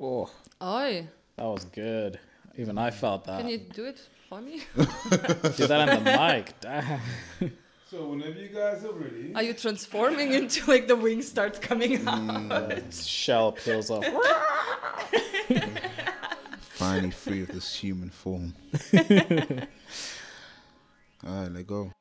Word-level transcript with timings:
Oh, 0.00 0.30
Oi, 0.62 1.08
that 1.36 1.44
was 1.44 1.64
good. 1.64 2.18
Even 2.56 2.78
I 2.78 2.90
felt 2.90 3.24
that. 3.24 3.40
can 3.40 3.48
you 3.48 3.58
do 3.58 3.84
it 3.84 4.00
for 4.28 4.40
me? 4.40 4.62
do 4.76 5.66
that 5.66 5.88
on 5.88 6.04
the 6.04 6.10
mic? 6.10 6.60
Damn. 6.60 7.00
So 7.90 8.08
whenever 8.08 8.38
you 8.38 8.48
guys 8.48 8.84
are 8.84 8.92
ready, 8.92 9.32
Are 9.34 9.42
you 9.42 9.54
transforming 9.54 10.32
into 10.32 10.70
like 10.70 10.88
the 10.88 10.96
wings 10.96 11.26
start 11.26 11.60
coming 11.60 12.06
out? 12.06 12.18
Mm. 12.18 13.06
Shell 13.06 13.52
peels 13.52 13.90
off. 13.90 14.04
finally 16.78 17.10
free 17.10 17.42
of 17.42 17.48
this 17.48 17.74
human 17.74 18.10
form. 18.10 18.54
Alright, 21.26 21.50
let 21.52 21.66
go. 21.66 21.92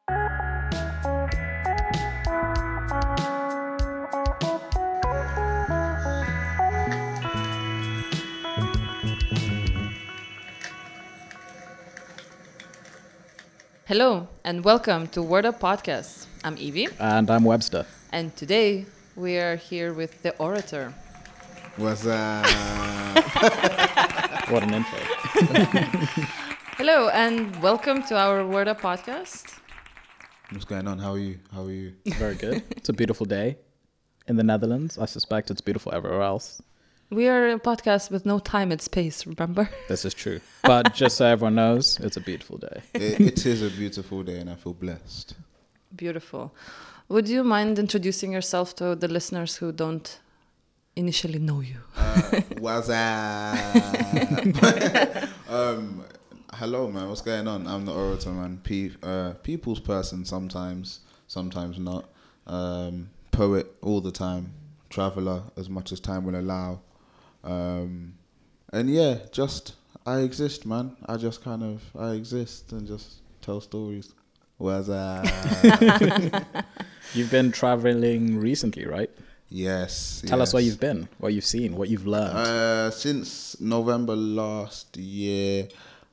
Hello 13.88 14.28
and 14.44 14.64
welcome 14.64 15.08
to 15.10 15.22
Word 15.22 15.46
Up 15.46 15.60
Podcast. 15.60 16.26
I'm 16.44 16.58
Evie, 16.58 16.88
And 17.00 17.30
I'm 17.30 17.44
Webster. 17.44 17.86
and 18.12 18.36
today 18.36 18.86
we 19.16 19.38
are 19.38 19.56
here 19.56 19.94
with 19.94 20.22
the 20.24 20.36
orator. 20.38 20.94
What's 21.78 22.06
up? 22.06 22.46
What 24.50 24.64
an 24.64 24.74
intro. 24.76 24.98
Hello 26.78 27.10
and 27.10 27.62
welcome 27.62 28.02
to 28.04 28.16
our 28.18 28.48
Word 28.48 28.70
Up 28.70 28.80
Podcast. 28.80 29.60
What's 30.52 30.64
going 30.64 30.88
on? 30.88 31.00
How 31.00 31.12
are 31.14 31.18
you? 31.20 31.40
How 31.54 31.64
are 31.66 31.72
you? 31.72 31.94
Very 32.06 32.36
good. 32.36 32.64
It's 32.72 32.88
a 32.88 32.94
beautiful 32.94 33.26
day 33.26 33.58
in 34.28 34.38
the 34.38 34.44
Netherlands. 34.44 34.98
I 34.98 35.06
suspect 35.06 35.52
it's 35.52 35.60
beautiful 35.60 35.94
everywhere 35.94 36.22
else. 36.22 36.62
We 37.10 37.30
are 37.30 37.50
a 37.52 37.60
podcast 37.60 38.12
with 38.12 38.26
no 38.26 38.38
time 38.40 38.70
and 38.72 38.82
space, 38.82 39.26
remember? 39.26 39.70
This 39.88 40.04
is 40.04 40.14
true. 40.14 40.42
But 40.64 40.94
just 40.94 41.16
so 41.16 41.26
everyone 41.26 41.56
knows, 41.56 42.00
it's 42.02 42.18
a 42.18 42.22
beautiful 42.22 42.58
day. 42.58 42.82
it, 42.94 43.22
it 43.22 43.46
is 43.46 43.62
a 43.62 43.70
beautiful 43.70 44.24
day, 44.24 44.40
and 44.40 44.50
I 44.50 44.56
feel 44.56 44.74
blessed. 44.74 45.36
Beautiful. 45.96 46.54
Would 47.08 47.30
you 47.30 47.46
mind 47.46 47.80
introducing 47.80 48.34
yourself 48.34 48.76
to 48.76 48.94
the 48.96 49.08
listeners 49.08 49.56
who 49.56 49.72
don't 49.72 50.20
initially 50.98 51.40
know 51.40 51.62
you? 51.62 51.78
Uh, 51.96 52.42
what's 52.60 52.90
up? 52.90 53.56
um, 55.50 56.04
hello, 56.56 56.92
man. 56.92 57.08
What's 57.08 57.22
going 57.22 57.48
on? 57.48 57.68
I'm 57.68 57.86
the 57.86 57.94
orator, 57.94 58.32
man. 58.32 58.60
Pe- 58.62 58.92
uh, 59.02 59.36
people's 59.44 59.80
person 59.80 60.26
sometimes, 60.26 61.00
sometimes 61.28 61.80
not. 61.80 62.10
Um, 62.46 63.12
poet 63.32 63.78
all 63.82 64.02
the 64.02 64.12
time. 64.12 64.52
Traveler 64.90 65.44
as 65.56 65.70
much 65.70 65.94
as 65.94 66.02
time 66.02 66.26
will 66.26 66.36
allow. 66.36 66.82
Um, 67.48 68.16
and 68.74 68.90
yeah, 68.90 69.20
just 69.32 69.76
I 70.06 70.20
exist, 70.20 70.66
man. 70.66 70.98
I 71.06 71.18
just 71.18 71.44
kind 71.44 71.64
of 71.64 71.82
I 71.98 72.12
exist 72.12 72.72
and 72.74 72.86
just 72.86 73.22
tell 73.42 73.62
stories. 73.62 74.14
What's 74.58 74.90
up? 74.90 75.26
You've 77.14 77.32
been 77.32 77.52
traveling 77.52 78.38
recently, 78.38 78.86
right? 78.86 79.10
yes. 79.50 80.22
Tell 80.26 80.42
us 80.42 80.54
where 80.54 80.62
you've 80.62 80.80
been, 80.80 81.08
what 81.20 81.34
you've 81.34 81.46
seen, 81.46 81.76
what 81.78 81.88
you've 81.90 82.06
learned. 82.06 82.38
Uh, 82.38 82.92
since 82.92 83.60
November 83.62 84.16
last 84.16 84.98
year, 84.98 85.70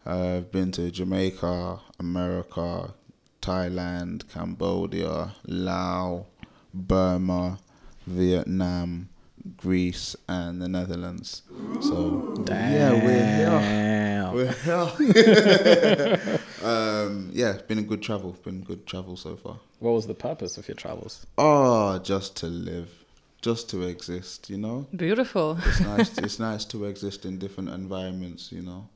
I've 0.07 0.53
been 0.53 0.71
to 0.73 0.91
Jamaica, 0.91 1.81
America, 1.99 2.95
Thailand, 3.43 4.29
Cambodia, 4.33 5.35
Laos, 5.47 6.27
Burma, 6.73 7.59
Vietnam, 8.07 9.09
Greece, 9.57 10.17
and 10.29 10.61
the 10.61 10.69
Netherlands. 10.69 11.43
So 11.81 12.35
yeah, 12.49 12.93
we're 12.93 13.27
here. 13.37 14.31
We're 14.33 14.53
here. 14.53 16.41
um, 16.63 17.31
yeah, 17.33 17.53
it's 17.53 17.63
been 17.63 17.79
a 17.79 17.83
good 17.83 18.03
travel. 18.03 18.33
Been 18.43 18.63
good 18.63 18.87
travel 18.87 19.17
so 19.17 19.37
far. 19.37 19.59
What 19.81 19.93
was 19.93 20.07
the 20.07 20.15
purpose 20.15 20.57
of 20.57 20.67
your 20.67 20.77
travels? 20.77 21.27
Oh, 21.37 21.99
just 21.99 22.37
to 22.39 22.47
live, 22.47 23.05
just 23.43 23.69
to 23.71 23.83
exist. 23.83 24.49
You 24.49 24.59
know, 24.59 24.87
Beautiful. 24.97 25.59
it's 25.65 25.81
nice. 25.81 26.19
it's 26.25 26.39
nice 26.39 26.65
to 26.67 26.85
exist 26.87 27.25
in 27.25 27.39
different 27.39 27.69
environments. 27.69 28.51
You 28.51 28.63
know. 28.63 28.89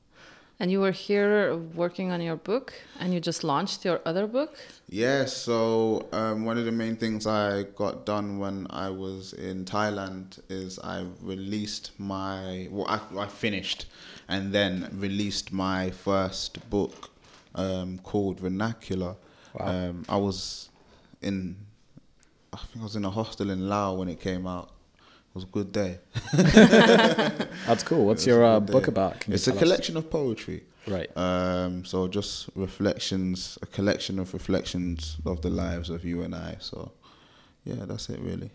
And 0.61 0.73
you 0.73 0.81
were 0.81 0.91
here 0.91 1.57
working 1.57 2.11
on 2.11 2.21
your 2.21 2.35
book, 2.35 2.75
and 2.99 3.15
you 3.15 3.21
just 3.21 3.45
launched 3.45 3.85
your 3.85 4.01
other 4.05 4.27
book. 4.27 4.57
Yeah, 4.89 5.25
so 5.27 6.09
um, 6.13 6.45
one 6.45 6.59
of 6.59 6.65
the 6.65 6.73
main 6.73 6.97
things 6.97 7.29
I 7.29 7.63
got 7.77 8.05
done 8.05 8.41
when 8.41 8.67
I 8.71 8.91
was 8.91 9.35
in 9.35 9.65
Thailand 9.65 10.41
is 10.49 10.81
I 10.81 11.07
released 11.23 11.93
my, 11.99 12.67
well, 12.73 12.87
I, 12.89 12.99
I 13.17 13.27
finished 13.29 13.87
and 14.29 14.53
then 14.53 14.89
released 14.95 15.53
my 15.53 15.91
first 15.91 16.69
book 16.69 17.11
um, 17.55 17.99
called 17.99 18.41
Vernacular. 18.41 19.15
Wow. 19.55 19.67
Um, 19.67 20.05
I 20.09 20.17
was 20.17 20.71
in, 21.23 21.57
I 22.53 22.57
think 22.57 22.81
I 22.81 22.83
was 22.83 22.97
in 22.97 23.05
a 23.05 23.11
hostel 23.11 23.51
in 23.51 23.69
Laos 23.69 23.97
when 23.97 24.09
it 24.09 24.21
came 24.21 24.47
out. 24.47 24.71
It 25.31 25.35
was 25.35 25.45
a 25.45 25.47
good 25.49 25.73
day. 25.73 25.99
That's 27.67 27.83
cool. 27.85 28.07
What's 28.07 28.27
your 28.27 28.45
uh, 28.45 28.61
book 28.61 28.85
day. 28.87 28.89
about? 28.89 29.21
Can 29.21 29.33
you 29.33 29.35
It's 29.37 29.47
a 29.47 29.51
tell 29.51 29.59
us? 29.59 29.63
collection 29.63 29.97
of 29.97 30.11
poetry. 30.11 30.65
Right. 30.87 31.11
Um, 31.17 31.85
so 31.85 32.09
just 32.09 32.49
reflections, 32.55 33.59
a 33.63 33.67
collection 33.67 34.19
of 34.19 34.33
reflections 34.33 35.19
of 35.27 35.43
the 35.43 35.51
lives 35.51 35.91
of 35.91 36.05
you 36.05 36.23
and 36.23 36.35
I. 36.35 36.57
So, 36.61 36.93
yeah, 37.65 37.85
that's 37.85 38.09
it 38.09 38.21
really. 38.21 38.51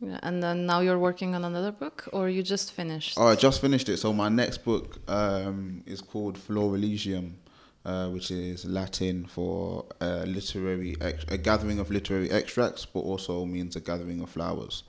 Yeah, 0.00 0.20
and 0.22 0.40
then 0.42 0.64
now 0.66 0.78
you're 0.80 0.98
working 0.98 1.34
on 1.34 1.44
another 1.44 1.72
book, 1.72 2.08
or 2.12 2.28
you 2.28 2.42
just 2.44 2.72
finished? 2.72 3.14
Oh, 3.18 3.26
I 3.26 3.34
just 3.34 3.60
finished 3.60 3.88
it. 3.88 3.96
So 3.96 4.12
my 4.12 4.28
next 4.28 4.58
book 4.64 4.98
um, 5.10 5.82
is 5.86 6.00
called 6.00 6.38
Florilegium, 6.38 7.36
uh, 7.84 8.08
which 8.10 8.30
is 8.30 8.64
Latin 8.64 9.24
for 9.26 9.86
a 10.00 10.24
literary 10.26 10.96
ex- 11.00 11.24
a 11.28 11.36
gathering 11.36 11.80
of 11.80 11.90
literary 11.90 12.30
extracts, 12.30 12.86
but 12.86 13.00
also 13.00 13.44
means 13.44 13.74
a 13.74 13.80
gathering 13.80 14.20
of 14.20 14.28
flowers. 14.30 14.84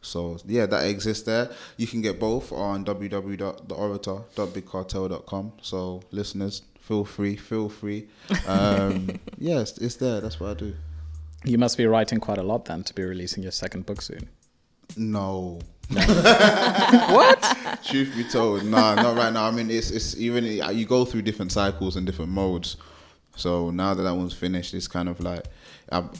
So 0.00 0.38
yeah, 0.46 0.66
that 0.66 0.86
exists 0.86 1.24
there. 1.24 1.50
You 1.76 1.86
can 1.86 2.00
get 2.00 2.18
both 2.20 2.52
on 2.52 2.84
www.theorator.bigcartel.com. 2.84 5.52
So 5.62 6.02
listeners, 6.10 6.62
feel 6.80 7.04
free, 7.04 7.36
feel 7.36 7.68
free. 7.68 8.08
Um, 8.46 9.20
yes, 9.38 9.78
it's 9.78 9.96
there. 9.96 10.20
That's 10.20 10.38
what 10.40 10.50
I 10.50 10.54
do. 10.54 10.74
You 11.44 11.58
must 11.58 11.76
be 11.76 11.86
writing 11.86 12.18
quite 12.20 12.38
a 12.38 12.42
lot 12.42 12.64
then 12.64 12.82
to 12.84 12.94
be 12.94 13.02
releasing 13.04 13.42
your 13.42 13.52
second 13.52 13.84
book 13.86 14.02
soon. 14.02 14.28
No. 14.96 15.60
what? 15.90 17.78
Truth 17.84 18.14
be 18.14 18.24
told, 18.24 18.64
nah, 18.64 18.94
not 18.94 19.16
right 19.16 19.32
now. 19.32 19.46
I 19.46 19.50
mean, 19.50 19.70
it's 19.70 19.90
it's 19.90 20.14
even 20.18 20.44
you 20.44 20.84
go 20.84 21.06
through 21.06 21.22
different 21.22 21.50
cycles 21.52 21.96
and 21.96 22.04
different 22.04 22.30
modes. 22.30 22.76
So 23.38 23.70
now 23.70 23.94
that 23.94 24.02
that 24.02 24.14
one's 24.14 24.34
finished, 24.34 24.74
it's 24.74 24.88
kind 24.88 25.08
of 25.08 25.20
like 25.20 25.44
I'm, 25.90 26.10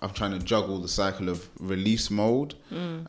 I'm 0.00 0.10
trying 0.10 0.32
to 0.32 0.38
juggle 0.38 0.78
the 0.80 0.88
cycle 0.88 1.28
of 1.28 1.48
release 1.58 2.10
mode, 2.10 2.54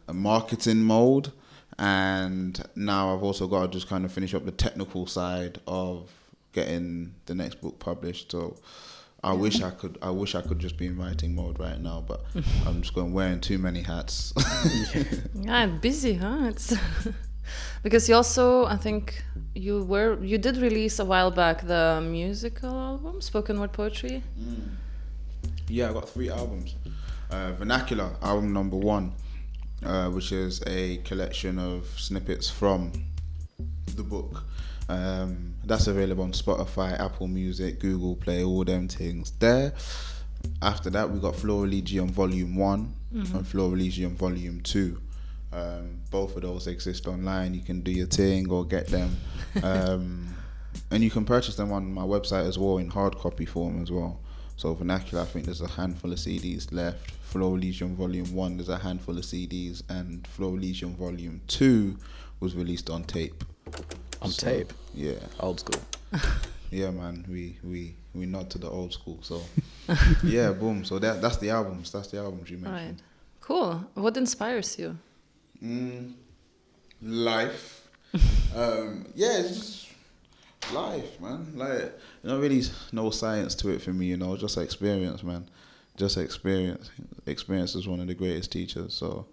a 0.08 0.14
marketing 0.14 0.84
mode, 0.84 1.32
and 1.78 2.62
now 2.76 3.16
I've 3.16 3.24
also 3.24 3.48
got 3.48 3.62
to 3.64 3.68
just 3.68 3.88
kind 3.88 4.04
of 4.06 4.12
finish 4.12 4.34
up 4.34 4.46
the 4.46 4.52
technical 4.52 5.06
side 5.08 5.60
of 5.68 6.10
getting 6.54 7.14
the 7.28 7.36
next 7.36 7.62
book 7.62 7.80
published. 7.80 8.32
So 8.32 8.58
I 9.24 9.34
wish 9.34 9.62
I 9.62 9.70
could. 9.70 9.98
I 10.02 10.10
wish 10.10 10.34
I 10.36 10.42
could 10.42 10.58
just 10.60 10.78
be 10.78 10.88
in 10.88 10.98
writing 10.98 11.36
mode 11.36 11.60
right 11.60 11.80
now, 11.80 12.04
but 12.06 12.22
I'm 12.66 12.82
just 12.82 12.94
going 12.96 13.14
wearing 13.14 13.40
too 13.40 13.58
many 13.60 13.82
hats. 13.84 14.34
Yeah, 15.36 15.68
busy, 15.68 16.16
huh? 16.16 16.52
Because 17.84 18.08
you 18.08 18.16
also, 18.16 18.66
I 18.66 18.78
think, 18.78 19.24
you 19.56 19.84
were 19.84 20.24
you 20.24 20.38
did 20.38 20.58
release 20.58 21.00
a 21.00 21.06
while 21.06 21.32
back 21.32 21.66
the 21.66 22.02
musical 22.04 22.70
album, 22.70 23.22
spoken 23.22 23.60
word 23.60 23.74
poetry. 23.74 24.24
Yeah, 25.68 25.90
I 25.90 25.94
got 25.94 26.10
three 26.10 26.30
albums. 26.30 26.76
Uh, 27.30 27.54
Vernacular, 27.54 28.12
album 28.22 28.52
number 28.54 28.76
one, 28.78 29.14
uh, 29.86 30.10
which 30.10 30.32
is 30.32 30.62
a 30.68 30.98
collection 30.98 31.58
of 31.58 31.88
snippets 31.98 32.50
from 32.50 32.92
the 33.96 34.04
book. 34.04 34.44
Um, 34.90 35.56
that's 35.64 35.88
available 35.88 36.24
on 36.24 36.34
Spotify, 36.34 37.00
Apple 37.00 37.28
Music, 37.28 37.80
Google 37.80 38.16
Play, 38.16 38.44
all 38.44 38.66
them 38.66 38.90
things 38.90 39.32
there. 39.40 39.74
After 40.62 40.90
that, 40.90 41.10
we 41.10 41.20
got 41.20 41.36
Florilegium 41.36 42.10
Volume 42.10 42.56
One 42.56 42.94
and 43.14 43.48
Florilegium 43.48 44.16
Volume 44.16 44.62
Two. 44.62 45.00
Um, 45.54 45.98
both 46.10 46.36
of 46.36 46.44
those 46.44 46.68
exist 46.68 47.08
online. 47.08 47.54
You 47.54 47.62
can 47.62 47.82
do 47.82 47.92
your 47.92 48.08
thing 48.08 48.50
or 48.50 48.66
get 48.66 48.88
them, 48.88 49.18
um, 49.64 50.34
and 50.92 51.04
you 51.04 51.10
can 51.12 51.26
purchase 51.26 51.56
them 51.56 51.72
on 51.74 51.94
my 51.94 52.04
website 52.04 52.48
as 52.48 52.58
well 52.58 52.78
in 52.78 52.90
hard 52.90 53.18
copy 53.18 53.46
form 53.46 53.82
as 53.84 53.92
well. 53.92 54.20
So 54.56 54.74
vernacular, 54.74 55.24
I 55.24 55.26
think 55.26 55.46
there's 55.46 55.62
a 55.62 55.68
handful 55.68 56.12
of 56.14 56.20
CDs 56.20 56.72
left. 56.72 57.12
Florilegium 57.24 57.96
Volume 57.96 58.34
One, 58.34 58.58
there's 58.58 58.70
a 58.70 58.78
handful 58.78 59.18
of 59.18 59.24
CDs, 59.24 59.84
and 59.90 60.26
Florilegium 60.28 60.96
Volume 60.96 61.42
Two 61.48 61.98
was 62.40 62.56
released 62.56 62.90
on 62.90 63.04
tape. 63.04 63.44
On 64.22 64.30
So, 64.30 64.46
tape. 64.48 64.74
Yeah, 64.94 65.14
Old 65.40 65.60
school. 65.62 65.82
yeah, 66.72 66.92
man. 66.92 67.26
We 67.28 67.58
we 67.64 67.96
we 68.14 68.26
nod 68.26 68.50
to 68.52 68.58
the 68.58 68.70
old 68.70 68.94
school. 68.94 69.18
So 69.22 69.42
yeah, 70.24 70.52
boom. 70.52 70.86
So 70.86 71.00
that 71.00 71.22
that's 71.22 71.38
the 71.38 71.50
albums. 71.50 71.92
That's 71.92 72.08
the 72.08 72.20
albums 72.20 72.50
you 72.50 72.58
All 72.66 72.72
right, 72.72 72.80
mentioned. 72.80 73.02
cool. 73.42 73.84
What 73.96 74.16
inspires 74.18 74.78
you? 74.80 74.98
Mm, 75.64 76.14
life, 77.02 77.88
um, 78.56 79.06
yeah, 79.16 79.40
it's 79.40 79.58
just 79.58 79.88
life, 80.74 81.20
man. 81.20 81.54
Like, 81.56 81.98
not 82.24 82.40
really 82.40 82.64
no 82.92 83.10
science 83.10 83.56
to 83.56 83.70
it 83.70 83.82
for 83.82 83.92
me, 83.92 84.08
you 84.08 84.18
know, 84.18 84.36
just 84.38 84.58
experience, 84.58 85.24
man. 85.24 85.48
Just 85.98 86.18
experience. 86.18 86.90
Experience 87.26 87.76
is 87.76 87.88
one 87.88 88.00
of 88.00 88.08
the 88.08 88.14
greatest 88.14 88.52
teachers. 88.52 88.94
So, 88.94 89.28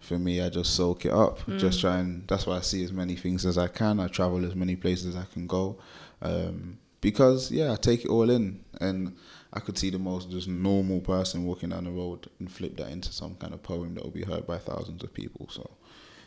for 0.00 0.18
me, 0.18 0.40
I 0.42 0.48
just 0.48 0.74
soak 0.74 1.06
it 1.06 1.12
up. 1.12 1.40
Just 1.58 1.80
try 1.80 1.98
and 1.98 2.26
that's 2.28 2.46
why 2.46 2.56
I 2.58 2.60
see 2.60 2.84
as 2.84 2.92
many 2.92 3.16
things 3.16 3.46
as 3.46 3.56
I 3.58 3.68
can. 3.68 4.00
I 4.00 4.08
travel 4.08 4.44
as 4.44 4.54
many 4.54 4.76
places 4.76 5.06
as 5.06 5.16
I 5.16 5.24
can 5.32 5.46
go, 5.46 5.78
um, 6.22 6.78
because 7.00 7.50
yeah, 7.50 7.72
I 7.72 7.76
take 7.76 8.04
it 8.04 8.08
all 8.08 8.28
in, 8.30 8.64
and 8.80 9.16
I 9.52 9.60
could 9.60 9.78
see 9.78 9.90
the 9.90 9.98
most 9.98 10.30
just 10.30 10.46
normal 10.48 11.00
person 11.00 11.44
walking 11.44 11.70
down 11.70 11.84
the 11.84 11.90
road 11.90 12.28
and 12.38 12.50
flip 12.52 12.76
that 12.76 12.90
into 12.90 13.12
some 13.12 13.34
kind 13.36 13.54
of 13.54 13.62
poem 13.62 13.94
that 13.94 14.04
will 14.04 14.10
be 14.10 14.24
heard 14.24 14.46
by 14.46 14.58
thousands 14.58 15.02
of 15.02 15.14
people. 15.14 15.48
So, 15.50 15.70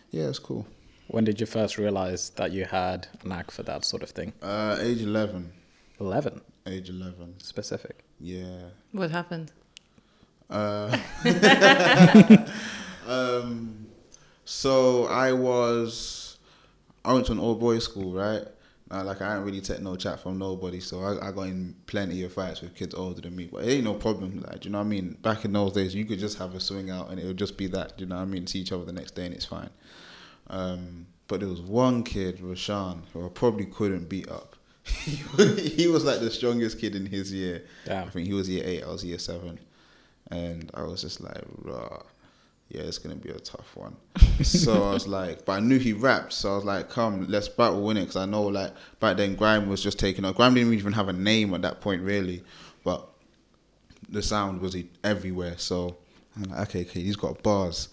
yeah, 0.10 0.28
it's 0.28 0.40
cool. 0.40 0.66
When 1.08 1.24
did 1.26 1.40
you 1.40 1.46
first 1.46 1.78
realize 1.78 2.30
that 2.32 2.52
you 2.52 2.66
had 2.66 3.08
a 3.24 3.28
knack 3.28 3.52
for 3.52 3.64
that 3.64 3.86
sort 3.86 4.02
of 4.02 4.10
thing? 4.10 4.34
Uh, 4.42 4.78
age 4.80 5.02
eleven. 5.02 5.52
11 6.00 6.42
Age 6.66 6.90
eleven. 6.90 7.36
specific. 7.40 8.04
Yeah. 8.20 8.70
What 8.92 9.12
happened? 9.12 9.52
Uh, 10.50 10.98
um, 13.08 13.88
so 14.46 15.06
I 15.06 15.32
was, 15.34 16.38
I 17.06 17.14
went 17.14 17.28
to 17.28 17.32
an 17.34 17.40
all 17.40 17.56
boys 17.56 17.84
school, 17.86 18.14
right? 18.14 18.44
Uh, 18.92 19.04
like 19.06 19.22
I 19.22 19.38
ain't 19.38 19.46
really 19.46 19.62
take 19.62 19.80
no 19.80 19.96
chat 19.96 20.20
from 20.20 20.38
nobody, 20.38 20.82
so 20.82 21.00
I, 21.02 21.30
I 21.30 21.32
got 21.32 21.44
in 21.44 21.76
plenty 21.86 22.24
of 22.24 22.34
fights 22.34 22.62
with 22.62 22.76
kids 22.76 22.94
older 22.94 23.22
than 23.22 23.36
me. 23.36 23.48
But 23.50 23.64
it 23.64 23.72
ain't 23.72 23.86
no 23.86 23.94
problem, 23.94 24.42
like 24.42 24.60
do 24.60 24.68
you 24.68 24.74
know 24.74 24.80
what 24.80 24.86
I 24.86 24.88
mean. 24.88 25.18
Back 25.22 25.46
in 25.46 25.54
those 25.54 25.72
days, 25.72 25.96
you 25.96 26.04
could 26.04 26.20
just 26.20 26.38
have 26.40 26.54
a 26.56 26.60
swing 26.60 26.90
out, 26.90 27.10
and 27.10 27.20
it 27.20 27.26
would 27.26 27.38
just 27.38 27.58
be 27.58 27.68
that, 27.68 27.98
do 27.98 28.04
you 28.04 28.10
know 28.10 28.18
what 28.18 28.24
I 28.24 28.26
mean. 28.26 28.48
See 28.48 28.60
each 28.60 28.74
other 28.74 28.84
the 28.84 28.92
next 28.92 29.12
day, 29.12 29.26
and 29.26 29.34
it's 29.34 29.46
fine. 29.46 29.70
Um, 30.48 31.08
but 31.30 31.40
there 31.40 31.48
was 31.48 31.62
one 31.62 32.04
kid, 32.04 32.40
Rashan, 32.40 33.04
who 33.14 33.26
I 33.26 33.30
probably 33.30 33.66
couldn't 33.66 34.10
beat 34.10 34.30
up. 34.30 34.58
he 34.84 35.88
was 35.88 36.04
like 36.04 36.20
the 36.20 36.30
strongest 36.30 36.80
kid 36.80 36.94
in 36.94 37.06
his 37.06 37.32
year. 37.32 37.64
Damn. 37.86 38.08
I 38.08 38.10
think 38.10 38.28
he 38.28 38.34
was 38.34 38.50
year 38.50 38.64
eight, 38.66 38.84
I 38.84 38.90
was 38.90 39.06
year 39.06 39.20
seven. 39.20 39.58
And 40.30 40.70
I 40.74 40.84
was 40.84 41.02
just 41.02 41.22
like, 41.22 41.44
Rah, 41.62 42.04
yeah, 42.74 42.84
it's 42.84 42.98
gonna 42.98 43.16
be 43.16 43.30
a 43.30 43.40
tough 43.40 43.76
one. 43.76 43.96
so 44.44 44.84
I 44.84 44.94
was 44.94 45.08
like, 45.08 45.46
but 45.46 45.54
I 45.54 45.60
knew 45.60 45.78
he 45.78 45.94
rapped, 45.94 46.34
so 46.34 46.54
I 46.54 46.56
was 46.56 46.66
like, 46.66 46.90
come, 46.90 47.28
let's 47.28 47.50
battle 47.50 47.82
win 47.82 47.98
it, 47.98 48.02
because 48.02 48.16
I 48.16 48.26
know 48.26 48.44
like 48.44 48.74
back 49.00 49.18
then 49.18 49.36
Grime 49.36 49.68
was 49.68 49.84
just 49.84 50.00
taking 50.00 50.24
off. 50.26 50.36
Grime 50.36 50.54
didn't 50.54 50.74
even 50.74 50.94
have 50.94 51.10
a 51.10 51.14
name 51.14 51.54
at 51.54 51.62
that 51.64 51.82
point 51.82 52.02
really, 52.02 52.44
but 52.84 53.08
the 54.10 54.22
sound 54.22 54.62
was 54.62 54.76
everywhere. 55.04 55.58
So 55.58 55.98
I'm 56.36 56.44
like, 56.44 56.70
okay, 56.70 56.82
okay, 56.82 57.02
he's 57.02 57.16
got 57.16 57.44
bars. 57.44 57.90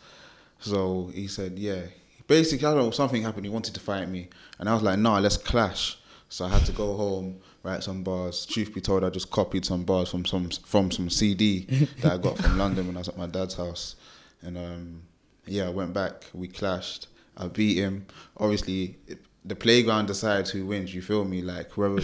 So 0.60 1.10
he 1.14 1.28
said, 1.28 1.58
yeah. 1.58 1.82
Basically, 2.26 2.66
I 2.66 2.74
don't 2.74 2.84
know, 2.84 2.90
something 2.90 3.22
happened. 3.22 3.46
He 3.46 3.50
wanted 3.50 3.74
to 3.74 3.80
fight 3.80 4.08
me. 4.08 4.28
And 4.58 4.68
I 4.68 4.74
was 4.74 4.82
like, 4.82 4.98
nah, 4.98 5.18
let's 5.18 5.36
clash. 5.36 5.98
So 6.28 6.44
I 6.44 6.48
had 6.48 6.66
to 6.66 6.72
go 6.72 6.94
home, 6.94 7.40
write 7.62 7.82
some 7.82 8.02
bars. 8.02 8.44
Truth 8.44 8.74
be 8.74 8.80
told, 8.82 9.02
I 9.02 9.10
just 9.10 9.30
copied 9.30 9.64
some 9.64 9.84
bars 9.84 10.10
from 10.10 10.26
some 10.26 10.50
from 10.50 10.90
some 10.90 11.08
CD 11.08 11.86
that 12.02 12.12
I 12.12 12.18
got 12.18 12.36
from 12.36 12.58
London 12.62 12.86
when 12.86 12.96
I 12.96 13.00
was 13.00 13.08
at 13.08 13.16
my 13.16 13.26
dad's 13.26 13.54
house. 13.54 13.96
And 14.42 14.56
um, 14.56 15.02
yeah, 15.46 15.66
I 15.66 15.70
went 15.70 15.92
back. 15.92 16.24
We 16.32 16.48
clashed. 16.48 17.08
I 17.36 17.48
beat 17.48 17.76
him. 17.76 18.06
Obviously, 18.36 18.98
it, 19.06 19.18
the 19.44 19.56
playground 19.56 20.06
decides 20.06 20.50
who 20.50 20.66
wins. 20.66 20.94
You 20.94 21.02
feel 21.02 21.24
me? 21.24 21.42
Like 21.42 21.70
whoever 21.72 22.00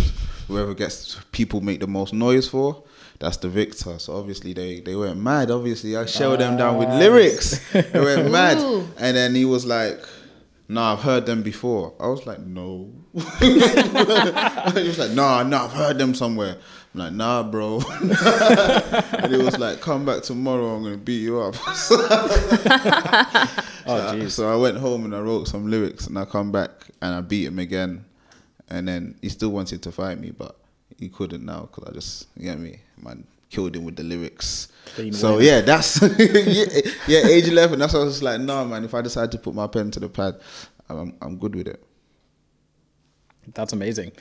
whoever 0.48 0.75
gets 0.75 1.20
people 1.32 1.60
make 1.60 1.81
the 1.81 1.86
most 1.86 2.12
noise 2.12 2.48
for, 2.48 2.84
that's 3.19 3.36
the 3.38 3.48
victor. 3.48 3.98
So 3.98 4.16
obviously 4.16 4.52
they 4.52 4.81
they 4.81 4.96
went 4.96 5.19
mad. 5.19 5.50
Obviously, 5.50 5.96
I 5.96 6.06
shelled 6.06 6.40
them 6.40 6.56
down 6.56 6.78
with 6.78 6.88
lyrics. 6.88 7.60
They 7.72 8.00
went 8.00 8.31
mad. 8.38 8.58
And 8.96 9.16
then 9.16 9.34
he 9.34 9.44
was 9.44 9.66
like, 9.66 10.00
"Nah, 10.69 10.94
I've 10.94 11.00
heard 11.02 11.26
them 11.26 11.42
before." 11.42 11.94
I 12.00 12.06
was 12.06 12.26
like, 12.26 12.40
"No." 12.40 12.90
he 13.40 13.54
was 13.54 14.98
like, 14.98 15.12
"Nah, 15.12 15.42
nah, 15.42 15.64
I've 15.66 15.72
heard 15.72 15.98
them 15.98 16.14
somewhere." 16.14 16.56
I'm 16.94 17.00
like, 17.00 17.12
"Nah, 17.12 17.43
bro." 17.43 17.81
and 18.00 19.32
he 19.32 19.43
was 19.43 19.58
like, 19.58 19.81
"Come 19.81 20.05
back 20.05 20.23
tomorrow. 20.23 20.76
I'm 20.76 20.85
gonna 20.85 20.96
beat 20.96 21.23
you 21.23 21.41
up." 21.41 21.55
Oh, 23.87 23.99
so, 23.99 24.08
I, 24.08 24.14
jeez. 24.17 24.31
so 24.31 24.50
I 24.50 24.56
went 24.56 24.79
home 24.79 25.05
and 25.05 25.14
I 25.14 25.20
wrote 25.20 25.46
some 25.46 25.70
lyrics, 25.70 26.06
and 26.06 26.19
I 26.19 26.25
come 26.25 26.50
back 26.50 26.70
and 27.02 27.14
I 27.14 27.20
beat 27.20 27.46
him 27.46 27.58
again, 27.58 28.06
and 28.70 28.88
then 28.88 29.14
he 29.20 29.29
still 29.29 29.50
wanted 29.50 29.82
to 29.82 29.93
fight 29.93 30.19
me, 30.19 30.31
but 30.31 30.56
he 30.99 31.11
couldn't 31.11 31.44
now 31.44 31.69
because 31.70 31.91
I 31.91 31.93
just, 31.93 32.29
you 32.35 32.44
get 32.44 32.58
me, 32.58 32.79
man, 33.02 33.26
killed 33.50 33.76
him 33.76 33.85
with 33.85 33.97
the 33.97 34.02
lyrics. 34.02 34.69
Clean 34.94 35.12
so 35.12 35.38
yeah, 35.38 35.61
that's 35.61 36.00
yeah, 36.19 36.64
yeah, 37.06 37.26
age 37.26 37.47
eleven. 37.49 37.79
That's 37.79 37.93
why 37.93 38.00
I 38.00 38.05
was 38.05 38.23
like, 38.23 38.40
no, 38.40 38.64
man. 38.64 38.85
If 38.85 38.94
I 38.94 39.02
decide 39.02 39.31
to 39.32 39.38
put 39.38 39.55
my 39.55 39.67
pen 39.67 39.90
to 39.90 40.00
the 40.00 40.08
pad, 40.08 40.37
I'm 40.88 41.14
I'm 41.20 41.37
good 41.37 41.55
with 41.55 41.69
it. 41.69 41.85
That's 43.52 43.75
amazing. 43.75 44.12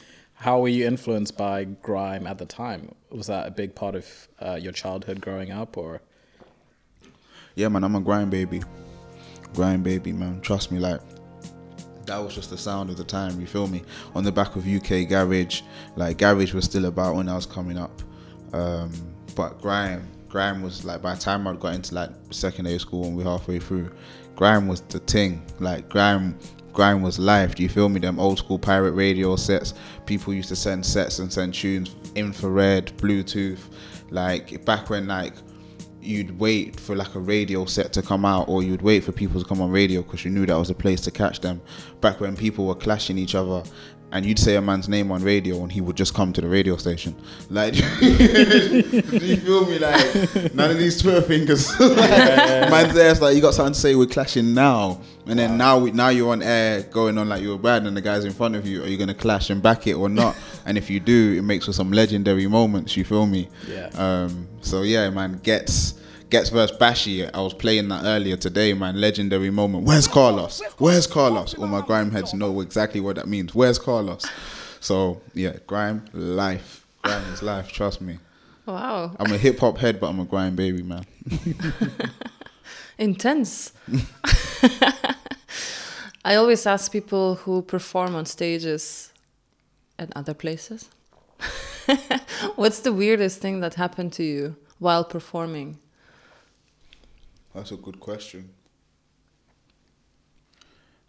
How 0.44 0.60
were 0.60 0.68
you 0.68 0.86
influenced 0.86 1.38
by 1.38 1.64
grime 1.64 2.28
at 2.28 2.38
the 2.38 2.46
time? 2.46 2.94
Was 3.10 3.28
that 3.28 3.48
a 3.48 3.52
big 3.52 3.76
part 3.76 3.96
of 3.96 4.28
uh, 4.42 4.56
your 4.56 4.74
childhood 4.74 5.22
growing 5.22 5.54
up, 5.54 5.78
or 5.78 6.02
Yeah, 7.56 7.70
man, 7.70 7.86
I'm 7.86 7.96
a 7.96 8.02
grime 8.02 8.30
baby. 8.30 8.62
Grime 9.54 9.84
baby, 9.84 10.12
man. 10.12 10.42
Trust 10.42 10.70
me, 10.70 10.80
like 10.80 11.00
that 12.08 12.18
was 12.18 12.36
just 12.36 12.50
the 12.50 12.58
sound 12.58 12.90
of 12.90 12.98
the 12.98 13.06
time. 13.06 13.40
You 13.40 13.48
feel 13.48 13.68
me? 13.68 13.84
On 14.16 14.26
the 14.26 14.34
back 14.34 14.58
of 14.58 14.68
UK 14.68 15.08
garage, 15.08 15.62
like 15.96 16.18
garage 16.18 16.54
was 16.54 16.66
still 16.66 16.88
about 16.88 17.16
when 17.16 17.30
I 17.30 17.36
was 17.36 17.46
coming 17.46 17.78
up. 17.78 18.02
Um, 18.52 18.92
but 19.38 19.62
grime, 19.62 20.06
grime 20.28 20.62
was 20.62 20.84
like 20.84 21.02
by 21.02 21.16
the 21.16 21.22
time 21.22 21.48
I 21.48 21.54
got 21.54 21.74
into 21.74 21.96
like 21.96 22.10
secondary 22.32 22.80
school 22.80 23.06
and 23.06 23.16
we're 23.16 23.24
halfway 23.24 23.60
through, 23.60 23.94
grime 24.36 24.68
was 24.68 24.82
the 24.82 25.00
thing. 25.00 25.42
Like 25.62 25.88
grime, 25.88 26.38
grime 26.74 27.02
was 27.02 27.20
life. 27.20 27.56
Do 27.56 27.64
you 27.64 27.70
feel 27.70 27.88
me? 27.88 28.00
Them 28.00 28.20
old 28.20 28.40
school 28.40 28.60
pirate 28.60 28.94
radio 28.94 29.36
sets. 29.36 29.74
People 30.06 30.34
used 30.34 30.50
to 30.50 30.56
send 30.56 30.86
sets 30.86 31.20
and 31.20 31.32
send 31.32 31.54
tunes, 31.54 31.96
infrared, 32.16 32.88
Bluetooth. 32.98 33.60
Like 34.10 34.66
back 34.66 34.90
when 34.90 35.08
like 35.08 35.34
you'd 36.04 36.38
wait 36.38 36.80
for 36.80 36.96
like 36.96 37.16
a 37.16 37.20
radio 37.20 37.66
set 37.66 37.94
to 37.94 38.02
come 38.02 38.26
out 38.26 38.50
or 38.50 38.62
you'd 38.62 38.82
wait 38.82 39.04
for 39.04 39.12
people 39.12 39.42
to 39.42 39.48
come 39.48 39.62
on 39.62 39.72
radio 39.72 40.02
because 40.02 40.26
you 40.26 40.32
knew 40.32 40.46
that 40.46 40.58
was 40.58 40.70
a 40.70 40.76
place 40.76 41.00
to 41.02 41.12
catch 41.12 41.40
them 41.40 41.62
back 42.02 42.20
when 42.20 42.36
people 42.36 42.66
were 42.66 42.76
clashing 42.76 43.18
each 43.18 43.36
other 43.36 43.64
and 44.14 44.24
you'd 44.28 44.38
say 44.38 44.56
a 44.56 44.62
man's 44.62 44.88
name 44.88 45.12
on 45.12 45.24
radio 45.24 45.64
and 45.64 45.72
he 45.72 45.82
would 45.82 45.98
just 45.98 46.14
come 46.14 46.32
to 46.32 46.40
the 46.40 46.48
radio 46.48 46.78
station. 46.78 47.16
Like 47.50 47.74
do 48.00 48.06
you 48.06 49.38
feel 49.38 49.66
me? 49.66 49.80
Like 49.80 50.54
none 50.54 50.70
of 50.70 50.78
these 50.78 51.02
twitter 51.02 51.24
fingers. 51.24 51.78
Man's 51.80 52.94
there 52.94 53.10
it's 53.10 53.22
like 53.22 53.36
you 53.36 53.42
got 53.42 53.56
something 53.56 53.74
to 53.74 53.80
say 53.80 53.96
we're 53.96 54.06
clashing 54.06 54.54
now. 54.54 55.02
And 55.26 55.40
then 55.40 55.58
now 55.58 55.80
we, 55.80 55.92
now 55.92 56.10
you're 56.10 56.32
on 56.32 56.44
air 56.44 56.84
going 56.84 57.18
on 57.18 57.28
like 57.28 57.42
you're 57.42 57.58
bad 57.58 57.88
and 57.88 57.98
the 57.98 58.02
guy's 58.02 58.24
in 58.24 58.34
front 58.34 58.56
of 58.56 58.68
you. 58.68 58.84
Are 58.84 58.88
you 58.88 58.98
gonna 58.98 59.16
clash 59.16 59.50
and 59.50 59.64
back 59.64 59.88
it 59.88 59.96
or 59.96 60.10
not? 60.10 60.36
And 60.66 60.78
if 60.78 60.90
you 60.90 61.02
do 61.02 61.36
it 61.38 61.42
makes 61.42 61.66
for 61.66 61.74
some 61.74 61.92
legendary 61.92 62.48
moments 62.48 62.96
you 62.96 63.04
feel 63.04 63.26
me? 63.26 63.50
Yeah. 63.68 63.90
um, 63.96 64.48
so 64.62 64.84
yeah, 64.84 65.10
man, 65.10 65.42
gets 65.44 65.96
Ghetts 66.34 66.50
versus 66.50 66.76
Bashy. 66.76 67.30
I 67.32 67.42
was 67.42 67.54
playing 67.54 67.90
that 67.90 68.06
earlier 68.06 68.36
today, 68.36 68.74
man. 68.74 69.00
Legendary 69.00 69.52
moment. 69.52 69.84
Where's 69.84 70.08
Carlos? 70.08 70.64
Where's 70.80 71.06
Carlos? 71.06 71.54
All 71.54 71.68
my 71.68 71.82
grime 71.82 72.10
heads 72.10 72.34
know 72.34 72.60
exactly 72.62 73.00
what 73.00 73.18
that 73.18 73.28
means. 73.28 73.54
Where's 73.54 73.78
Carlos? 73.78 74.26
So 74.80 75.22
yeah, 75.36 75.58
grime 75.68 76.06
life. 76.12 76.88
Grime 77.04 77.22
is 77.34 77.44
life. 77.44 77.72
Trust 77.72 78.02
me. 78.02 78.18
Wow. 78.66 79.16
I'm 79.20 79.32
a 79.32 79.38
hip 79.38 79.60
hop 79.60 79.78
head, 79.78 80.00
but 80.00 80.08
I'm 80.08 80.20
a 80.22 80.26
grime 80.26 80.56
baby, 80.56 80.82
man. 80.82 81.06
Intense. 82.98 83.74
I 86.26 86.34
always 86.34 86.66
ask 86.66 86.92
people 86.92 87.36
who 87.36 87.62
perform 87.62 88.16
on 88.16 88.26
stages 88.26 89.14
and 90.00 90.12
other 90.16 90.34
places. 90.34 90.90
What's 92.56 92.80
the 92.80 92.92
weirdest 92.92 93.40
thing 93.40 93.60
that 93.60 93.76
happened 93.76 94.14
to 94.14 94.24
you 94.24 94.56
while 94.80 95.04
performing? 95.04 95.78
That's 97.54 97.72
a 97.72 97.76
good 97.78 98.00
question. 98.00 98.50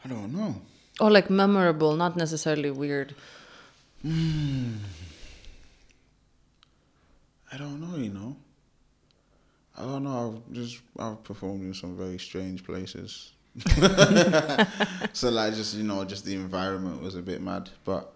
I 0.04 0.08
don't 0.08 0.32
know. 0.32 0.60
Or 1.00 1.10
like 1.10 1.30
memorable, 1.30 1.96
not 1.96 2.16
necessarily 2.16 2.70
weird. 2.70 3.14
Hmm. 4.02 4.74
I 7.52 7.56
don't 7.56 7.80
know. 7.80 7.96
You 7.96 8.10
know. 8.10 8.36
I 9.76 9.82
don't 9.82 10.04
know. 10.04 10.42
I've 10.46 10.54
just 10.54 10.80
I've 10.98 11.24
performed 11.24 11.62
in 11.62 11.74
some 11.74 11.96
very 11.96 12.18
strange 12.18 12.64
places. 12.64 13.32
so 15.12 15.30
like 15.30 15.54
just 15.54 15.74
you 15.74 15.84
know 15.84 16.04
just 16.04 16.24
the 16.24 16.34
environment 16.34 17.02
was 17.02 17.14
a 17.14 17.22
bit 17.22 17.40
mad, 17.40 17.70
but 17.84 18.13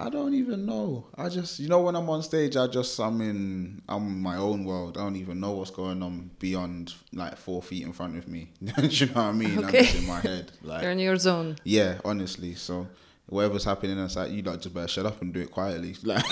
I 0.00 0.10
don't 0.10 0.32
even 0.34 0.64
know. 0.64 1.06
I 1.16 1.28
just 1.28 1.58
you 1.58 1.68
know 1.68 1.80
when 1.82 1.96
I'm 1.96 2.08
on 2.08 2.22
stage, 2.22 2.56
I 2.56 2.68
just 2.68 2.98
I'm 3.00 3.20
in 3.20 3.82
I'm 3.88 4.06
in 4.06 4.20
my 4.22 4.36
own 4.36 4.64
world. 4.64 4.96
I 4.96 5.00
don't 5.02 5.16
even 5.16 5.40
know 5.40 5.52
what's 5.52 5.72
going 5.72 6.02
on 6.02 6.30
beyond 6.38 6.94
like 7.12 7.36
four 7.36 7.60
feet 7.62 7.82
in 7.84 7.92
front 7.92 8.16
of 8.16 8.28
me. 8.28 8.50
Do 8.64 8.86
you 8.86 9.06
know 9.06 9.12
what 9.14 9.22
I 9.22 9.32
mean? 9.32 9.58
Okay. 9.64 9.78
I'm 9.78 9.84
just 9.84 9.96
in 9.96 10.06
my 10.06 10.20
head. 10.20 10.52
Like 10.62 10.82
You're 10.82 10.92
in 10.92 10.98
your 11.00 11.16
zone. 11.16 11.56
yeah, 11.64 11.98
honestly. 12.04 12.54
So 12.54 12.86
whatever's 13.26 13.64
happening 13.64 13.98
inside, 13.98 14.30
you 14.30 14.42
like 14.42 14.60
just 14.60 14.74
better 14.74 14.86
shut 14.88 15.04
up 15.06 15.20
and 15.20 15.34
do 15.34 15.40
it 15.40 15.50
quietly. 15.50 15.96
Like, 16.04 16.24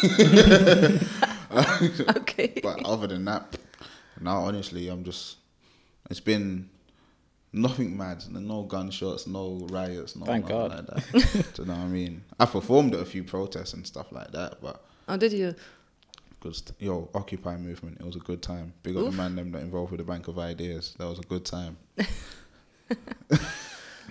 Okay. 2.17 2.61
but 2.63 2.85
other 2.85 3.07
than 3.07 3.25
that, 3.27 3.57
now 4.21 4.39
honestly, 4.43 4.89
I'm 4.89 5.05
just. 5.05 5.37
It's 6.11 6.21
been 6.21 6.69
nothing 7.57 7.97
mad, 7.97 8.25
no 8.31 8.63
gunshots, 8.63 9.27
no 9.27 9.67
riots, 9.71 10.15
no 10.17 10.25
Thank 10.27 10.49
nothing 10.49 10.57
God. 10.57 10.71
like 10.71 10.87
that. 11.13 11.55
Do 11.55 11.63
you 11.63 11.69
know 11.69 11.75
what 11.75 11.83
I 11.83 11.87
mean? 11.87 12.23
I 12.39 12.47
performed 12.47 12.95
at 12.95 13.01
a 13.01 13.05
few 13.05 13.25
protests 13.25 13.73
and 13.75 13.87
stuff 13.87 14.13
like 14.13 14.31
that, 14.33 14.61
but 14.61 14.85
Oh, 15.09 15.17
did 15.17 15.33
you? 15.33 15.55
because 16.39 16.63
yo, 16.79 17.09
Occupy 17.15 17.57
movement, 17.57 17.99
it 18.01 18.05
was 18.07 18.17
a 18.17 18.21
good 18.21 18.43
time. 18.43 18.73
Big 18.83 18.97
up 18.97 19.03
Oof. 19.05 19.11
the 19.11 19.17
man 19.17 19.35
them 19.37 19.53
that 19.53 19.63
involved 19.63 19.91
with 19.91 19.99
the 19.99 20.05
Bank 20.05 20.29
of 20.29 20.39
Ideas. 20.39 20.95
That 20.99 21.07
was 21.07 21.19
a 21.19 21.23
good 21.23 21.45
time. 21.45 21.77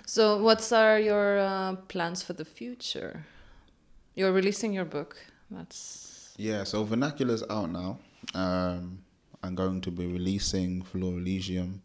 So, 0.08 0.38
what 0.40 0.72
are 0.72 1.00
your 1.00 1.38
uh, 1.38 1.74
plans 1.88 2.22
for 2.22 2.32
the 2.32 2.44
future? 2.44 3.26
You're 4.14 4.32
releasing 4.32 4.72
your 4.72 4.84
book. 4.84 5.16
That's 5.50 6.32
Yeah, 6.36 6.62
so 6.62 6.84
Vernacular's 6.84 7.42
out 7.50 7.70
now. 7.70 7.98
Um, 8.32 9.00
I'm 9.42 9.56
going 9.56 9.80
to 9.80 9.90
be 9.90 10.06
releasing 10.06 10.82
Florilegium 10.82 11.82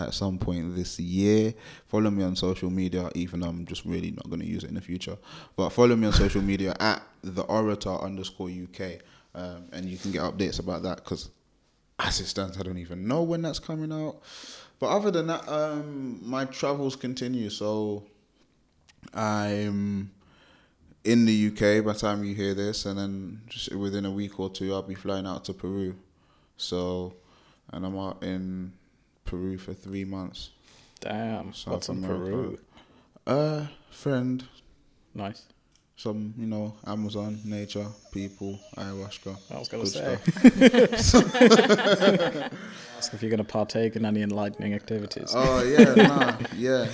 at 0.00 0.14
some 0.14 0.38
point 0.38 0.74
this 0.74 0.98
year. 0.98 1.54
Follow 1.86 2.10
me 2.10 2.24
on 2.24 2.36
social 2.36 2.70
media, 2.70 3.10
even 3.14 3.40
though 3.40 3.48
I'm 3.48 3.66
just 3.66 3.84
really 3.84 4.10
not 4.10 4.28
going 4.28 4.40
to 4.40 4.46
use 4.46 4.64
it 4.64 4.68
in 4.68 4.74
the 4.74 4.80
future. 4.80 5.16
But 5.56 5.70
follow 5.70 5.96
me 5.96 6.06
on 6.06 6.12
social 6.12 6.42
media 6.42 6.74
at 6.80 7.02
the 7.22 7.42
orator 7.42 7.94
underscore 7.94 8.50
UK, 8.50 9.00
um, 9.34 9.68
and 9.72 9.86
you 9.86 9.98
can 9.98 10.10
get 10.12 10.22
updates 10.22 10.58
about 10.58 10.82
that 10.82 10.96
because 10.96 11.30
as 11.98 12.20
it 12.20 12.26
stands, 12.26 12.58
I 12.58 12.62
don't 12.62 12.78
even 12.78 13.06
know 13.06 13.22
when 13.22 13.42
that's 13.42 13.58
coming 13.58 13.92
out. 13.92 14.22
But 14.78 14.88
other 14.88 15.10
than 15.10 15.26
that, 15.26 15.46
um, 15.48 16.20
my 16.22 16.46
travels 16.46 16.96
continue. 16.96 17.50
So 17.50 18.04
I'm 19.12 20.10
in 21.04 21.24
the 21.24 21.48
UK 21.48 21.84
by 21.84 21.92
the 21.92 21.98
time 21.98 22.24
you 22.24 22.34
hear 22.34 22.54
this, 22.54 22.86
and 22.86 22.98
then 22.98 23.42
just 23.46 23.74
within 23.74 24.06
a 24.06 24.10
week 24.10 24.40
or 24.40 24.50
two, 24.50 24.72
I'll 24.72 24.82
be 24.82 24.94
flying 24.94 25.26
out 25.26 25.44
to 25.46 25.54
Peru. 25.54 25.94
So, 26.56 27.14
and 27.72 27.84
I'm 27.84 27.98
out 27.98 28.22
in 28.22 28.72
Peru 29.24 29.58
for 29.58 29.72
three 29.74 30.04
months. 30.04 30.50
Damn. 31.00 31.52
South 31.54 31.74
What's 31.74 31.88
in. 31.88 32.02
Peru? 32.02 32.58
Uh, 33.26 33.66
friend, 33.90 34.44
Nice. 35.14 35.44
some 35.96 36.34
you 36.36 36.46
know, 36.46 36.74
Amazon, 36.86 37.38
nature, 37.44 37.86
people, 38.12 38.58
ayahuasca. 38.76 39.36
I 39.54 39.58
was 39.58 39.68
gonna 39.68 39.84
good 39.84 40.98
say. 40.98 41.30
Ask 42.98 43.14
if 43.14 43.22
you're 43.22 43.30
gonna 43.30 43.44
partake 43.44 43.96
in 43.96 44.04
any 44.04 44.22
enlightening 44.22 44.74
activities. 44.74 45.32
Oh 45.34 45.62
yeah, 45.62 45.94
nah, 46.08 46.36
yeah. 46.56 46.86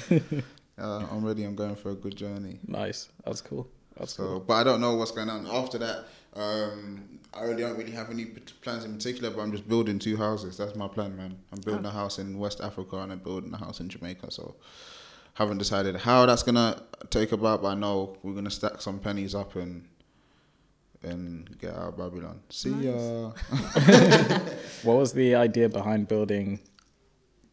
Uh, 0.78 1.06
I'm 1.10 1.24
ready. 1.24 1.44
I'm 1.44 1.54
going 1.54 1.74
for 1.76 1.90
a 1.90 1.94
good 1.94 2.16
journey. 2.16 2.58
Nice. 2.66 3.08
That's 3.24 3.40
cool. 3.40 3.66
That's 3.98 4.14
So, 4.14 4.22
cool. 4.24 4.40
but 4.40 4.54
I 4.54 4.64
don't 4.64 4.80
know 4.80 4.94
what's 4.94 5.10
going 5.12 5.30
on 5.30 5.46
after 5.46 5.78
that. 5.78 6.04
Um, 6.36 7.20
I 7.32 7.42
really 7.42 7.62
don't 7.62 7.76
really 7.76 7.92
have 7.92 8.10
any 8.10 8.26
plans 8.62 8.84
in 8.84 8.94
particular, 8.94 9.30
but 9.30 9.40
I'm 9.40 9.52
just 9.52 9.68
building 9.68 9.98
two 9.98 10.16
houses. 10.16 10.56
That's 10.56 10.74
my 10.74 10.88
plan, 10.88 11.16
man. 11.16 11.38
I'm 11.52 11.60
building 11.60 11.84
a 11.84 11.90
house 11.90 12.18
in 12.18 12.38
West 12.38 12.60
Africa 12.60 12.98
and 12.98 13.12
I'm 13.12 13.18
building 13.18 13.52
a 13.52 13.58
house 13.58 13.80
in 13.80 13.88
Jamaica. 13.88 14.30
So, 14.30 14.54
haven't 15.34 15.58
decided 15.58 15.96
how 15.96 16.24
that's 16.26 16.42
gonna 16.42 16.82
take 17.10 17.32
about, 17.32 17.62
but 17.62 17.68
I 17.68 17.74
know 17.74 18.16
we're 18.22 18.34
gonna 18.34 18.50
stack 18.50 18.80
some 18.80 18.98
pennies 18.98 19.34
up 19.34 19.56
and 19.56 19.86
and 21.02 21.58
get 21.58 21.74
out 21.74 21.88
of 21.88 21.96
Babylon. 21.98 22.40
See 22.48 22.70
ya. 22.70 23.32
What 24.82 24.96
was 24.96 25.12
the 25.12 25.34
idea 25.34 25.68
behind 25.68 26.08
building 26.08 26.60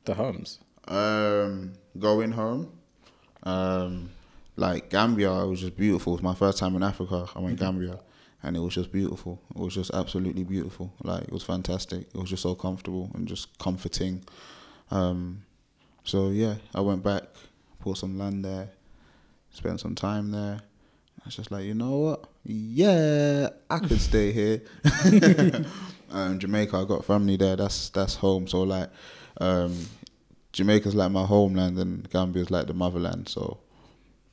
the 0.06 0.14
homes? 0.14 0.60
Um, 0.88 1.74
going 2.00 2.32
home. 2.32 2.72
Um, 3.44 4.12
like 4.56 4.90
Gambia, 4.90 5.32
it 5.44 5.48
was 5.48 5.62
just 5.62 5.76
beautiful. 5.76 6.14
It 6.14 6.18
was 6.18 6.24
my 6.24 6.36
first 6.36 6.58
time 6.58 6.76
in 6.76 6.84
Africa. 6.84 7.28
I 7.36 7.40
went 7.40 7.60
Gambia, 7.60 8.00
and 8.44 8.58
it 8.58 8.60
was 8.60 8.76
just 8.76 8.92
beautiful. 8.92 9.42
It 9.56 9.62
was 9.62 9.74
just 9.74 9.92
absolutely 9.94 10.44
beautiful. 10.44 10.94
Like 11.02 11.24
it 11.24 11.32
was 11.32 11.44
fantastic. 11.44 12.02
It 12.14 12.16
was 12.16 12.30
just 12.30 12.44
so 12.44 12.56
comfortable 12.56 13.10
and 13.14 13.28
just 13.28 13.58
comforting. 13.58 14.24
Um, 14.92 15.44
so 16.04 16.30
yeah, 16.30 16.56
I 16.76 16.82
went 16.82 17.04
back, 17.04 17.24
bought 17.84 17.98
some 17.98 18.20
land 18.20 18.44
there, 18.44 18.70
spent 19.52 19.80
some 19.80 19.96
time 19.96 20.32
there. 20.32 20.60
I 20.60 21.26
was 21.26 21.38
just 21.38 21.52
like, 21.52 21.64
you 21.64 21.74
know 21.74 21.98
what? 21.98 22.26
Yeah, 22.44 23.50
I 23.70 23.80
could 23.80 24.02
stay 24.02 24.34
here. 24.34 24.62
um, 26.12 26.38
Jamaica, 26.38 26.76
I 26.76 26.84
got 26.84 27.06
family 27.06 27.38
there. 27.38 27.56
That's 27.56 27.90
that's 27.90 28.16
home. 28.16 28.48
So 28.48 28.64
like, 28.64 28.90
um, 29.40 29.74
Jamaica's 30.52 30.96
like 30.96 31.12
my 31.12 31.24
homeland, 31.24 31.80
and 31.80 32.10
Gambia's 32.10 32.52
like 32.52 32.68
the 32.68 32.74
motherland. 32.74 33.30
So 33.30 33.60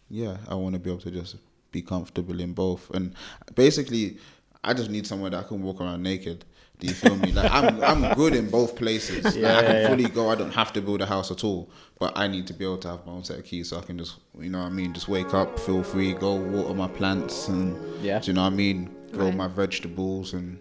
yeah, 0.09 0.39
I 0.49 0.57
want 0.57 0.73
to 0.73 0.81
be 0.81 0.91
able 0.91 1.01
to 1.03 1.13
just 1.13 1.37
be 1.73 1.83
comfortable 1.83 2.41
in 2.41 2.53
both. 2.53 2.91
And 2.91 3.15
basically, 3.55 4.19
I 4.65 4.75
just 4.75 4.91
need 4.91 5.07
somewhere 5.07 5.31
that 5.31 5.45
I 5.45 5.49
can 5.49 5.63
walk 5.63 5.81
around 5.81 6.03
naked. 6.03 6.45
Do 6.79 6.87
you 6.87 6.95
feel 6.95 7.15
me? 7.17 7.31
Like 7.33 7.51
I'm, 7.53 7.83
I'm 7.85 8.15
good 8.15 8.35
in 8.35 8.49
both 8.49 8.75
places. 8.77 9.25
Like, 9.25 9.35
Yeah, 9.37 9.59
I 9.59 9.63
can 9.63 9.75
yeah, 9.75 9.81
yeah. 9.83 9.89
fully 9.89 10.05
go. 10.09 10.31
I 10.31 10.35
don't 10.35 10.53
have 10.55 10.73
to 10.73 10.81
build 10.81 11.03
a 11.03 11.07
house 11.07 11.31
at 11.31 11.45
all. 11.45 11.71
But 11.99 12.17
I 12.17 12.27
need 12.27 12.47
to 12.47 12.55
be 12.55 12.65
able 12.65 12.79
to 12.79 12.89
have 12.89 13.05
my 13.07 13.13
own 13.13 13.25
set 13.25 13.39
of 13.39 13.45
keys, 13.45 13.69
so 13.69 13.79
I 13.79 13.83
can 13.83 13.99
just, 13.99 14.17
you 14.39 14.49
know, 14.49 14.61
what 14.61 14.67
I 14.67 14.71
mean, 14.71 14.95
just 14.95 15.07
wake 15.07 15.35
up, 15.35 15.59
feel 15.61 15.83
free, 15.83 16.15
go 16.15 16.35
water 16.37 16.73
my 16.75 16.89
plants, 16.89 17.49
and 17.49 17.77
Yeah. 18.03 18.21
do 18.21 18.29
you 18.29 18.33
know 18.33 18.43
what 18.45 18.55
I 18.55 18.57
mean? 18.57 18.89
Grow 19.13 19.27
Right. 19.27 19.37
my 19.37 19.49
vegetables 19.49 20.33
and 20.33 20.59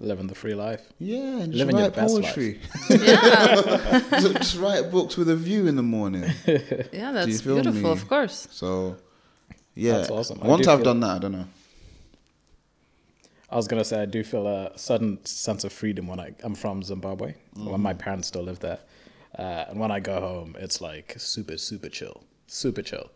Living 0.00 0.28
the 0.28 0.34
free 0.34 0.54
life. 0.54 0.80
yeah, 0.98 1.40
and 1.42 1.52
just 1.52 1.58
Living 1.58 1.76
your 1.76 1.88
write 1.88 1.96
best 1.96 2.14
life. 2.14 2.36
yeah, 2.90 4.00
just, 4.20 4.32
just 4.36 4.56
write 4.58 4.90
books 4.90 5.16
with 5.18 5.28
a 5.28 5.36
view 5.36 5.66
in 5.66 5.76
the 5.76 5.82
morning. 5.82 6.24
yeah. 6.46 7.12
That's 7.12 7.42
beautiful, 7.42 7.72
me? 7.82 7.90
of 7.90 8.08
course. 8.08 8.48
So, 8.50 8.96
yeah. 9.78 9.98
That's 9.98 10.10
awesome. 10.10 10.40
I 10.42 10.48
Once 10.48 10.66
do 10.66 10.72
I've 10.72 10.82
done 10.82 11.00
that, 11.00 11.10
I 11.10 11.18
don't 11.18 11.32
know. 11.32 11.46
I 13.50 13.56
was 13.56 13.66
gonna 13.66 13.84
say 13.84 14.02
I 14.02 14.06
do 14.06 14.22
feel 14.24 14.46
a 14.46 14.76
sudden 14.76 15.24
sense 15.24 15.64
of 15.64 15.72
freedom 15.72 16.06
when 16.06 16.20
I 16.20 16.34
I'm 16.42 16.54
from 16.54 16.82
Zimbabwe. 16.82 17.34
When 17.54 17.80
my 17.80 17.94
parents 17.94 18.28
still 18.28 18.42
live 18.42 18.58
there, 18.60 18.80
uh, 19.38 19.66
and 19.68 19.80
when 19.80 19.90
I 19.90 20.00
go 20.00 20.20
home, 20.20 20.56
it's 20.58 20.80
like 20.80 21.14
super 21.18 21.56
super 21.56 21.88
chill, 21.88 22.24
super 22.46 22.82
chill. 22.82 23.10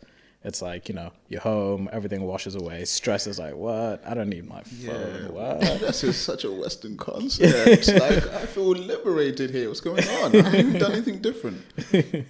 It's 0.44 0.62
like 0.62 0.88
you 0.88 0.94
know 0.94 1.12
you're 1.28 1.42
home, 1.42 1.88
everything 1.92 2.22
washes 2.22 2.54
away. 2.54 2.84
Stress 2.84 3.26
is 3.26 3.38
like 3.38 3.54
what? 3.54 4.02
I 4.06 4.14
don't 4.14 4.30
need 4.30 4.48
my 4.48 4.62
phone. 4.62 5.34
What? 5.34 5.60
This 5.80 6.02
is 6.04 6.16
such 6.16 6.44
a 6.44 6.50
Western 6.50 6.96
concept. 6.96 7.88
like, 7.88 8.26
I 8.32 8.46
feel 8.46 8.70
liberated 8.70 9.50
here. 9.50 9.68
What's 9.68 9.80
going 9.80 10.02
on? 10.08 10.34
I 10.34 10.48
haven't 10.48 10.78
done 10.78 10.92
anything 10.92 11.20
different. 11.20 11.62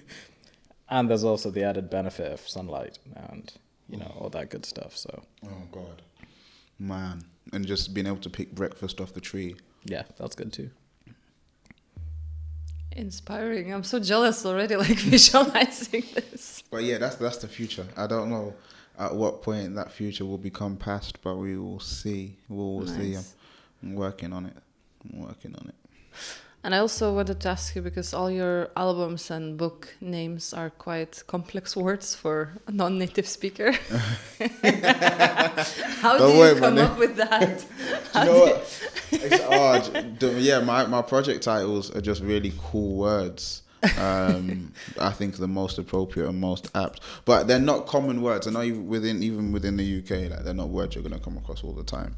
And 0.93 1.09
there's 1.09 1.25
also 1.25 1.51
the 1.51 1.65
added 1.65 1.89
benefit 1.89 2.31
of 2.31 2.47
sunlight 2.47 2.99
and 3.17 3.51
you 3.89 3.99
know 3.99 4.13
all 4.19 4.31
that 4.31 4.51
good 4.51 4.65
stuff. 4.67 4.97
So 4.97 5.23
Oh, 5.45 5.49
God. 5.71 6.03
Man. 6.79 7.23
And 7.53 7.67
just 7.67 7.93
being 7.93 8.07
able 8.07 8.19
to 8.19 8.31
pick 8.31 8.55
breakfast 8.55 9.01
off 9.01 9.13
the 9.13 9.21
tree. 9.21 9.57
yeah, 9.85 10.05
that's 10.17 10.35
good 10.37 10.53
too. 10.53 10.71
Inspiring. 12.93 13.73
I'm 13.73 13.85
so 13.85 13.99
jealous 13.99 14.45
already, 14.45 14.77
like 14.87 14.99
visualizing 14.99 16.05
this. 16.15 16.63
But 16.71 16.85
yeah, 16.85 16.99
that's 16.99 17.17
that's 17.17 17.39
the 17.39 17.49
future. 17.49 17.87
I 17.97 18.07
don't 18.07 18.29
know 18.31 18.55
at 18.99 19.15
what 19.15 19.43
point 19.43 19.75
that 19.77 19.91
future 19.91 20.27
will 20.27 20.39
become 20.39 20.77
past, 20.77 21.23
but 21.23 21.37
we 21.37 21.57
will 21.57 21.81
see. 21.81 22.37
We 22.49 22.57
will 22.57 22.87
see. 22.87 23.15
I'm, 23.15 23.25
I'm 23.83 23.95
working 23.95 24.33
on 24.33 24.47
it. 24.47 24.57
I'm 25.13 25.21
working 25.21 25.55
on 25.55 25.69
it. 25.69 25.75
And 26.65 26.75
I 26.77 26.79
also 26.79 27.13
wanted 27.13 27.41
to 27.41 27.49
ask 27.49 27.75
you 27.75 27.83
because 27.83 28.15
all 28.15 28.31
your 28.31 28.71
albums 28.77 29.31
and 29.33 29.57
book 29.59 29.95
names 30.01 30.55
are 30.55 30.71
quite 30.71 31.23
complex 31.27 31.77
words 31.87 32.15
for 32.15 32.53
a 32.69 32.73
non-native 32.73 33.27
speaker. 33.27 33.73
How 36.03 36.19
Don't 36.19 36.33
do 36.33 36.39
worry, 36.39 36.55
you 36.55 36.61
come 36.61 36.79
up 36.79 36.99
with 36.99 37.17
that? 37.17 37.65
You 38.15 38.25
know 38.27 38.41
what? 38.41 38.91
It's, 39.11 39.45
oh, 39.49 39.91
j- 39.91 40.03
d- 40.19 40.39
yeah, 40.41 40.61
my, 40.61 40.85
my 40.87 41.01
project 41.01 41.43
titles 41.43 41.91
are 41.97 42.03
just 42.03 42.21
really 42.23 42.53
cool 42.59 42.97
words. 42.97 43.63
Um, 43.99 44.73
I 45.01 45.11
think 45.11 45.37
the 45.37 45.49
most 45.49 45.79
appropriate 45.79 46.29
and 46.29 46.39
most 46.39 46.71
apt, 46.75 47.01
but 47.25 47.49
they're 47.49 47.59
not 47.59 47.87
common 47.87 48.21
words. 48.21 48.47
I 48.47 48.51
know 48.51 48.63
even 48.63 48.87
within 48.87 49.23
even 49.23 49.51
within 49.51 49.77
the 49.79 49.99
UK, 49.99 50.31
like 50.31 50.45
they're 50.45 50.55
not 50.55 50.69
words 50.69 50.95
you're 50.95 51.03
gonna 51.03 51.19
come 51.19 51.37
across 51.39 51.65
all 51.65 51.73
the 51.73 51.83
time. 51.83 52.15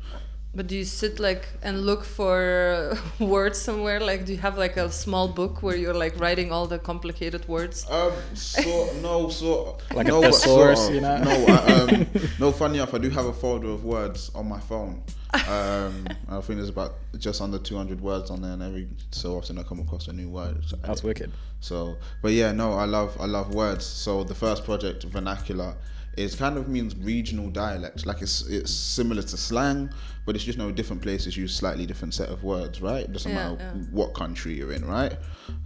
But 0.57 0.69
do 0.69 0.77
you 0.77 0.85
sit 0.85 1.19
like 1.19 1.49
and 1.63 1.85
look 1.85 2.05
for 2.05 2.97
words 3.19 3.59
somewhere? 3.59 3.99
Like, 4.01 4.25
do 4.25 4.33
you 4.33 4.39
have 4.39 4.57
like 4.57 4.77
a 4.77 4.91
small 4.91 5.27
book 5.29 5.63
where 5.63 5.77
you're 5.77 5.95
like 5.95 6.19
writing 6.21 6.53
all 6.53 6.67
the 6.67 6.79
complicated 6.79 7.47
words? 7.49 7.85
Um, 7.91 8.13
sort 8.35 8.95
no, 8.97 9.29
sort 9.29 9.83
Like 9.95 10.07
no, 10.07 10.21
but 10.21 10.33
thesaurus, 10.35 10.81
sort 10.81 10.95
you 10.95 11.01
know? 11.01 11.19
No, 11.19 11.31
I, 11.31 11.73
um, 11.81 12.07
no. 12.39 12.53
Funny 12.53 12.79
enough, 12.79 12.95
I 12.95 12.99
do 12.99 13.11
have 13.11 13.27
a 13.27 13.33
folder 13.33 13.69
of 13.71 13.85
words 13.85 14.31
on 14.35 14.49
my 14.49 14.61
phone. 14.61 15.03
Um, 15.49 16.07
I 16.29 16.41
think 16.41 16.59
there's 16.59 16.69
about 16.69 16.95
just 17.19 17.41
under 17.41 17.59
200 17.59 18.01
words 18.01 18.31
on 18.31 18.41
there, 18.43 18.53
and 18.53 18.63
every 18.63 18.87
so 19.11 19.37
often 19.37 19.59
I 19.59 19.65
come 19.65 19.81
across 19.81 20.07
a 20.07 20.13
new 20.13 20.29
word. 20.29 20.65
So- 20.65 20.77
That's 20.77 21.03
wicked. 21.03 21.33
So, 21.61 21.97
but 22.23 22.33
yeah, 22.33 22.53
no, 22.53 22.75
I 22.75 22.85
love 22.85 23.17
I 23.19 23.25
love 23.27 23.55
words. 23.55 23.85
So 23.87 24.23
the 24.23 24.35
first 24.35 24.65
project, 24.65 25.03
vernacular, 25.05 25.75
is 26.17 26.35
kind 26.35 26.57
of 26.57 26.69
means 26.69 26.95
regional 26.97 27.51
dialect. 27.51 28.07
Like 28.07 28.23
it's 28.23 28.43
it's 28.49 28.73
similar 28.73 29.23
to 29.23 29.37
slang, 29.37 29.91
but 30.27 30.35
it's 30.35 30.45
just 30.45 30.59
no 30.59 30.71
different 30.71 31.03
places 31.03 31.37
use 31.37 31.55
slightly 31.55 31.87
different 31.87 32.15
set 32.15 32.29
of 32.29 32.43
words, 32.45 32.81
right? 32.81 33.05
It 33.05 33.13
doesn't 33.13 33.31
Yeah, 33.31 33.51
matter 33.53 33.57
yeah. 33.77 33.83
what 33.91 34.15
country 34.15 34.55
you're 34.55 34.73
in, 34.73 34.85
right? 34.85 35.17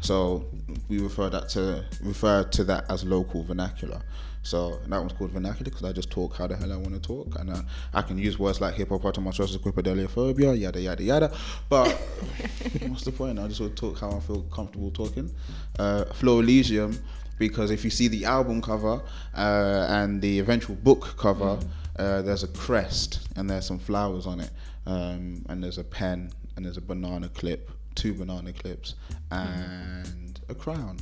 So 0.00 0.46
we 0.88 0.98
refer 0.98 1.28
that 1.30 1.48
to 1.50 1.84
refer 2.02 2.44
to 2.44 2.64
that 2.64 2.90
as 2.90 3.04
local 3.04 3.42
vernacular. 3.44 4.00
So 4.48 4.80
that 4.86 4.98
one's 4.98 5.12
called 5.12 5.30
vernacular 5.32 5.64
because 5.64 5.84
I 5.84 5.92
just 5.92 6.10
talk 6.10 6.36
how 6.36 6.46
the 6.46 6.56
hell 6.56 6.72
I 6.72 6.76
want 6.76 6.94
to 6.94 7.00
talk, 7.00 7.38
and 7.38 7.50
uh, 7.50 7.60
I 7.92 8.00
can 8.00 8.16
use 8.16 8.38
words 8.38 8.62
like 8.62 8.76
hippopotamosis, 8.76 9.54
quipedaliophobia, 9.58 10.58
yada 10.58 10.80
yada 10.80 11.02
yada. 11.02 11.32
But 11.68 11.88
what's 12.88 13.04
the 13.04 13.12
point? 13.12 13.38
I 13.38 13.46
just 13.46 13.60
want 13.60 13.76
to 13.76 13.80
talk 13.80 13.98
how 14.00 14.10
I 14.10 14.20
feel 14.20 14.44
comfortable 14.44 14.90
talking. 14.90 15.30
Uh, 15.78 16.06
Florilegium 16.14 16.98
because 17.38 17.70
if 17.70 17.84
you 17.84 17.90
see 17.90 18.08
the 18.08 18.24
album 18.24 18.62
cover 18.62 19.02
uh, 19.36 19.86
and 19.90 20.22
the 20.22 20.38
eventual 20.38 20.76
book 20.76 21.14
cover, 21.18 21.58
uh, 21.98 22.22
there's 22.22 22.42
a 22.42 22.48
crest 22.48 23.28
and 23.36 23.50
there's 23.50 23.66
some 23.66 23.78
flowers 23.78 24.26
on 24.26 24.40
it, 24.40 24.50
um, 24.86 25.44
and 25.50 25.62
there's 25.62 25.78
a 25.78 25.84
pen 25.84 26.32
and 26.56 26.64
there's 26.64 26.78
a 26.78 26.80
banana 26.80 27.28
clip, 27.28 27.70
two 27.94 28.14
banana 28.14 28.54
clips, 28.54 28.94
and 29.30 30.40
a 30.48 30.54
crown. 30.54 30.98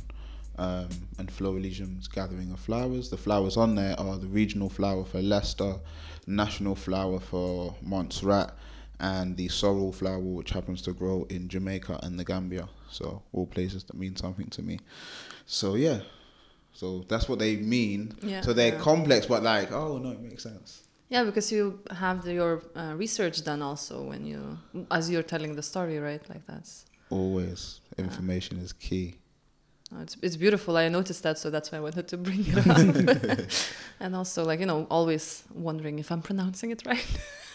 Um, 0.59 0.89
and 1.19 1.29
Florilegium's 1.31 2.07
gathering 2.07 2.51
of 2.51 2.59
flowers. 2.59 3.09
The 3.09 3.17
flowers 3.17 3.57
on 3.57 3.75
there 3.75 3.99
are 3.99 4.17
the 4.17 4.25
regional 4.27 4.69
flower 4.69 5.05
for 5.05 5.21
Leicester, 5.21 5.75
national 6.25 6.73
flower 6.75 7.19
for 7.19 7.75
Montserrat, 7.83 8.55
and 8.99 9.37
the 9.37 9.49
sorrel 9.49 9.91
flower, 9.91 10.19
which 10.19 10.49
happens 10.49 10.81
to 10.83 10.93
grow 10.93 11.27
in 11.29 11.47
Jamaica 11.47 11.99
and 12.01 12.19
the 12.19 12.23
Gambia. 12.25 12.67
So 12.89 13.21
all 13.33 13.45
places 13.45 13.83
that 13.83 13.95
mean 13.95 14.15
something 14.15 14.47
to 14.47 14.63
me. 14.63 14.79
So 15.45 15.75
yeah, 15.75 15.99
so 16.73 17.05
that's 17.07 17.29
what 17.29 17.37
they 17.37 17.57
mean. 17.57 18.13
Yeah. 18.23 18.41
So 18.41 18.51
they're 18.53 18.73
Yeah. 18.73 18.79
complex, 18.81 19.27
but 19.27 19.43
like, 19.43 19.71
oh 19.71 19.99
no, 19.99 20.09
it 20.11 20.21
makes 20.21 20.41
sense. 20.43 20.83
Yeah, 21.09 21.23
because 21.23 21.51
you 21.51 21.79
have 21.91 22.23
the, 22.25 22.33
your 22.33 22.63
uh, 22.75 22.93
research 22.97 23.43
done 23.43 23.61
also 23.61 24.03
when 24.03 24.25
you, 24.25 24.57
as 24.91 25.09
you're 25.09 25.23
telling 25.23 25.55
the 25.55 25.63
story, 25.63 25.99
right? 25.99 26.27
Like 26.29 26.45
that's, 26.47 26.85
Always, 27.09 27.79
information 27.97 28.57
is 28.59 28.73
key. 28.73 29.15
Uh, 29.95 30.01
it's 30.01 30.17
it's 30.21 30.35
beautiful. 30.35 30.75
I 30.77 30.89
noticed 30.89 31.23
that, 31.23 31.37
so 31.37 31.49
that's 31.49 31.71
why 31.71 31.77
I 31.77 31.81
wanted 31.81 32.07
to 32.09 32.17
bring 32.17 32.45
it 32.45 32.57
up. 32.67 33.39
and 33.99 34.15
also, 34.15 34.43
like 34.43 34.59
you 34.59 34.65
know, 34.65 34.85
always 34.89 35.43
wondering 35.53 35.99
if 35.99 36.11
I'm 36.11 36.21
pronouncing 36.21 36.71
it 36.71 36.83
right. 36.85 37.05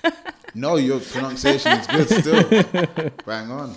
No, 0.55 0.77
your 0.77 1.01
pronunciation 1.01 1.73
is 1.73 1.87
good 1.87 2.09
still. 2.11 3.11
Bang 3.25 3.51
on. 3.51 3.75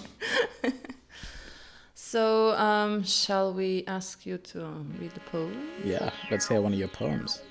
So, 1.93 2.51
um, 2.57 3.03
shall 3.03 3.53
we 3.53 3.85
ask 3.87 4.25
you 4.25 4.37
to 4.39 4.65
read 4.99 5.11
the 5.11 5.21
poem? 5.21 5.69
Yeah, 5.85 6.09
let's 6.29 6.49
hear 6.49 6.59
one 6.61 6.73
of 6.73 6.79
your 6.79 6.89
poems. 6.89 7.41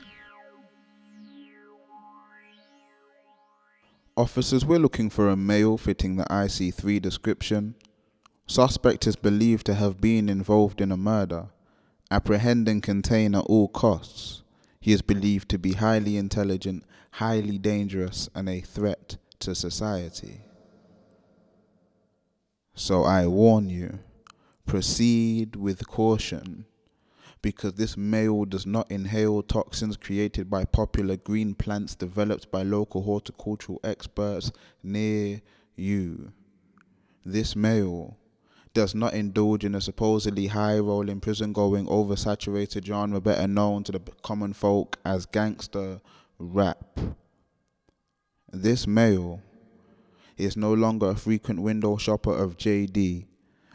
Officers, 4.17 4.65
we're 4.65 4.79
looking 4.79 5.09
for 5.11 5.29
a 5.29 5.37
male 5.37 5.79
fitting 5.79 6.17
the 6.17 6.25
IC3 6.25 7.01
description. 7.01 7.75
Suspect 8.47 9.07
is 9.07 9.17
believed 9.17 9.67
to 9.67 9.75
have 9.75 10.01
been 10.01 10.29
involved 10.29 10.81
in 10.81 10.93
a 10.93 10.97
murder. 10.97 11.49
Apprehend 12.11 12.69
and 12.69 12.83
contain 12.83 13.35
at 13.35 13.45
all 13.47 13.69
costs. 13.69 14.43
He 14.81 14.93
is 14.93 15.03
believed 15.03 15.49
to 15.49 15.59
be 15.59 15.73
highly 15.73 16.17
intelligent, 16.17 16.85
highly 17.13 17.59
dangerous, 17.59 18.29
and 18.35 18.49
a 18.49 18.61
threat 18.61 19.17
to 19.41 19.55
society. 19.55 20.43
So 22.75 23.05
I 23.05 23.27
warn 23.27 23.71
you, 23.71 24.01
proceed 24.67 25.57
with 25.57 25.87
caution 25.89 26.67
because 27.41 27.75
this 27.75 27.97
male 27.97 28.47
does 28.47 28.65
not 28.65 28.91
inhale 28.91 29.43
toxins 29.43 29.99
created 29.99 30.49
by 30.49 30.65
popular 30.65 31.15
green 31.17 31.55
plants 31.55 31.95
developed 31.95 32.51
by 32.51 32.63
local 32.63 33.03
horticultural 33.03 33.79
experts 33.85 34.51
near 34.83 35.43
you. 35.77 36.33
This 37.23 37.55
male 37.55 38.17
does 38.75 38.95
not 38.95 39.14
indulge 39.14 39.64
in 39.64 39.75
a 39.75 39.81
supposedly 39.81 40.49
high 40.49 40.78
rolling 40.78 41.21
prison 41.21 41.52
going 41.52 41.87
oversaturated 41.87 42.85
genre 42.85 43.21
better 43.21 43.47
known 43.47 43.85
to 43.85 43.93
the 43.93 44.00
common 44.23 44.52
folk 44.52 44.99
as 45.04 45.26
gangster 45.26 46.00
rap. 46.38 47.00
This 48.52 48.87
male 48.87 49.40
is 50.37 50.57
no 50.57 50.75
longer 50.75 51.11
a 51.11 51.16
frequent 51.16 51.62
window 51.62 51.97
shopper 51.97 52.37
of 52.37 52.57
JD 52.57 53.26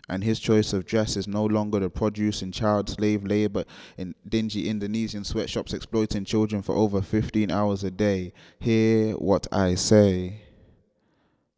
and 0.09 0.23
his 0.23 0.39
choice 0.39 0.73
of 0.73 0.85
dress 0.85 1.15
is 1.15 1.27
no 1.27 1.45
longer 1.45 1.79
the 1.79 1.89
produce 1.89 2.41
in 2.41 2.51
child 2.51 2.89
slave 2.89 3.23
labor 3.23 3.63
in 3.95 4.15
dingy 4.27 4.67
Indonesian 4.67 5.23
sweatshops 5.23 5.71
exploiting 5.71 6.25
children 6.25 6.63
for 6.63 6.75
over 6.75 7.01
15 7.01 7.51
hours 7.51 7.83
a 7.83 7.91
day. 7.91 8.33
Hear 8.59 9.13
what 9.13 9.47
I 9.51 9.75
say. 9.75 10.41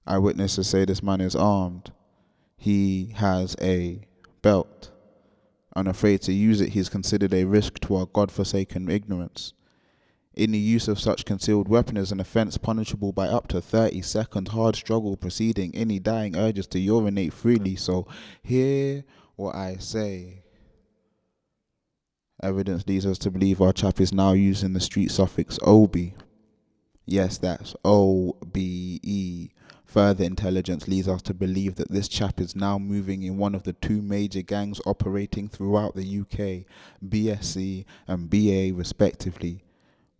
Eyewitnesses 0.05 0.67
say 0.67 0.83
this 0.83 1.01
man 1.01 1.21
is 1.21 1.35
armed. 1.35 1.91
He 2.61 3.15
has 3.15 3.55
a 3.59 4.01
belt. 4.43 4.91
Unafraid 5.75 6.21
to 6.21 6.31
use 6.31 6.61
it, 6.61 6.69
he 6.69 6.79
is 6.79 6.89
considered 6.89 7.33
a 7.33 7.45
risk 7.45 7.79
to 7.79 7.95
our 7.95 8.05
God-forsaken 8.05 8.87
ignorance. 8.87 9.53
Any 10.37 10.59
use 10.59 10.87
of 10.87 10.99
such 10.99 11.25
concealed 11.25 11.67
weapon 11.67 11.97
is 11.97 12.11
an 12.11 12.19
offence 12.19 12.59
punishable 12.59 13.13
by 13.13 13.29
up 13.29 13.47
to 13.47 13.61
30 13.61 14.03
second 14.03 14.49
hard 14.49 14.75
struggle 14.75 15.17
preceding 15.17 15.73
any 15.73 15.97
dying 15.97 16.35
urges 16.35 16.67
to 16.67 16.79
urinate 16.79 17.33
freely. 17.33 17.75
So, 17.75 18.05
hear 18.43 19.05
what 19.37 19.55
I 19.55 19.77
say. 19.77 20.43
Evidence 22.43 22.85
leads 22.85 23.07
us 23.07 23.17
to 23.17 23.31
believe 23.31 23.59
our 23.59 23.73
chap 23.73 23.99
is 23.99 24.13
now 24.13 24.33
using 24.33 24.73
the 24.73 24.79
street 24.79 25.09
suffix 25.09 25.57
OB. 25.63 25.97
Yes, 27.07 27.39
that's 27.39 27.75
O 27.83 28.37
B 28.53 28.99
E. 29.01 29.49
Further 29.91 30.23
intelligence 30.23 30.87
leads 30.87 31.09
us 31.09 31.21
to 31.23 31.33
believe 31.33 31.75
that 31.75 31.91
this 31.91 32.07
chap 32.07 32.39
is 32.39 32.55
now 32.55 32.79
moving 32.79 33.23
in 33.23 33.35
one 33.37 33.53
of 33.53 33.63
the 33.63 33.73
two 33.73 34.01
major 34.01 34.41
gangs 34.41 34.79
operating 34.85 35.49
throughout 35.49 35.95
the 35.95 36.21
UK, 36.21 36.63
BSC 37.05 37.83
and 38.07 38.29
BA 38.29 38.73
respectively 38.73 39.65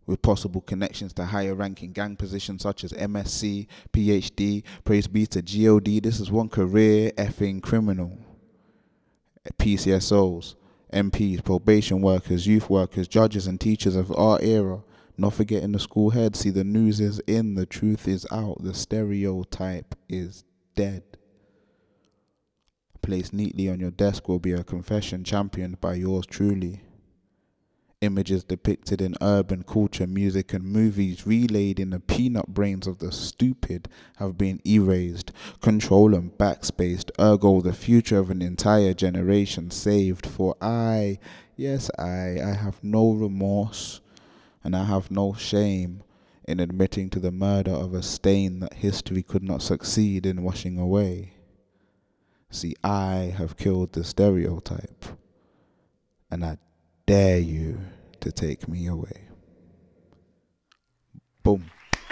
with 0.06 0.22
possible 0.22 0.60
connections 0.60 1.14
to 1.14 1.24
higher 1.24 1.56
ranking 1.56 1.94
gang 1.94 2.18
positions 2.18 2.64
such 2.64 2.84
as 2.84 2.92
MSc, 2.92 3.66
PhD, 3.94 4.64
praise 4.84 5.08
be 5.08 5.26
to 5.28 5.42
GOD. 5.42 6.04
This 6.04 6.20
is 6.20 6.30
one 6.30 6.50
career 6.50 7.12
effing 7.12 7.64
criminal. 7.64 8.18
PCSOs, 9.58 10.56
MPs, 10.92 11.46
probation 11.46 12.02
workers, 12.02 12.46
youth 12.46 12.70
workers, 12.70 13.08
judges, 13.08 13.48
and 13.48 13.62
teachers 13.62 13.96
of 13.96 14.12
our 14.18 14.38
era. 14.42 14.82
Not 15.22 15.36
forgetting 15.36 15.74
the 15.74 15.80
school 15.80 16.10
head. 16.10 16.36
See, 16.36 16.50
the 16.50 16.64
news 16.64 17.00
is 17.00 17.20
in, 17.28 17.54
the 17.54 17.68
truth 17.68 18.08
is 18.08 18.26
out, 18.32 18.64
the 18.64 18.74
stereotype 18.74 19.94
is 20.10 20.44
dead. 20.76 21.04
Placed 23.04 23.32
neatly 23.32 23.70
on 23.70 23.80
your 23.80 23.92
desk 23.92 24.28
will 24.28 24.40
be 24.40 24.54
a 24.54 24.64
confession 24.64 25.24
championed 25.24 25.80
by 25.80 25.94
yours 25.94 26.26
truly 26.26 26.82
images 28.02 28.44
depicted 28.44 29.00
in 29.00 29.14
urban 29.22 29.62
culture, 29.62 30.08
music, 30.08 30.54
and 30.54 30.66
movies 30.66 31.28
relayed 31.28 31.80
in 31.80 31.92
the 31.92 32.00
peanut 32.00 32.48
brains 32.48 32.88
of 32.88 32.98
the 32.98 33.12
stupid 33.12 33.88
have 34.18 34.40
been 34.40 34.60
erased, 34.66 35.32
control 35.62 36.16
and 36.16 36.36
backspaced, 36.36 37.12
ergo 37.20 37.62
the 37.62 37.74
future 37.74 38.18
of 38.18 38.32
an 38.32 38.42
entire 38.42 38.96
generation 38.96 39.70
saved. 39.70 40.26
For 40.26 40.56
I, 40.60 41.20
yes, 41.56 41.92
I, 42.00 42.40
I 42.44 42.54
have 42.54 42.84
no 42.84 43.12
remorse 43.12 44.01
and 44.64 44.76
I 44.76 44.86
have 44.86 45.12
no 45.12 45.34
shame 45.34 46.04
in 46.48 46.60
admitting 46.60 47.10
to 47.12 47.20
the 47.20 47.32
murder 47.32 47.72
of 47.72 47.94
a 47.94 48.02
stain 48.02 48.60
that 48.60 48.74
history 48.76 49.24
could 49.24 49.44
not 49.44 49.62
succeed 49.62 50.26
in 50.26 50.44
washing 50.44 50.78
away. 50.78 51.34
See, 52.50 52.76
I 52.84 53.34
have 53.38 53.58
killed 53.58 53.94
the 53.94 54.04
stereotype, 54.04 55.06
and 56.30 56.44
I 56.44 56.58
dare 57.06 57.40
you 57.40 57.80
to 58.20 58.32
take 58.32 58.68
me 58.68 58.88
away. 58.88 59.30
Boom. 61.44 61.66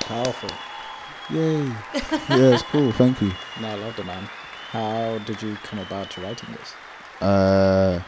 Powerful. 0.00 0.50
Yay. 1.30 1.64
yeah, 1.64 2.54
it's 2.54 2.62
cool. 2.64 2.92
Thank 2.92 3.22
you. 3.22 3.32
No, 3.60 3.68
I 3.68 3.74
love 3.76 3.96
the 3.96 4.04
man. 4.04 4.28
How 4.70 5.18
did 5.18 5.40
you 5.42 5.56
come 5.62 5.78
about 5.78 6.10
to 6.10 6.20
writing 6.20 6.50
this? 6.52 6.74
Uh, 7.20 8.00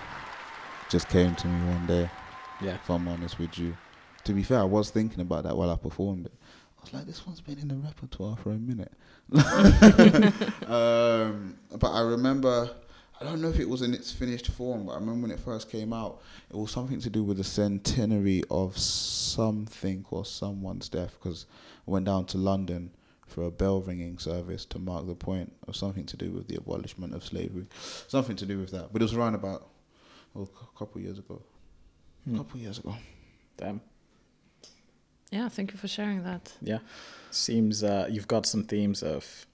just 0.92 1.08
came 1.08 1.34
to 1.34 1.46
me 1.46 1.72
one 1.72 1.86
day, 1.86 2.10
Yeah. 2.60 2.74
if 2.74 2.90
I'm 2.90 3.08
honest 3.08 3.38
with 3.38 3.58
you. 3.58 3.74
To 4.24 4.34
be 4.34 4.42
fair, 4.42 4.60
I 4.60 4.64
was 4.64 4.90
thinking 4.90 5.20
about 5.20 5.44
that 5.44 5.56
while 5.56 5.70
I 5.70 5.76
performed 5.76 6.26
it. 6.26 6.32
I 6.78 6.82
was 6.82 6.92
like, 6.92 7.06
this 7.06 7.26
one's 7.26 7.40
been 7.40 7.58
in 7.58 7.68
the 7.68 7.76
repertoire 7.76 8.36
for 8.36 8.50
a 8.50 8.58
minute. 8.58 8.92
um, 10.68 11.56
but 11.78 11.88
I 11.90 12.02
remember, 12.02 12.70
I 13.18 13.24
don't 13.24 13.40
know 13.40 13.48
if 13.48 13.58
it 13.58 13.66
was 13.70 13.80
in 13.80 13.94
its 13.94 14.12
finished 14.12 14.48
form, 14.48 14.84
but 14.84 14.92
I 14.92 14.96
remember 14.96 15.22
when 15.22 15.30
it 15.30 15.40
first 15.40 15.70
came 15.70 15.94
out, 15.94 16.20
it 16.50 16.56
was 16.56 16.70
something 16.70 17.00
to 17.00 17.08
do 17.08 17.24
with 17.24 17.38
the 17.38 17.44
centenary 17.44 18.42
of 18.50 18.76
something 18.76 20.04
or 20.10 20.26
someone's 20.26 20.90
death 20.90 21.16
because 21.22 21.46
I 21.88 21.90
went 21.90 22.04
down 22.04 22.26
to 22.26 22.36
London 22.38 22.90
for 23.26 23.44
a 23.44 23.50
bell 23.50 23.80
ringing 23.80 24.18
service 24.18 24.66
to 24.66 24.78
mark 24.78 25.06
the 25.06 25.14
point 25.14 25.54
of 25.66 25.74
something 25.74 26.04
to 26.04 26.18
do 26.18 26.32
with 26.32 26.48
the 26.48 26.56
abolishment 26.56 27.14
of 27.14 27.24
slavery. 27.24 27.64
Something 28.08 28.36
to 28.36 28.44
do 28.44 28.58
with 28.58 28.72
that. 28.72 28.92
But 28.92 29.00
it 29.00 29.06
was 29.06 29.14
around 29.14 29.36
about 29.36 29.68
oh, 30.36 30.42
a 30.42 30.78
couple 30.78 30.98
of 30.98 31.04
years 31.04 31.18
ago. 31.18 31.42
A 32.26 32.30
Hmm. 32.30 32.36
couple 32.38 32.56
of 32.56 32.62
years 32.62 32.78
ago. 32.78 32.94
Damn. 33.56 33.80
Yeah, 35.30 35.48
thank 35.48 35.72
you 35.72 35.78
for 35.78 35.88
sharing 35.88 36.24
that. 36.24 36.52
Yeah. 36.60 36.78
Seems 37.30 37.82
uh, 37.82 38.06
you've 38.10 38.28
got 38.28 38.46
some 38.46 38.64
themes 38.64 39.02
of. 39.02 39.46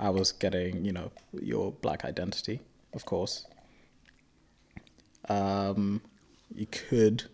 I 0.00 0.10
was 0.10 0.30
getting, 0.32 0.84
you 0.84 0.92
know, 0.92 1.10
your 1.32 1.72
black 1.72 2.04
identity, 2.04 2.60
of 2.92 3.04
course. 3.04 3.46
Um, 5.28 6.00
you 6.54 6.66
could 6.66 7.24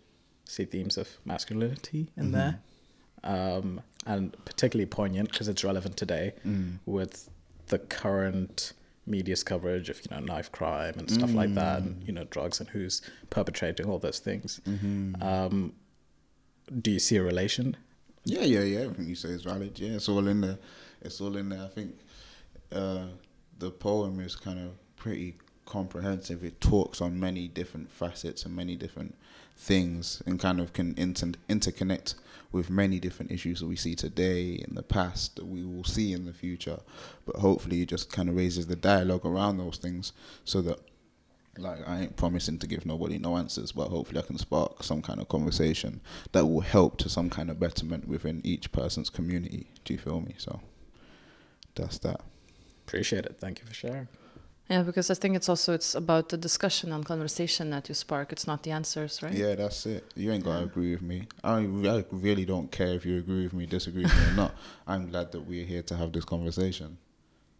see 0.45 0.65
themes 0.65 0.97
of 0.97 1.07
masculinity 1.25 2.11
in 2.17 2.31
there, 2.31 2.59
um, 3.23 3.81
and 4.05 4.35
particularly 4.45 4.85
poignant 4.87 5.31
because 5.31 5.47
it's 5.47 5.63
relevant 5.63 5.95
today 5.95 6.33
Mm. 6.45 6.79
with 6.85 7.29
the 7.67 7.79
current 7.79 8.73
media's 9.07 9.43
coverage 9.43 9.89
of 9.89 9.99
you 9.99 10.07
know 10.15 10.19
knife 10.19 10.51
crime 10.51 10.95
and 10.97 11.09
stuff 11.09 11.33
like 11.33 11.53
that, 11.55 11.81
and 11.81 12.03
you 12.07 12.13
know 12.13 12.23
drugs 12.25 12.59
and 12.59 12.69
who's 12.69 13.01
perpetrating 13.29 13.87
all 13.87 13.99
those 13.99 14.19
things. 14.19 14.61
Um, 15.21 15.73
do 16.81 16.91
you 16.91 16.99
see 16.99 17.17
a 17.17 17.23
relation? 17.23 17.77
Yeah, 18.23 18.41
yeah, 18.41 18.61
yeah. 18.61 18.79
Everything 18.81 19.07
you 19.07 19.15
say 19.15 19.29
is 19.29 19.43
valid. 19.43 19.77
Yeah, 19.79 19.95
it's 19.95 20.09
all 20.09 20.27
in 20.27 20.41
there. 20.41 20.57
It's 21.01 21.21
all 21.21 21.35
in 21.37 21.49
there. 21.49 21.63
I 21.63 21.67
think 21.67 21.95
uh, 22.71 23.05
the 23.59 23.69
poem 23.69 24.19
is 24.19 24.35
kind 24.35 24.59
of 24.59 24.71
pretty 24.95 25.37
comprehensive. 25.65 26.43
It 26.43 26.59
talks 26.59 27.01
on 27.01 27.19
many 27.19 27.47
different 27.47 27.91
facets 27.91 28.45
and 28.45 28.55
many 28.55 28.75
different 28.75 29.15
things, 29.55 30.23
and 30.25 30.39
kind 30.39 30.59
of 30.59 30.73
can 30.73 30.95
inter- 30.97 31.33
interconnect 31.47 32.15
with 32.55 32.69
many 32.69 33.01
different 33.01 33.31
issues 33.31 33.59
that 33.59 33.67
we 33.67 33.75
see 33.75 33.95
today, 33.95 34.53
in 34.53 34.75
the 34.75 34.81
past, 34.81 35.35
that 35.35 35.45
we 35.45 35.65
will 35.65 35.83
see 35.83 36.13
in 36.13 36.25
the 36.25 36.31
future. 36.31 36.79
But 37.25 37.35
hopefully, 37.35 37.81
it 37.81 37.89
just 37.89 38.09
kind 38.09 38.29
of 38.29 38.37
raises 38.37 38.67
the 38.67 38.77
dialogue 38.77 39.25
around 39.25 39.57
those 39.57 39.77
things, 39.77 40.13
so 40.45 40.61
that 40.61 40.79
like 41.57 41.87
I 41.87 42.01
ain't 42.01 42.15
promising 42.15 42.57
to 42.59 42.67
give 42.67 42.85
nobody 42.85 43.17
no 43.17 43.35
answers, 43.35 43.73
but 43.73 43.89
hopefully 43.89 44.21
I 44.21 44.25
can 44.25 44.37
spark 44.37 44.83
some 44.83 45.01
kind 45.01 45.19
of 45.19 45.27
conversation 45.27 45.99
that 46.31 46.45
will 46.45 46.61
help 46.61 46.97
to 46.99 47.09
some 47.09 47.29
kind 47.29 47.49
of 47.49 47.59
betterment 47.59 48.07
within 48.07 48.41
each 48.45 48.71
person's 48.71 49.09
community. 49.09 49.67
Do 49.83 49.93
you 49.93 49.99
feel 49.99 50.21
me? 50.21 50.35
So 50.37 50.61
that's 51.75 51.97
that. 51.99 52.21
Appreciate 52.87 53.25
it. 53.25 53.35
Thank 53.37 53.59
you 53.59 53.65
for 53.65 53.73
sharing. 53.73 54.07
Yeah, 54.69 54.81
because 54.81 55.11
I 55.11 55.13
think 55.13 55.35
it's 55.35 55.47
also 55.47 55.73
it's 55.73 55.93
about 55.93 56.29
the 56.29 56.37
discussion 56.37 56.91
and 56.91 57.05
conversation 57.05 57.69
that 57.69 57.87
you 57.87 57.93
spark. 57.93 58.31
It's 58.31 58.47
not 58.47 58.63
the 58.63 58.71
answers, 58.71 59.21
right? 59.21 59.31
Yeah, 59.33 59.53
that's 59.53 59.85
it. 59.85 60.11
You 60.15 60.31
ain't 60.31 60.43
gonna 60.43 60.65
agree 60.65 60.91
with 60.91 61.03
me. 61.03 61.27
I, 61.43 61.57
I 61.57 62.03
really 62.11 62.45
don't 62.45 62.71
care 62.71 62.93
if 62.93 63.05
you 63.05 63.19
agree 63.19 63.43
with 63.43 63.53
me, 63.53 63.67
disagree 63.67 64.03
with 64.03 64.15
me 64.15 64.31
or 64.31 64.35
not. 64.35 64.55
I'm 64.87 65.11
glad 65.11 65.31
that 65.33 65.41
we're 65.41 65.65
here 65.65 65.83
to 65.83 65.95
have 65.95 66.11
this 66.11 66.25
conversation. 66.25 66.97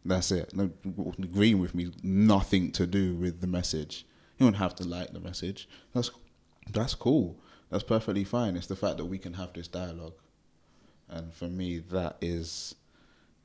That's 0.04 0.32
it. 0.32 0.56
No, 0.56 0.72
agreeing 1.20 1.60
with 1.60 1.76
me, 1.76 1.92
nothing 2.02 2.72
to 2.74 2.88
do 2.88 3.14
with 3.16 3.40
the 3.40 3.48
message. 3.48 4.06
You 4.40 4.48
don't 4.48 4.56
have 4.56 4.76
to 4.76 4.88
like 4.88 5.14
the 5.14 5.20
message. 5.20 5.70
That's 5.94 6.10
that's 6.72 6.96
cool. 6.96 7.38
That's 7.70 7.84
perfectly 7.84 8.24
fine. 8.24 8.58
It's 8.58 8.68
the 8.68 8.76
fact 8.76 8.98
that 8.98 9.06
we 9.06 9.20
can 9.20 9.34
have 9.34 9.54
this 9.54 9.68
dialogue, 9.68 10.16
and 11.08 11.32
for 11.32 11.46
me, 11.46 11.80
that 11.92 12.18
is 12.20 12.74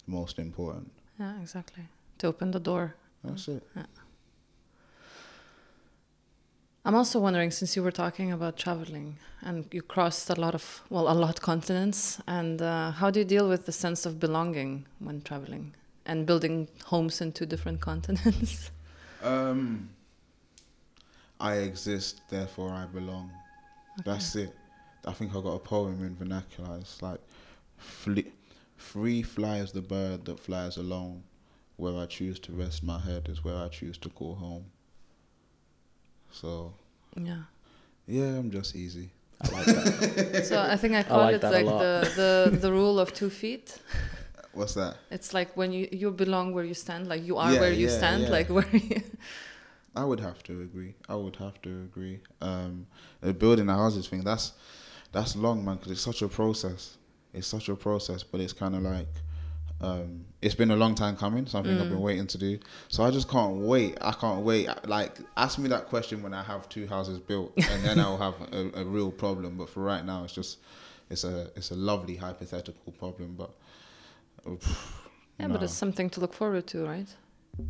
most 0.07 0.39
important. 0.39 0.93
Yeah, 1.19 1.39
exactly. 1.43 1.85
To 2.19 2.27
open 2.29 2.53
the 2.53 2.61
door. 2.61 2.95
That's 3.25 3.49
it. 3.49 3.63
I'm 6.85 6.95
also 6.95 7.21
wondering, 7.21 7.51
since 7.51 7.77
you 7.77 7.83
were 7.83 7.91
talking 7.93 8.33
about 8.33 8.57
traveling 8.57 9.17
and 9.43 9.67
you 9.71 9.83
crossed 9.83 10.31
a 10.31 10.41
lot 10.41 10.55
of, 10.55 10.83
well, 10.89 11.11
a 11.11 11.13
lot 11.13 11.41
continents, 11.41 12.19
and 12.27 12.63
uh, 12.63 12.91
how 12.91 13.11
do 13.11 13.21
you 13.21 13.25
deal 13.25 13.49
with 13.49 13.67
the 13.67 13.73
sense 13.73 14.07
of 14.07 14.19
belonging 14.19 14.87
when 14.99 15.21
traveling 15.21 15.75
and 16.07 16.25
building 16.25 16.69
homes 16.87 17.21
in 17.21 17.33
two 17.33 17.45
different 17.45 17.81
continents? 17.91 18.71
Um, 19.23 19.91
I 21.39 21.57
exist, 21.57 22.23
therefore 22.31 22.71
I 22.71 22.87
belong. 22.87 23.31
That's 24.05 24.35
it. 24.37 24.55
I 25.07 25.13
think 25.13 25.33
I 25.37 25.41
got 25.43 25.53
a 25.53 25.59
poem 25.59 26.03
in 26.03 26.17
vernacular. 26.17 26.79
It's 26.79 27.03
like, 27.03 27.21
free 28.77 29.23
flies 29.23 29.73
the 29.73 29.83
bird 29.83 30.25
that 30.25 30.41
flies 30.41 30.79
alone. 30.79 31.23
Where 31.81 31.97
I 31.97 32.07
choose 32.07 32.39
to 32.41 32.53
rest 32.53 32.83
my 32.83 32.99
head 33.09 33.29
is 33.33 33.43
where 33.45 33.57
I 33.57 33.69
choose 33.69 33.97
to 34.05 34.09
call 34.11 34.35
home. 34.35 34.67
So, 36.31 36.75
yeah. 37.17 37.45
yeah, 38.07 38.39
I'm 38.39 38.51
just 38.51 38.77
easy. 38.77 39.09
I 39.41 39.49
like 39.49 39.67
that. 39.67 40.45
So 40.51 40.61
I 40.61 40.77
think 40.77 40.95
I 40.95 41.03
call 41.03 41.23
like 41.23 41.37
it 41.37 41.43
like 41.43 41.65
the, 41.65 41.95
the, 42.21 42.59
the 42.65 42.71
rule 42.71 43.01
of 43.01 43.15
two 43.15 43.31
feet. 43.31 43.79
What's 44.53 44.75
that? 44.75 44.97
It's 45.11 45.33
like 45.33 45.57
when 45.57 45.73
you, 45.73 45.89
you 45.91 46.11
belong 46.11 46.53
where 46.53 46.65
you 46.65 46.75
stand, 46.75 47.07
like 47.09 47.25
you 47.25 47.37
are 47.39 47.53
Yeah, 47.53 47.61
where 47.61 47.73
you 47.73 47.87
yeah, 47.89 47.99
stand, 47.99 48.23
yeah. 48.25 48.31
like 48.31 48.49
where 48.51 48.69
you. 48.77 49.03
I 49.97 50.05
would 50.05 50.21
have 50.21 50.43
to 50.45 50.63
agree. 50.63 50.95
I 51.09 51.15
would 51.15 51.37
have 51.37 51.61
to 51.63 51.71
agree. 51.89 52.21
Um, 52.41 52.87
the 53.21 53.33
building 53.33 53.67
the 53.67 53.75
houses 53.75 54.07
thing 54.09 54.23
that's 54.23 54.53
that's 55.13 55.35
long, 55.35 55.65
man, 55.65 55.77
because 55.77 55.93
it's 55.93 56.01
such 56.01 56.23
a 56.23 56.29
process. 56.29 56.99
It's 57.33 57.47
such 57.47 57.69
a 57.69 57.75
process, 57.75 58.23
but 58.23 58.41
it's 58.41 58.53
kind 58.53 58.75
of 58.77 58.83
like 58.83 59.09
um, 59.81 60.25
it's 60.43 60.55
been 60.55 60.71
a 60.71 60.77
long 60.77 60.95
time 60.95 61.17
coming. 61.17 61.47
Something 61.47 61.79
I've 61.79 61.89
been 61.89 62.01
waiting 62.01 62.27
to 62.29 62.39
do. 62.39 62.59
So 62.89 63.03
I 63.03 63.11
just 63.11 63.29
can't 63.29 63.57
wait. 63.57 63.97
I 64.01 64.13
can't 64.13 64.45
wait. 64.45 64.69
Like 64.87 65.19
ask 65.37 65.59
me 65.59 65.69
that 65.69 65.87
question 65.87 66.23
when 66.23 66.35
I 66.35 66.43
have 66.43 66.69
two 66.69 66.87
houses 66.87 67.19
built, 67.19 67.53
and 67.57 67.85
then 67.85 67.99
I'll 68.05 68.19
have 68.19 68.35
a, 68.53 68.81
a 68.81 68.85
real 68.85 69.11
problem. 69.11 69.57
But 69.57 69.69
for 69.71 69.81
right 69.83 70.05
now, 70.05 70.25
it's 70.25 70.33
just 70.35 70.59
it's 71.11 71.25
a 71.25 71.51
it's 71.57 71.71
a 71.71 71.77
lovely 71.77 72.17
hypothetical 72.17 72.93
problem. 72.93 73.37
But 73.37 73.51
Yeah, 75.39 75.49
but 75.49 75.63
it's 75.63 75.73
something 75.75 76.11
to 76.11 76.21
look 76.21 76.35
forward 76.35 76.67
to, 76.69 76.85
right? 76.85 77.09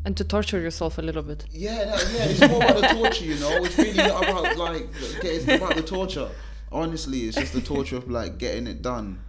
And 0.05 0.17
to 0.17 0.25
torture 0.25 0.61
yourself 0.61 0.99
a 0.99 1.03
little 1.03 1.23
bit. 1.23 1.47
Yeah, 1.51 1.85
no, 1.85 1.97
yeah, 2.13 2.25
it's 2.27 2.41
more 2.49 2.63
about 2.63 2.81
the 2.81 2.89
torture, 2.89 3.25
you 3.25 3.39
know. 3.41 3.65
It's 3.65 3.79
really 3.79 3.99
about 3.99 4.57
like, 4.57 4.89
it's 5.23 5.45
about 5.49 5.75
the 5.75 5.83
torture. 5.83 6.29
Honestly, 6.71 7.21
it's 7.21 7.37
just 7.37 7.53
the 7.53 7.61
torture 7.61 7.97
of 7.97 8.09
like 8.11 8.39
getting 8.39 8.67
it 8.67 8.83
done, 8.83 9.21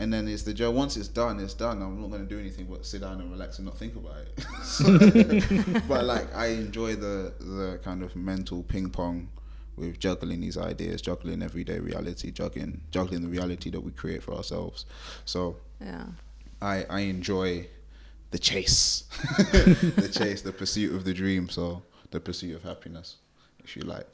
and 0.00 0.12
then 0.12 0.26
it's 0.28 0.42
the 0.42 0.54
joy. 0.54 0.70
Once 0.70 0.96
it's 0.96 1.08
done, 1.22 1.38
it's 1.44 1.54
done. 1.54 1.76
I'm 1.82 2.00
not 2.00 2.10
gonna 2.10 2.24
do 2.34 2.38
anything 2.44 2.66
but 2.72 2.84
sit 2.86 3.00
down 3.02 3.20
and 3.20 3.30
relax 3.30 3.58
and 3.58 3.66
not 3.66 3.76
think 3.82 3.94
about 3.96 4.16
it. 4.24 4.32
So- 4.64 5.80
but 5.88 6.04
like, 6.12 6.28
I 6.34 6.46
enjoy 6.64 6.96
the 6.96 7.32
the 7.56 7.78
kind 7.84 8.02
of 8.02 8.16
mental 8.16 8.62
ping 8.62 8.90
pong 8.90 9.28
with 9.76 9.98
juggling 9.98 10.40
these 10.40 10.58
ideas, 10.58 11.00
juggling 11.08 11.42
everyday 11.42 11.78
reality, 11.78 12.30
juggling 12.40 12.72
juggling 12.90 13.22
the 13.22 13.28
reality 13.38 13.70
that 13.70 13.82
we 13.86 13.90
create 13.92 14.22
for 14.22 14.32
ourselves. 14.34 14.86
So 15.24 15.40
Yeah. 15.80 16.06
I 16.62 16.76
I 16.98 17.00
enjoy 17.16 17.68
the 18.30 18.38
chase, 18.38 19.04
the 20.02 20.10
chase, 20.18 20.40
the 20.42 20.52
pursuit 20.52 20.94
of 20.96 21.02
the 21.04 21.14
dream. 21.22 21.48
So 21.48 21.82
the 22.10 22.20
pursuit 22.20 22.54
of 22.56 22.62
happiness, 22.62 23.08
if 23.64 23.76
you 23.76 23.82
like. 23.96 24.08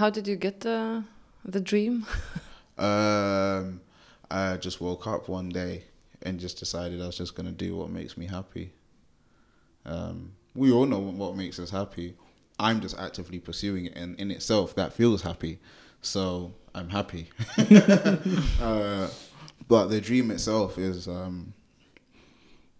How 0.00 0.10
did 0.10 0.26
you 0.28 0.36
get 0.36 0.60
the 0.60 1.04
the 1.54 1.60
dream? 1.60 2.06
Um, 2.78 3.80
I 4.30 4.56
just 4.56 4.80
woke 4.80 5.06
up 5.06 5.28
one 5.28 5.48
day 5.48 5.84
and 6.22 6.38
just 6.38 6.58
decided 6.58 7.00
I 7.00 7.06
was 7.06 7.16
just 7.16 7.34
gonna 7.34 7.52
do 7.52 7.76
what 7.76 7.90
makes 7.90 8.16
me 8.16 8.26
happy. 8.26 8.72
Um, 9.86 10.32
we 10.54 10.72
all 10.72 10.86
know 10.86 10.98
what 10.98 11.36
makes 11.36 11.58
us 11.58 11.70
happy. 11.70 12.14
I'm 12.58 12.80
just 12.80 12.98
actively 12.98 13.38
pursuing 13.38 13.86
it, 13.86 13.96
and 13.96 14.18
in 14.18 14.30
itself, 14.30 14.74
that 14.74 14.92
feels 14.92 15.22
happy. 15.22 15.60
So 16.02 16.54
I'm 16.74 16.88
happy. 16.88 17.28
uh, 18.60 19.08
but 19.68 19.86
the 19.86 20.00
dream 20.00 20.30
itself 20.30 20.78
is 20.78 21.06
um, 21.08 21.54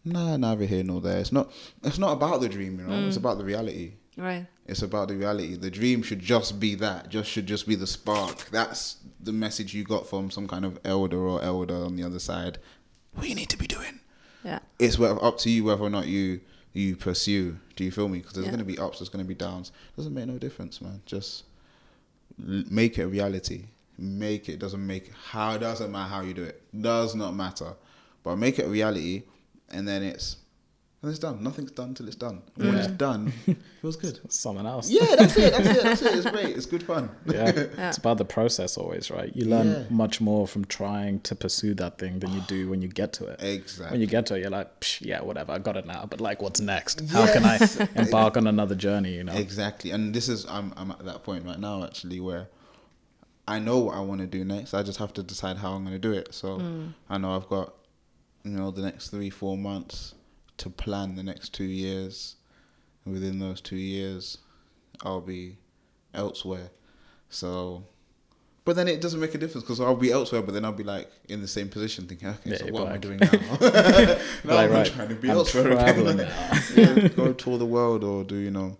nah, 0.05 0.37
neither 0.37 0.65
here 0.65 0.83
nor 0.83 1.01
there. 1.01 1.19
It's 1.19 1.33
not. 1.33 1.51
It's 1.83 1.99
not 1.99 2.13
about 2.13 2.41
the 2.41 2.49
dream, 2.49 2.79
you 2.81 2.87
know. 2.87 3.07
It's 3.07 3.17
about 3.17 3.39
the 3.39 3.45
reality. 3.45 3.95
Right. 4.19 4.47
It's 4.67 4.83
about 4.83 5.09
the 5.09 5.17
reality. 5.17 5.55
The 5.57 5.71
dream 5.71 6.03
should 6.03 6.19
just 6.19 6.59
be 6.59 6.75
that. 6.75 7.09
Just 7.09 7.31
should 7.31 7.47
just 7.47 7.67
be 7.69 7.77
the 7.77 7.87
spark. 7.87 8.51
That's 8.51 8.97
the 9.21 9.33
message 9.33 9.73
you 9.75 9.85
got 9.85 10.09
from 10.09 10.31
some 10.31 10.49
kind 10.49 10.65
of 10.65 10.79
elder 10.85 11.19
or 11.19 11.41
elder 11.43 11.77
on 11.77 11.95
the 11.97 12.03
other 12.03 12.19
side. 12.19 12.59
What 13.15 13.29
you 13.29 13.35
need 13.37 13.49
to 13.51 13.57
be 13.57 13.67
doing. 13.69 14.01
Yeah. 14.45 14.59
It's 14.79 14.99
up 15.01 15.39
to 15.39 15.51
you 15.51 15.65
whether 15.65 15.83
or 15.83 15.91
not 15.91 16.07
you 16.09 16.41
you 16.73 16.97
pursue. 16.97 17.59
Do 17.77 17.85
you 17.85 17.91
feel 17.93 18.09
me? 18.09 18.19
Because 18.19 18.35
there's 18.35 18.47
Yeah. 18.47 18.51
going 18.53 18.59
to 18.59 18.65
be 18.65 18.79
ups. 18.79 18.99
There's 18.99 19.09
going 19.09 19.25
to 19.25 19.29
be 19.29 19.35
downs. 19.35 19.73
Doesn't 19.97 20.13
make 20.15 20.27
no 20.27 20.39
difference, 20.39 20.81
man. 20.83 21.01
Just 21.07 21.45
l- 22.41 22.65
make 22.71 22.99
it 22.99 23.03
a 23.03 23.09
reality. 23.09 23.67
Make 23.97 24.49
it. 24.49 24.59
Doesn't 24.59 24.85
make 24.87 25.13
how 25.31 25.57
doesn't 25.59 25.91
matter 25.91 26.09
how 26.11 26.21
you 26.23 26.35
do 26.35 26.43
it. 26.43 26.61
Does 26.79 27.15
not 27.15 27.35
matter. 27.35 27.75
But 28.25 28.37
make 28.37 28.59
it 28.59 28.67
a 28.67 28.69
reality, 28.69 29.23
and 29.71 29.87
then 29.89 30.03
it's 30.03 30.37
and 31.09 31.15
it's 31.15 31.23
done. 31.23 31.43
Nothing's 31.43 31.71
done 31.71 31.95
till 31.95 32.07
it's 32.07 32.17
done. 32.17 32.43
And 32.57 32.67
When 32.67 32.75
it's 32.77 32.89
done, 32.89 33.33
it 33.47 33.57
feels 33.81 33.97
good. 33.97 34.21
Someone 34.31 34.67
else. 34.67 34.91
Yeah, 34.91 35.17
that's 35.17 35.37
it. 35.39 35.53
That's 35.55 35.67
it. 35.67 35.83
That's 35.83 36.03
it. 36.03 36.17
It's 36.19 36.31
great. 36.31 36.55
It's 36.57 36.67
good 36.67 36.83
fun. 36.83 37.09
yeah. 37.27 37.39
Yeah. 37.79 37.89
It's 37.89 37.99
about 37.99 38.19
the 38.19 38.25
process 38.25 38.77
always, 38.77 39.11
right? 39.11 39.35
You 39.35 39.47
learn 39.47 39.69
Yeah. 39.69 39.83
much 39.89 40.21
more 40.21 40.47
from 40.47 40.65
trying 40.67 41.21
to 41.21 41.35
pursue 41.35 41.73
that 41.75 41.99
thing 41.99 42.19
than 42.19 42.33
you 42.35 42.43
do 42.43 42.69
when 42.71 42.83
you 42.83 42.89
get 42.89 43.13
to 43.15 43.27
it. 43.27 43.43
Exactly. 43.43 43.93
When 43.95 44.01
you 44.03 44.07
get 44.07 44.27
to 44.27 44.35
it, 44.35 44.41
you're 44.41 44.51
like, 44.51 44.81
Psh, 44.81 45.07
yeah, 45.07 45.23
whatever, 45.23 45.53
I 45.53 45.59
got 45.59 45.77
it 45.77 45.87
now. 45.87 46.07
But 46.09 46.21
like, 46.21 46.43
what's 46.43 46.61
next? 46.61 47.01
How 47.09 47.27
can 47.33 47.45
I 47.45 47.59
embark 47.95 48.37
on 48.37 48.47
another 48.47 48.75
journey? 48.75 49.15
You 49.15 49.25
know? 49.25 49.33
Exactly. 49.33 49.91
And 49.93 50.15
this 50.15 50.29
is 50.29 50.45
I'm 50.47 50.75
I'm 50.77 50.91
at 50.91 51.05
that 51.07 51.23
point 51.23 51.47
right 51.47 51.59
now 51.59 51.85
actually 51.85 52.21
where 52.21 52.49
I 53.47 53.59
know 53.59 53.79
what 53.79 53.95
I 53.97 54.01
want 54.01 54.21
to 54.21 54.27
do 54.27 54.45
next. 54.45 54.75
I 54.75 54.83
just 54.83 54.99
have 54.99 55.15
to 55.15 55.23
decide 55.23 55.57
how 55.57 55.73
I'm 55.73 55.83
going 55.85 55.95
to 55.95 55.99
do 55.99 56.13
it. 56.13 56.35
So 56.35 56.59
mm. 56.59 56.93
I 57.09 57.17
know 57.17 57.35
I've 57.35 57.49
got 57.49 57.73
you 58.45 58.51
know 58.53 58.71
the 58.71 58.83
next 58.83 59.09
3 59.09 59.31
4 59.31 59.57
months 59.57 60.15
to 60.59 60.71
plan 60.71 61.17
the 61.17 61.23
next 61.23 61.55
2 61.55 61.65
years. 61.65 62.37
And 63.05 63.15
within 63.15 63.39
those 63.39 63.61
2 63.61 63.77
years 63.77 64.39
I'll 65.03 65.21
be 65.21 65.59
elsewhere. 66.15 66.71
So 67.31 67.85
but 68.65 68.77
then 68.77 68.87
it 68.87 69.01
doesn't 69.01 69.19
make 69.21 69.35
a 69.35 69.39
difference 69.39 69.65
because 69.65 69.81
I'll 69.81 69.97
be 69.97 70.13
elsewhere, 70.13 70.43
but 70.43 70.53
then 70.53 70.63
I'll 70.67 70.73
be 70.73 70.85
like 70.85 71.11
in 71.31 71.41
the 71.41 71.49
same 71.49 71.71
position, 71.71 72.07
thinking, 72.07 72.29
okay, 72.29 72.51
Yeah, 72.51 72.57
so 72.59 72.65
you're 72.67 72.75
what 72.75 72.87
am 72.89 72.93
I 72.93 72.99
doing 72.99 73.19
now? 73.19 73.31
now 73.63 74.19
Like, 74.45 74.69
I'm 74.69 74.71
right, 74.73 74.87
trying 74.87 75.09
to 75.09 75.15
be 75.15 75.31
I'm 75.31 75.37
elsewhere. 75.39 75.73
again. 75.73 75.79
traveling 75.79 76.19
yeah, 77.03 77.09
go 77.09 77.33
tour 77.33 77.57
the 77.57 77.65
world 77.65 78.05
or 78.05 78.25
do 78.25 78.37
you 78.37 78.51
know 78.51 78.77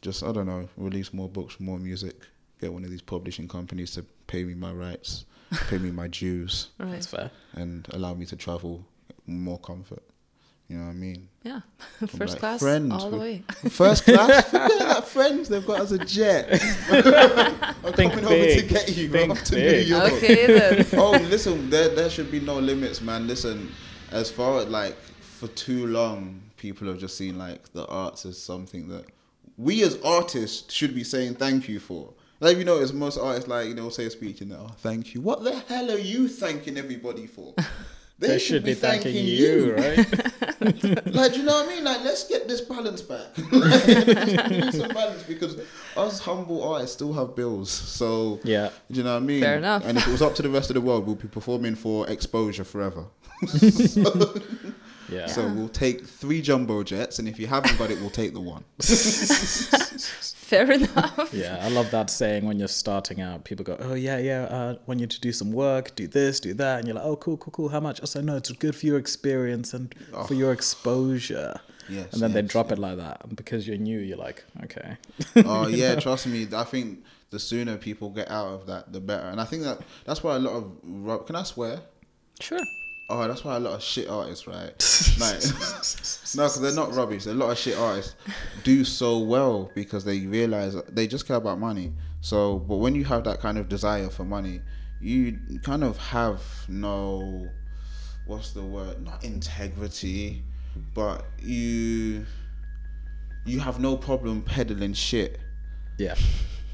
just 0.00 0.22
I 0.22 0.30
don't 0.30 0.46
know 0.46 0.68
release 0.76 1.12
more 1.12 1.28
books 1.28 1.58
more 1.58 1.78
music 1.78 2.14
get 2.60 2.72
one 2.72 2.84
of 2.84 2.90
these 2.90 3.02
publishing 3.02 3.48
companies 3.48 3.90
to 3.92 4.04
pay 4.28 4.44
me 4.44 4.54
my 4.54 4.70
rights 4.72 5.24
pay 5.68 5.78
me 5.78 5.90
my 5.90 6.06
dues 6.06 6.68
Right. 6.78 6.92
That's 6.92 7.06
fair. 7.06 7.30
and 7.54 7.86
allow 7.90 8.14
me 8.14 8.26
to 8.26 8.36
travel 8.36 8.86
more 9.26 9.58
comfort 9.58 10.04
You 10.68 10.78
know 10.78 10.84
what 10.86 10.90
I 10.90 10.94
mean? 10.94 11.28
Yeah, 11.44 11.60
I'm 12.00 12.08
first 12.08 12.32
like, 12.32 12.40
class 12.40 12.60
friends 12.60 12.92
all 12.92 13.10
the 13.10 13.18
way. 13.18 13.44
First 13.68 14.04
class, 14.04 14.44
forget 14.50 14.78
that 14.80 15.06
friends 15.06 15.48
they've 15.48 15.64
got 15.64 15.80
us 15.80 15.92
a 15.92 15.98
jet. 15.98 16.48
I'm 16.52 17.92
Think 17.92 18.14
coming 18.14 18.24
over 18.24 18.60
to 18.60 18.62
get 18.62 18.96
you 18.96 19.08
Think 19.08 19.30
up 19.30 19.38
to 19.44 19.54
big. 19.54 19.86
New 19.86 19.94
York. 19.94 20.12
Okay 20.14 20.46
then. 20.46 20.86
oh, 20.94 21.12
listen, 21.12 21.70
there 21.70 21.88
there 21.90 22.10
should 22.10 22.32
be 22.32 22.40
no 22.40 22.58
limits, 22.58 23.00
man. 23.00 23.28
Listen, 23.28 23.70
as 24.10 24.28
far 24.28 24.58
as 24.58 24.66
like 24.66 24.96
for 25.20 25.46
too 25.48 25.86
long, 25.86 26.42
people 26.56 26.88
have 26.88 26.98
just 26.98 27.16
seen 27.16 27.38
like 27.38 27.72
the 27.72 27.86
arts 27.86 28.26
as 28.26 28.36
something 28.36 28.88
that 28.88 29.04
we 29.56 29.82
as 29.84 30.00
artists 30.02 30.72
should 30.72 30.94
be 30.94 31.04
saying 31.04 31.36
thank 31.36 31.68
you 31.68 31.78
for. 31.78 32.12
Like 32.40 32.58
you 32.58 32.64
notice 32.64 32.92
most 32.92 33.18
artists 33.18 33.48
like 33.48 33.68
you 33.68 33.74
know 33.74 33.88
say 33.88 34.06
a 34.06 34.10
speech 34.10 34.40
and 34.40 34.50
they're, 34.50 34.58
oh 34.58 34.74
thank 34.78 35.14
you. 35.14 35.20
What 35.20 35.44
the 35.44 35.58
hell 35.60 35.90
are 35.92 35.98
you 35.98 36.28
thanking 36.28 36.76
everybody 36.76 37.26
for? 37.26 37.54
They, 38.18 38.38
should 38.38 38.64
be 38.64 38.74
thanking 38.74 39.14
you, 39.14 39.74
right? 39.74 40.06
Like, 40.66 41.32
do 41.32 41.38
you 41.38 41.44
know 41.44 41.54
what 41.54 41.68
I 41.68 41.74
mean? 41.74 41.84
Like, 41.84 42.02
let's 42.02 42.26
get 42.26 42.48
this 42.48 42.60
balance 42.62 43.00
back. 43.00 43.38
Like, 43.52 43.52
let's 43.86 44.48
do 44.48 44.72
some 44.72 44.88
balance 44.88 45.22
because 45.22 45.60
us 45.96 46.18
humble 46.18 46.64
artists 46.64 46.96
still 46.96 47.12
have 47.12 47.36
bills. 47.36 47.70
So, 47.70 48.40
yeah. 48.42 48.70
do 48.90 48.98
you 48.98 49.04
know 49.04 49.12
what 49.14 49.22
I 49.22 49.26
mean? 49.26 49.42
Fair 49.42 49.58
enough. 49.58 49.84
And 49.84 49.96
if 49.96 50.08
it 50.08 50.10
was 50.10 50.22
up 50.22 50.34
to 50.36 50.42
the 50.42 50.50
rest 50.50 50.70
of 50.70 50.74
the 50.74 50.80
world, 50.80 51.06
we'd 51.06 51.20
be 51.20 51.28
performing 51.28 51.76
for 51.76 52.08
exposure 52.08 52.64
forever. 52.64 53.04
Yeah. 55.08 55.26
So 55.26 55.46
we'll 55.48 55.68
take 55.68 56.06
three 56.06 56.42
jumbo 56.42 56.82
jets, 56.82 57.18
and 57.18 57.28
if 57.28 57.38
you 57.38 57.46
haven't 57.46 57.78
got 57.78 57.90
it, 57.90 58.00
we'll 58.00 58.10
take 58.10 58.32
the 58.32 58.40
one. 58.40 58.64
Fair 60.46 60.70
enough. 60.70 61.30
Yeah, 61.32 61.58
I 61.60 61.68
love 61.68 61.90
that 61.90 62.08
saying 62.10 62.44
when 62.44 62.58
you're 62.58 62.68
starting 62.68 63.20
out. 63.20 63.44
People 63.44 63.64
go, 63.64 63.76
"Oh 63.80 63.94
yeah, 63.94 64.18
yeah, 64.18 64.44
uh, 64.44 64.76
want 64.86 65.00
you 65.00 65.06
to 65.06 65.20
do 65.20 65.32
some 65.32 65.52
work, 65.52 65.94
do 65.96 66.06
this, 66.06 66.40
do 66.40 66.54
that," 66.54 66.78
and 66.78 66.86
you're 66.86 66.96
like, 66.96 67.04
"Oh, 67.04 67.16
cool, 67.16 67.36
cool, 67.36 67.52
cool. 67.52 67.68
How 67.68 67.80
much?" 67.80 68.00
I 68.02 68.06
say, 68.06 68.22
"No, 68.22 68.36
it's 68.36 68.50
good 68.52 68.76
for 68.76 68.86
your 68.86 68.98
experience 68.98 69.74
and 69.74 69.94
for 70.26 70.34
your 70.34 70.52
exposure." 70.52 71.60
Yes, 71.88 72.12
and 72.12 72.22
then 72.22 72.32
they 72.32 72.40
yes, 72.40 72.50
drop 72.50 72.72
it 72.72 72.78
like 72.78 72.96
that, 72.98 73.24
and 73.24 73.36
because 73.36 73.66
you're 73.66 73.76
new, 73.76 73.98
you're 73.98 74.18
like, 74.18 74.44
"Okay." 74.64 74.96
oh 75.44 75.68
yeah, 75.68 75.94
trust 76.00 76.26
me. 76.26 76.46
I 76.52 76.64
think 76.64 77.04
the 77.30 77.38
sooner 77.38 77.76
people 77.76 78.10
get 78.10 78.30
out 78.30 78.48
of 78.48 78.66
that, 78.66 78.92
the 78.92 79.00
better. 79.00 79.26
And 79.28 79.40
I 79.40 79.44
think 79.44 79.62
that 79.64 79.80
that's 80.04 80.22
why 80.22 80.36
a 80.36 80.38
lot 80.38 80.54
of 80.54 80.72
ru- 80.82 81.24
can 81.24 81.36
I 81.36 81.42
swear? 81.42 81.80
Sure. 82.40 82.60
Oh, 83.08 83.26
that's 83.28 83.44
why 83.44 83.56
a 83.56 83.60
lot 83.60 83.74
of 83.74 83.82
shit 83.82 84.08
artists, 84.08 84.46
right? 84.48 84.72
like, 85.20 85.40
no, 86.34 86.42
because 86.44 86.60
they're 86.60 86.74
not 86.74 86.92
rubbish. 86.94 87.26
A 87.26 87.32
lot 87.34 87.50
of 87.52 87.58
shit 87.58 87.78
artists 87.78 88.16
do 88.64 88.82
so 88.84 89.18
well 89.20 89.70
because 89.76 90.04
they 90.04 90.26
realize 90.26 90.74
they 90.88 91.06
just 91.06 91.26
care 91.26 91.36
about 91.36 91.60
money. 91.60 91.92
So, 92.20 92.58
but 92.58 92.76
when 92.76 92.96
you 92.96 93.04
have 93.04 93.22
that 93.24 93.40
kind 93.40 93.58
of 93.58 93.68
desire 93.68 94.10
for 94.10 94.24
money, 94.24 94.60
you 95.00 95.38
kind 95.62 95.84
of 95.84 95.96
have 95.98 96.40
no, 96.68 97.48
what's 98.26 98.50
the 98.52 98.62
word? 98.64 99.04
Not 99.04 99.22
integrity, 99.22 100.42
but 100.92 101.24
you, 101.40 102.26
you 103.44 103.60
have 103.60 103.78
no 103.78 103.96
problem 103.96 104.42
peddling 104.42 104.94
shit. 104.94 105.38
yeah, 105.98 106.16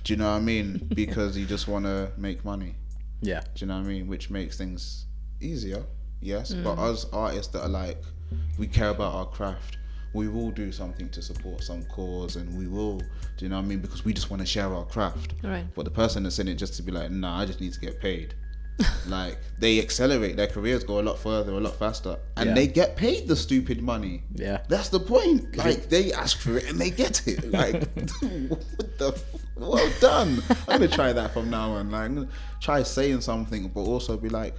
Do 0.04 0.14
you 0.14 0.16
know 0.16 0.30
what 0.30 0.38
I 0.38 0.40
mean? 0.40 0.88
Because 0.94 1.36
you 1.36 1.44
just 1.44 1.68
want 1.68 1.84
to 1.84 2.10
make 2.16 2.42
money. 2.42 2.76
yeah, 3.20 3.40
Do 3.54 3.64
you 3.64 3.66
know 3.66 3.76
what 3.76 3.84
I 3.84 3.88
mean? 3.88 4.06
Which 4.08 4.30
makes 4.30 4.56
things 4.56 5.04
easier, 5.42 5.84
yes. 6.22 6.52
But 6.52 6.76
mm. 6.76 6.90
us 6.90 7.06
artists 7.12 7.52
that 7.52 7.62
are 7.62 7.68
like, 7.68 8.02
we 8.58 8.66
care 8.66 8.88
about 8.90 9.14
our 9.14 9.26
craft, 9.26 9.78
we 10.14 10.28
will 10.28 10.50
do 10.50 10.70
something 10.72 11.08
to 11.10 11.22
support 11.22 11.62
some 11.62 11.84
cause 11.84 12.36
and 12.36 12.56
we 12.58 12.66
will, 12.66 12.98
do 12.98 13.06
you 13.44 13.48
know 13.48 13.56
what 13.56 13.64
I 13.64 13.68
mean? 13.68 13.80
Because 13.80 14.04
we 14.04 14.12
just 14.12 14.30
want 14.30 14.40
to 14.40 14.46
share 14.46 14.72
our 14.72 14.84
craft. 14.84 15.34
Right. 15.42 15.64
But 15.74 15.84
the 15.84 15.90
person 15.90 16.22
that's 16.22 16.38
in 16.38 16.48
it 16.48 16.54
just 16.54 16.74
to 16.74 16.82
be 16.82 16.92
like, 16.92 17.10
nah, 17.10 17.40
I 17.40 17.46
just 17.46 17.60
need 17.60 17.72
to 17.72 17.80
get 17.80 18.00
paid. 18.00 18.34
like, 19.06 19.38
they 19.58 19.80
accelerate, 19.80 20.36
their 20.36 20.46
careers 20.48 20.84
go 20.84 20.98
a 21.00 21.02
lot 21.02 21.18
further, 21.18 21.52
a 21.52 21.60
lot 21.60 21.76
faster. 21.76 22.18
And 22.36 22.50
Yeah. 22.50 22.54
they 22.54 22.66
get 22.66 22.96
paid 22.96 23.26
the 23.26 23.36
stupid 23.36 23.82
money. 23.82 24.22
yeah. 24.34 24.58
That's 24.68 24.88
the 24.90 25.00
point. 25.00 25.56
Like 25.56 25.88
they 25.88 26.12
ask 26.12 26.38
for 26.38 26.56
it 26.58 26.68
and 26.68 26.78
they 26.78 26.90
get 26.90 27.26
it. 27.26 27.44
Like 27.52 27.74
what 28.48 28.98
the 28.98 29.12
f- 29.14 29.24
well 29.56 29.90
done. 30.00 30.42
I'm 30.68 30.80
gonna 30.80 30.88
try 30.88 31.12
that 31.12 31.32
from 31.32 31.50
now 31.50 31.72
on. 31.72 31.90
Like 31.90 32.02
I'm 32.02 32.14
gonna 32.14 32.28
try 32.60 32.82
saying 32.82 33.20
something, 33.20 33.68
but 33.68 33.80
also 33.82 34.16
be 34.16 34.28
like, 34.28 34.54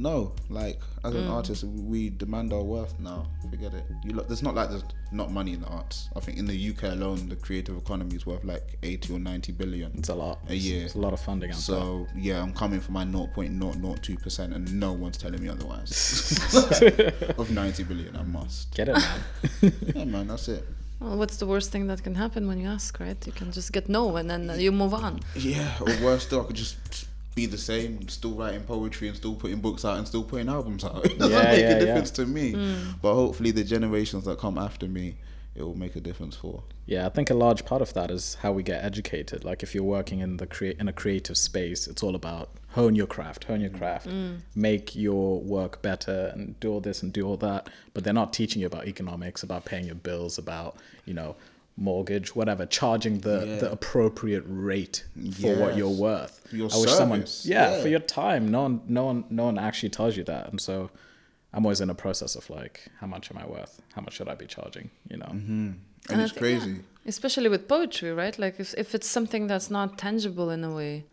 no. 0.00 0.32
Like 0.48 0.80
as 1.04 1.14
an 1.14 1.24
mm. 1.24 1.30
artist, 1.30 1.64
we 1.64 2.10
demand 2.10 2.52
our 2.52 2.62
worth 2.62 2.98
now. 2.98 3.26
Forget 3.50 3.74
it. 3.74 3.84
You 4.04 4.14
look. 4.14 4.28
There's 4.28 4.42
not 4.42 4.54
like 4.54 4.70
there's 4.70 4.84
not 5.12 5.30
money 5.30 5.52
in 5.52 5.60
the 5.60 5.68
arts. 5.68 6.08
I 6.16 6.20
think 6.20 6.38
in 6.38 6.46
the 6.46 6.70
UK 6.70 6.84
alone, 6.84 7.28
the 7.28 7.36
creative 7.36 7.76
economy 7.76 8.16
is 8.16 8.26
worth 8.26 8.44
like 8.44 8.78
80 8.82 9.14
or 9.14 9.18
90 9.18 9.52
billion. 9.52 9.92
It's 9.96 10.08
a 10.08 10.14
lot. 10.14 10.40
A 10.48 10.54
year. 10.54 10.84
It's 10.84 10.94
a 10.94 10.98
lot 10.98 11.12
of 11.12 11.20
funding 11.20 11.50
out 11.50 11.56
there. 11.56 11.76
So 11.76 12.06
yeah, 12.16 12.42
I'm 12.42 12.52
coming 12.52 12.80
for 12.80 12.92
my 12.92 13.04
0.002 13.04 14.22
percent, 14.22 14.54
and 14.54 14.80
no 14.80 14.92
one's 14.92 15.18
telling 15.18 15.42
me 15.42 15.48
otherwise. 15.48 16.38
of 17.38 17.50
90 17.50 17.82
billion, 17.84 18.16
I 18.16 18.22
must. 18.22 18.74
Get 18.74 18.88
it, 18.88 18.94
man. 18.94 19.20
Yeah, 19.94 20.04
man, 20.04 20.28
that's 20.28 20.48
it. 20.48 20.64
Well, 21.00 21.16
what's 21.16 21.38
the 21.38 21.46
worst 21.46 21.72
thing 21.72 21.86
that 21.86 22.02
can 22.02 22.14
happen 22.14 22.46
when 22.46 22.60
you 22.60 22.68
ask, 22.68 23.00
right? 23.00 23.16
You 23.26 23.32
can 23.32 23.52
just 23.52 23.72
get 23.72 23.88
no 23.88 24.16
and 24.16 24.28
then 24.28 24.52
you 24.60 24.70
move 24.70 24.92
on. 24.92 25.20
Yeah, 25.34 25.72
or 25.80 25.86
worse 26.04 26.24
still, 26.24 26.42
I 26.42 26.44
could 26.44 26.56
just 26.56 26.76
be 27.34 27.46
the 27.46 27.58
same, 27.58 28.08
still 28.08 28.32
writing 28.32 28.62
poetry 28.62 29.08
and 29.08 29.16
still 29.16 29.34
putting 29.34 29.60
books 29.60 29.84
out 29.84 29.96
and 29.98 30.06
still 30.06 30.24
putting 30.24 30.48
albums 30.48 30.84
out. 30.84 31.04
It 31.10 31.18
doesn't 31.18 31.32
Yeah, 31.36 31.50
make 31.50 31.60
yeah, 31.60 31.66
a 31.66 31.70
yeah. 31.72 31.78
difference 31.78 32.10
to 32.12 32.26
me. 32.26 32.52
Mm. 32.52 33.00
But 33.00 33.14
hopefully, 33.14 33.50
the 33.52 33.64
generations 33.64 34.24
that 34.24 34.38
come 34.38 34.58
after 34.58 34.86
me, 34.88 35.16
it 35.54 35.62
will 35.62 35.76
make 35.78 35.94
a 35.96 36.00
difference 36.00 36.36
for. 36.36 36.62
Yeah, 36.86 37.06
I 37.06 37.08
think 37.10 37.30
a 37.30 37.34
large 37.34 37.64
part 37.64 37.82
of 37.82 37.94
that 37.94 38.10
is 38.10 38.34
how 38.42 38.50
we 38.52 38.62
get 38.64 38.84
educated. 38.84 39.44
Like 39.44 39.62
if 39.62 39.74
you're 39.74 39.84
working 39.84 40.18
in 40.20 40.38
the 40.38 40.46
crea- 40.46 40.76
in 40.78 40.88
a 40.88 40.92
creative 40.92 41.36
space, 41.38 41.86
it's 41.86 42.02
all 42.02 42.14
about 42.16 42.50
hone 42.70 42.94
your 42.96 43.06
craft, 43.06 43.44
hone 43.44 43.60
your 43.60 43.70
craft, 43.70 44.08
mm. 44.08 44.40
make 44.54 44.96
your 44.96 45.40
work 45.40 45.82
better, 45.82 46.30
and 46.34 46.58
do 46.60 46.72
all 46.72 46.80
this 46.80 47.02
and 47.02 47.12
do 47.12 47.26
all 47.26 47.36
that. 47.38 47.68
But 47.94 48.02
they're 48.04 48.12
not 48.12 48.32
teaching 48.32 48.60
you 48.60 48.66
about 48.66 48.86
economics, 48.88 49.42
about 49.44 49.64
paying 49.64 49.84
your 49.86 49.94
bills, 49.94 50.36
about 50.38 50.76
you 51.04 51.14
know 51.14 51.36
mortgage, 51.80 52.36
whatever, 52.36 52.66
charging 52.66 53.20
the 53.20 53.44
Yeah. 53.46 53.58
the 53.58 53.72
appropriate 53.72 54.44
rate 54.46 55.04
for 55.40 55.56
what 55.56 55.76
you're 55.76 55.88
worth. 55.88 56.46
For 56.48 56.56
your 56.56 56.70
I 56.72 56.76
wish 56.78 56.90
someone, 56.90 57.24
yeah, 57.42 57.76
yeah. 57.76 57.82
for 57.82 57.88
your 57.88 58.00
time. 58.00 58.50
No 58.50 58.62
one, 58.62 58.82
no 58.86 59.04
one, 59.06 59.24
no 59.30 59.44
one 59.46 59.58
actually 59.58 59.88
tells 59.90 60.16
you 60.16 60.24
that, 60.24 60.50
and 60.50 60.60
so. 60.60 60.90
I'm 61.52 61.66
always 61.66 61.80
in 61.80 61.90
a 61.90 61.96
process 61.96 62.36
of 62.36 62.48
like, 62.48 62.86
how 63.00 63.08
much 63.08 63.28
am 63.32 63.36
I 63.36 63.44
worth? 63.44 63.82
How 63.94 64.02
much 64.02 64.14
should 64.14 64.28
I 64.28 64.36
be 64.36 64.46
charging? 64.46 64.88
You 65.08 65.16
know, 65.16 65.26
mm-hmm. 65.26 65.50
And, 65.50 65.80
And 66.08 66.20
it's 66.22 66.30
think- 66.32 66.46
yeah. 66.46 66.58
crazy. 66.60 66.80
Especially 67.06 67.48
with 67.48 67.66
poetry, 67.66 68.12
right? 68.12 68.38
Like 68.38 68.60
if, 68.60 68.72
if 68.78 68.94
it's 68.94 69.08
something 69.08 69.48
that's 69.48 69.68
not 69.68 69.98
tangible 69.98 70.48
in 70.50 70.62
a 70.62 70.72
way. 70.72 71.06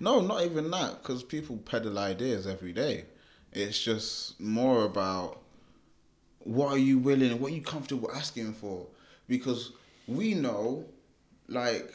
No, 0.00 0.20
not 0.22 0.42
even 0.42 0.70
that, 0.70 1.02
because 1.02 1.22
people 1.22 1.58
peddle 1.58 1.98
ideas 1.98 2.46
every 2.46 2.72
day. 2.72 3.04
It's 3.52 3.78
just 3.78 4.40
more 4.40 4.84
about 4.86 5.40
what 6.44 6.68
are 6.72 6.78
you 6.78 6.98
willing, 6.98 7.38
what 7.38 7.52
are 7.52 7.54
you 7.54 7.60
comfortable 7.60 8.10
asking 8.10 8.54
for? 8.54 8.86
Because 9.28 9.72
we 10.06 10.34
know, 10.34 10.84
like, 11.48 11.92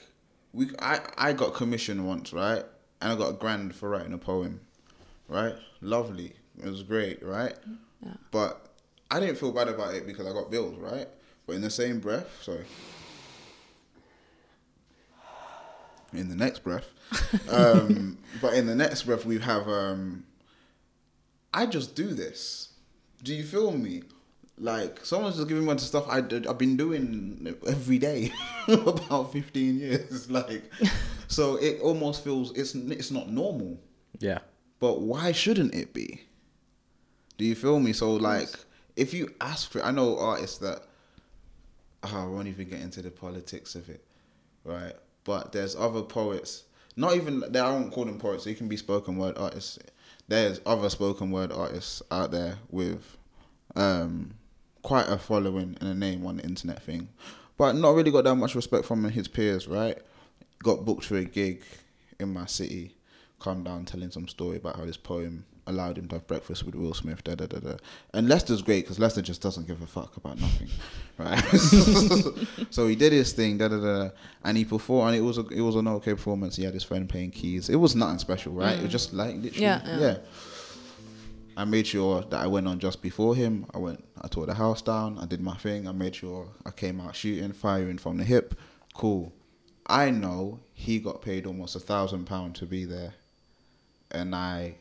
we 0.54 0.70
I 0.80 1.00
I 1.18 1.34
got 1.34 1.54
commissioned 1.54 2.08
once, 2.08 2.34
right? 2.34 2.64
And 3.02 3.12
I 3.12 3.16
got 3.16 3.30
a 3.30 3.34
grand 3.34 3.76
for 3.76 3.90
writing 3.90 4.14
a 4.14 4.18
poem, 4.18 4.62
right? 5.28 5.56
Lovely, 5.82 6.34
it 6.62 6.70
was 6.70 6.84
great, 6.84 7.24
right? 7.24 7.56
Yeah. 8.04 8.14
But 8.32 8.70
I 9.12 9.20
didn't 9.20 9.38
feel 9.38 9.52
bad 9.52 9.68
about 9.68 9.94
it 9.94 10.06
because 10.06 10.28
I 10.28 10.34
got 10.34 10.52
bills, 10.52 10.78
right? 10.78 11.08
But 11.46 11.54
in 11.56 11.62
the 11.62 11.70
same 11.70 12.00
breath, 12.00 12.28
sorry. 12.42 12.66
In 16.12 16.28
the 16.30 16.36
next 16.36 16.64
breath, 16.64 16.90
um, 17.50 18.18
but 18.42 18.56
in 18.56 18.66
the 18.66 18.76
next 18.76 19.04
breath 19.04 19.26
we 19.26 19.40
have 19.40 19.68
um, 19.68 20.24
I 21.54 21.66
just 21.66 21.96
do 21.96 22.08
this. 22.08 22.74
Do 23.24 23.34
you 23.34 23.44
feel 23.44 23.72
me? 23.72 24.04
Like 24.60 25.06
someone's 25.06 25.38
just 25.38 25.48
giving 25.48 25.66
me 25.66 25.74
the 25.74 25.80
stuff 25.80 26.06
I 26.10 26.20
did, 26.22 26.46
I've 26.46 26.58
been 26.58 26.76
doing 26.76 27.56
every 27.66 27.98
day 27.98 28.34
about 28.68 29.32
fifteen 29.32 29.80
years. 29.80 30.30
Like, 30.40 30.64
so 31.28 31.56
it 31.56 31.80
almost 31.82 32.24
feels 32.24 32.52
it's 32.58 32.76
it's 32.76 33.10
not 33.12 33.30
normal. 33.30 33.80
yeah, 34.20 34.40
But 34.80 35.02
why 35.02 35.32
shouldn't 35.32 35.74
it 35.74 35.94
be? 35.94 36.22
Do 37.38 37.46
you 37.46 37.56
feel 37.56 37.80
me? 37.80 37.94
So 37.94 38.12
like, 38.16 38.50
if 38.98 39.14
you 39.14 39.34
ask 39.40 39.72
for, 39.72 39.82
I 39.82 39.92
know 39.92 40.18
artists 40.20 40.58
that. 40.58 40.84
Oh, 42.04 42.24
I 42.24 42.26
won't 42.28 42.48
even 42.48 42.70
get 42.70 42.80
into 42.82 43.02
the 43.02 43.12
politics 43.12 43.76
of 43.76 43.90
it, 43.90 44.04
right? 44.64 44.94
But 45.24 45.52
there's 45.52 45.76
other 45.76 46.02
poets. 46.02 46.64
Not 46.98 47.16
even 47.16 47.44
they. 47.50 47.60
I 47.60 47.72
won't 47.72 47.94
call 47.94 48.06
them 48.06 48.20
poets. 48.20 48.44
They 48.44 48.54
can 48.56 48.68
be 48.68 48.76
spoken 48.78 49.18
word 49.18 49.38
artists. 49.38 49.80
There's 50.28 50.60
other 50.66 50.90
spoken 50.90 51.32
word 51.32 51.52
artists 51.52 52.02
out 52.12 52.32
there 52.32 52.58
with, 52.70 53.18
um, 53.76 54.36
quite 54.90 55.08
a 55.08 55.20
following 55.20 55.78
and 55.80 55.88
a 55.88 55.94
name 55.94 56.26
on 56.26 56.38
the 56.38 56.44
internet 56.44 56.82
thing, 56.82 57.08
but 57.60 57.74
not 57.74 57.94
really 57.94 58.10
got 58.10 58.24
that 58.24 58.34
much 58.34 58.56
respect 58.56 58.86
from 58.86 59.04
his 59.04 59.28
peers, 59.28 59.68
right? 59.68 59.96
Got 60.64 60.84
booked 60.84 61.06
for 61.06 61.18
a 61.18 61.26
gig 61.26 61.62
in 62.20 62.34
my 62.34 62.48
city, 62.48 62.96
come 63.40 63.64
down 63.64 63.86
telling 63.86 64.10
some 64.10 64.28
story 64.28 64.58
about 64.58 64.78
how 64.78 64.86
this 64.86 64.98
poem 64.98 65.46
allowed 65.68 66.00
him 66.00 66.08
to 66.08 66.16
have 66.16 66.26
breakfast 66.26 66.64
with 66.64 66.74
Will 66.74 66.96
Smith, 66.96 67.24
da 67.24 67.36
da 67.36 67.46
da 67.46 67.60
da. 67.60 67.76
And 68.16 68.28
Leicester's 68.28 68.64
great 68.64 68.86
because 68.86 68.98
Leicester 68.98 69.22
just 69.22 69.44
doesn't 69.44 69.68
give 69.68 69.80
a 69.84 69.86
fuck 69.86 70.18
about 70.18 70.40
nothing, 70.40 70.70
right? 71.20 71.38
so 72.72 72.88
he 72.88 72.96
did 72.96 73.14
his 73.14 73.32
thing, 73.32 73.60
da 73.60 73.68
da 73.68 73.80
da, 73.80 74.10
and 74.44 74.58
he 74.58 74.66
performed, 74.66 75.10
and 75.10 75.18
it 75.18 75.22
was 75.22 75.38
a, 75.38 75.46
it 75.50 75.62
was 75.62 75.76
an 75.76 75.88
okay 75.88 76.16
performance. 76.16 76.56
He 76.56 76.64
had 76.64 76.74
his 76.74 76.84
friend 76.84 77.08
playing 77.08 77.30
keys. 77.30 77.70
It 77.70 77.76
was 77.76 77.96
nothing 77.96 78.18
special, 78.18 78.54
right? 78.54 78.80
It 78.80 78.82
was 78.82 78.90
mm. 78.90 78.94
just 78.94 79.14
like 79.14 79.36
literally, 79.36 79.62
Yeah, 79.62 79.82
yeah. 79.86 80.00
yeah. 80.00 80.18
I 81.60 81.66
made 81.66 81.88
sure 81.88 82.22
that 82.22 82.40
I 82.40 82.48
went 82.48 82.70
on 82.70 82.80
just 82.80 83.02
before 83.02 83.36
him. 83.36 83.66
I 83.74 83.80
went, 83.80 84.02
I 84.22 84.30
tore 84.30 84.46
the 84.46 84.54
house 84.54 84.82
down. 84.82 85.18
I 85.20 85.26
did 85.26 85.42
my 85.42 85.56
thing. 85.56 85.90
I 85.90 85.92
made 85.92 86.16
sure 86.16 86.48
I 86.66 86.72
came 86.72 87.02
out 87.02 87.18
shooting, 87.18 87.52
firing 87.52 87.98
from 87.98 88.16
the 88.16 88.24
hip. 88.24 88.58
Cool. 88.94 89.34
I 89.86 90.10
know 90.10 90.62
he 90.74 91.00
got 91.00 91.22
paid 91.22 91.46
almost 91.46 91.76
a 91.76 91.82
thousand 91.82 92.24
pound 92.28 92.56
to 92.56 92.66
be 92.66 92.86
there, 92.86 93.14
and 94.10 94.34
I 94.34 94.76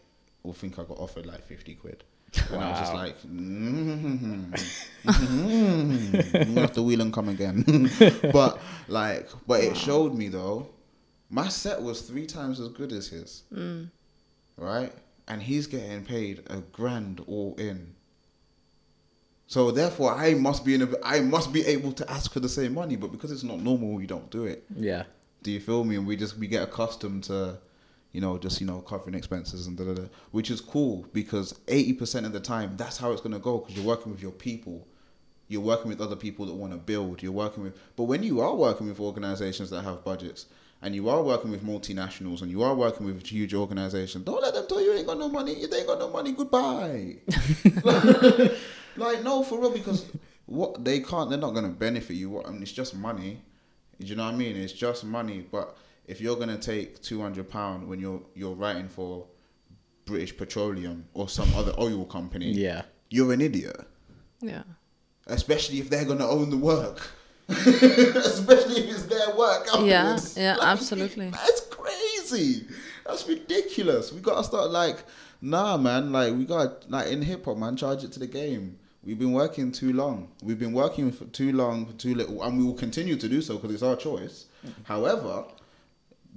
will 0.44 0.52
think 0.52 0.78
I 0.78 0.84
got 0.84 0.98
offered 0.98 1.26
like 1.26 1.44
fifty 1.44 1.74
quid. 1.74 2.04
And 2.52 2.62
I 2.62 2.70
was 2.70 2.78
just 2.78 2.94
like, 2.94 3.18
mm-hmm, 3.22 4.52
mm-hmm, 5.04 6.36
I'm 6.36 6.56
have 6.58 6.72
to 6.74 6.82
wheel 6.82 7.00
and 7.00 7.12
come 7.12 7.28
again. 7.28 7.90
but 8.32 8.60
like, 8.86 9.28
but 9.48 9.64
it 9.64 9.76
showed 9.76 10.14
me 10.14 10.28
though, 10.28 10.68
my 11.28 11.48
set 11.48 11.82
was 11.82 12.02
three 12.02 12.26
times 12.26 12.60
as 12.60 12.68
good 12.68 12.92
as 12.92 13.08
his, 13.08 13.42
right? 14.56 14.92
And 15.28 15.42
he's 15.42 15.66
getting 15.66 16.04
paid 16.04 16.42
a 16.48 16.56
grand 16.58 17.22
all 17.26 17.54
in. 17.56 17.94
So 19.46 19.70
therefore, 19.70 20.12
I 20.12 20.34
must 20.34 20.64
be 20.64 20.74
in 20.74 20.82
a, 20.82 20.88
I 21.02 21.20
must 21.20 21.52
be 21.54 21.64
able 21.66 21.92
to 21.92 22.10
ask 22.10 22.32
for 22.32 22.40
the 22.40 22.48
same 22.50 22.74
money, 22.74 22.96
but 22.96 23.12
because 23.12 23.30
it's 23.32 23.42
not 23.42 23.60
normal, 23.60 23.94
we 23.94 24.06
don't 24.06 24.30
do 24.30 24.44
it. 24.44 24.64
Yeah. 24.76 25.04
Do 25.42 25.50
you 25.50 25.58
feel 25.60 25.84
me? 25.84 25.96
And 25.96 26.06
we 26.06 26.16
just 26.16 26.36
we 26.36 26.46
get 26.46 26.62
accustomed 26.62 27.24
to, 27.24 27.58
you 28.12 28.20
know, 28.20 28.36
just 28.36 28.60
you 28.60 28.66
know 28.66 28.80
covering 28.80 29.14
expenses 29.14 29.66
and 29.66 29.76
da 29.76 29.84
da 29.84 29.94
da, 29.94 30.02
which 30.32 30.50
is 30.50 30.60
cool 30.60 31.06
because 31.14 31.58
eighty 31.66 31.94
percent 31.94 32.26
of 32.26 32.32
the 32.32 32.40
time 32.40 32.76
that's 32.76 32.98
how 32.98 33.10
it's 33.12 33.22
gonna 33.22 33.38
go 33.38 33.58
because 33.58 33.74
you're 33.74 33.86
working 33.86 34.12
with 34.12 34.20
your 34.20 34.32
people, 34.32 34.86
you're 35.48 35.62
working 35.62 35.88
with 35.88 36.02
other 36.02 36.16
people 36.16 36.44
that 36.44 36.54
want 36.54 36.72
to 36.72 36.78
build. 36.78 37.22
You're 37.22 37.32
working 37.32 37.62
with, 37.62 37.78
but 37.96 38.04
when 38.04 38.22
you 38.22 38.40
are 38.40 38.54
working 38.54 38.86
with 38.86 39.00
organizations 39.00 39.70
that 39.70 39.82
have 39.82 40.04
budgets 40.04 40.44
and 40.82 40.94
you 40.94 41.08
are 41.08 41.22
working 41.22 41.50
with 41.50 41.64
multinationals 41.64 42.42
and 42.42 42.50
you 42.50 42.62
are 42.62 42.74
working 42.74 43.06
with 43.06 43.26
huge 43.26 43.52
organizations, 43.54 44.24
don't 44.24 44.40
let 44.42 44.54
them 44.54 44.66
tell 44.68 44.80
you 44.80 44.92
you 44.92 44.98
ain't 44.98 45.06
got 45.06 45.18
no 45.18 45.28
money. 45.28 45.52
If 45.52 45.70
they 45.70 45.78
ain't 45.78 45.86
got 45.88 45.98
no 45.98 46.08
money, 46.10 46.32
goodbye. 46.32 47.16
like 48.96 49.22
no, 49.22 49.42
for 49.42 49.60
real, 49.60 49.70
because 49.72 50.06
what 50.46 50.84
they 50.84 51.00
can't, 51.00 51.30
they're 51.30 51.38
not 51.38 51.54
gonna 51.54 51.68
benefit 51.68 52.14
you. 52.14 52.30
What 52.30 52.46
I 52.46 52.50
mean, 52.50 52.62
it's 52.62 52.72
just 52.72 52.94
money. 52.94 53.42
Do 54.00 54.06
you 54.06 54.16
know 54.16 54.24
what 54.24 54.34
I 54.34 54.36
mean? 54.36 54.56
It's 54.56 54.72
just 54.72 55.04
money. 55.04 55.44
But 55.50 55.76
if 56.06 56.20
you're 56.20 56.36
gonna 56.36 56.58
take 56.58 57.02
two 57.02 57.20
hundred 57.20 57.48
pound 57.48 57.88
when 57.88 58.00
you're 58.00 58.22
you're 58.34 58.54
writing 58.54 58.88
for 58.88 59.26
British 60.04 60.36
Petroleum 60.36 61.06
or 61.14 61.28
some 61.28 61.52
other 61.54 61.72
oil 61.78 62.04
company, 62.06 62.50
Yeah. 62.52 62.82
you're 63.10 63.32
an 63.32 63.40
idiot. 63.40 63.80
Yeah. 64.40 64.62
Especially 65.26 65.80
if 65.80 65.90
they're 65.90 66.04
gonna 66.06 66.26
own 66.28 66.50
the 66.50 66.56
work. 66.56 67.10
Especially 67.66 68.80
if 68.82 68.90
it's 68.90 69.02
their 69.04 69.34
work. 69.34 69.66
Yeah, 69.80 70.02
Afterwards. 70.02 70.36
yeah, 70.36 70.56
absolutely. 70.60 71.30
That's 71.30 71.62
crazy. 71.70 72.66
That's 73.06 73.26
ridiculous. 73.26 74.12
We 74.12 74.20
gotta 74.20 74.44
start 74.44 74.70
like, 74.70 74.98
nah, 75.40 75.76
man. 75.78 76.12
Like 76.12 76.34
we 76.34 76.44
got 76.44 76.90
like 76.90 77.08
in 77.08 77.22
hip 77.22 77.46
hop, 77.46 77.56
man. 77.56 77.76
Charge 77.76 78.04
it 78.04 78.12
to 78.12 78.18
the 78.18 78.26
game. 78.26 78.78
We've 79.02 79.18
been 79.18 79.32
working 79.32 79.72
too 79.72 79.94
long. 79.94 80.28
We've 80.42 80.58
been 80.58 80.74
working 80.74 81.10
for 81.10 81.24
too 81.26 81.52
long, 81.52 81.86
for 81.86 81.92
too 81.94 82.14
little, 82.14 82.42
and 82.42 82.58
we 82.58 82.64
will 82.64 82.74
continue 82.74 83.16
to 83.16 83.28
do 83.28 83.40
so 83.40 83.56
because 83.56 83.72
it's 83.72 83.82
our 83.82 83.96
choice. 83.96 84.46
Mm-hmm. 84.66 84.82
However, 84.84 85.44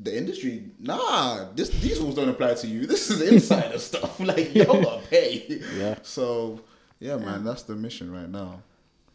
the 0.01 0.17
industry, 0.17 0.63
nah, 0.79 1.45
this 1.53 1.69
these 1.69 1.99
rules 1.99 2.15
don't 2.15 2.29
apply 2.29 2.53
to 2.53 2.67
you. 2.67 2.85
This 2.85 3.09
is 3.09 3.21
insider 3.21 3.77
stuff. 3.79 4.17
Like 4.21 4.55
y'all 4.55 4.81
gotta 4.81 5.05
pay. 5.07 5.59
Yeah. 5.75 5.95
So 6.03 6.61
yeah, 7.01 7.17
man, 7.17 7.43
that's 7.43 7.63
the 7.63 7.75
mission 7.75 8.13
right 8.13 8.29
now. 8.29 8.61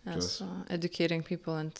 Yes, 0.07 0.15
Just- 0.15 0.43
uh, 0.43 0.47
educating 0.71 1.23
people 1.23 1.57
and 1.57 1.73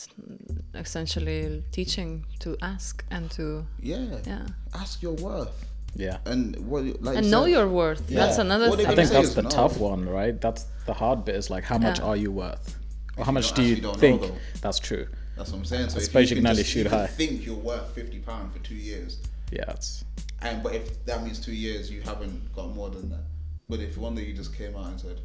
essentially 0.75 1.63
teaching 1.71 2.25
to 2.41 2.57
ask 2.63 3.05
and 3.11 3.31
to 3.33 3.65
Yeah. 3.81 4.19
yeah 4.27 4.47
Ask 4.75 5.03
your 5.03 5.15
worth. 5.15 5.65
Yeah. 5.95 6.19
And 6.27 6.57
what 6.69 6.83
like 7.03 7.17
and 7.17 7.27
you 7.27 7.31
know 7.33 7.45
said- 7.45 7.53
your 7.53 7.69
worth. 7.69 8.11
Yeah. 8.11 8.27
That's 8.27 8.39
another 8.39 8.69
What 8.69 8.79
they 8.79 8.87
I 8.87 8.95
think 8.95 9.11
that's 9.11 9.35
the 9.35 9.43
no. 9.43 9.49
tough 9.49 9.79
one, 9.79 10.09
right? 10.09 10.39
That's 10.41 10.67
the 10.87 10.93
hard 10.93 11.25
bit. 11.25 11.37
Is 11.37 11.51
like, 11.51 11.65
how 11.65 11.79
much 11.79 11.99
Yeah. 12.01 12.05
are 12.07 12.17
you 12.17 12.31
worth, 12.33 12.77
or 13.17 13.25
how 13.25 13.33
much 13.33 13.49
don't 13.49 13.57
do 13.57 13.63
you 13.63 13.73
actually 13.77 13.83
don't 13.83 13.95
know, 13.95 14.01
think? 14.01 14.21
though. 14.23 14.39
That's 14.61 14.79
true. 14.79 15.07
That's 15.37 15.51
what 15.53 15.59
I'm 15.59 15.65
saying. 15.65 15.91
So 15.91 15.97
I 15.97 15.99
if 15.99 16.05
suppose 16.05 16.31
you 16.31 16.37
can 16.37 16.45
can 16.45 16.51
only 16.51 16.63
just- 16.63 16.73
shoot 16.73 16.85
you 16.85 16.91
can 16.91 16.99
high. 16.99 17.07
think 17.07 17.47
you're 17.47 17.55
worth 17.57 17.91
fifty 17.95 18.19
pound 18.19 18.53
for 18.53 18.59
two 18.61 18.75
years, 18.75 19.19
Yeah. 19.53 19.71
It's 19.71 20.05
and 20.43 20.63
but 20.63 20.75
if 20.75 21.05
that 21.07 21.23
means 21.25 21.39
two 21.39 21.55
years 21.55 21.91
you 21.91 22.03
haven't 22.03 22.53
got 22.55 22.75
more 22.75 22.91
than 22.91 23.09
that. 23.11 23.25
But 23.69 23.81
if 23.81 23.97
one 23.97 24.15
day 24.17 24.25
you 24.25 24.35
just 24.35 24.55
came 24.55 24.77
out 24.77 24.87
and 24.89 25.01
said, 25.01 25.21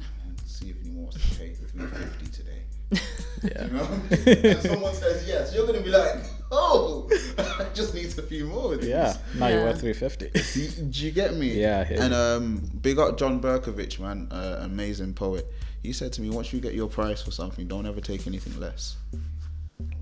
"Man, 0.00 0.36
"See 0.46 0.70
if 0.70 0.76
anyone 0.82 1.04
wants 1.04 1.16
to 1.16 1.38
pay 1.38 1.54
three 1.54 1.86
fifty 1.86 2.26
today," 2.26 2.62
yeah. 3.42 3.66
you 3.66 3.72
know, 3.72 4.52
and 4.52 4.62
someone 4.62 4.94
says 4.94 5.26
yes, 5.26 5.54
you're 5.54 5.66
gonna 5.66 5.80
be 5.80 5.90
like, 5.90 6.16
"Oh, 6.50 7.08
I 7.38 7.66
just 7.74 7.94
need 7.94 8.06
a 8.18 8.22
few 8.22 8.46
more." 8.46 8.74
Of 8.74 8.80
these. 8.80 8.90
Yeah. 8.90 9.16
Now 9.36 9.48
you're 9.48 9.64
worth 9.64 9.80
three 9.80 9.92
fifty. 9.92 10.30
Do 10.54 10.68
do 10.68 11.04
you 11.04 11.10
get 11.12 11.34
me? 11.34 11.52
Yeah, 11.52 11.86
I 11.88 11.92
And 11.94 12.14
um, 12.14 12.70
big 12.80 12.98
up 12.98 13.18
John 13.18 13.40
Berkavitch, 13.40 14.00
man, 14.00 14.28
uh, 14.30 14.58
amazing 14.60 15.14
poet. 15.14 15.46
He 15.82 15.92
said 15.92 16.12
to 16.14 16.22
me, 16.22 16.28
once 16.28 16.52
you 16.52 16.60
get 16.60 16.74
your 16.74 16.88
price 16.88 17.22
for 17.22 17.30
something, 17.30 17.66
don't 17.66 17.86
ever 17.86 18.00
take 18.00 18.26
anything 18.26 18.58
less. 18.60 18.96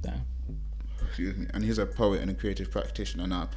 Damn. 0.03 0.23
Excuse 1.07 1.37
me. 1.37 1.47
And 1.55 1.65
he's 1.65 1.79
a 1.79 1.87
poet 1.87 2.21
and 2.21 2.31
a 2.31 2.35
creative 2.35 2.71
practitioner 2.71 3.27
now. 3.27 3.49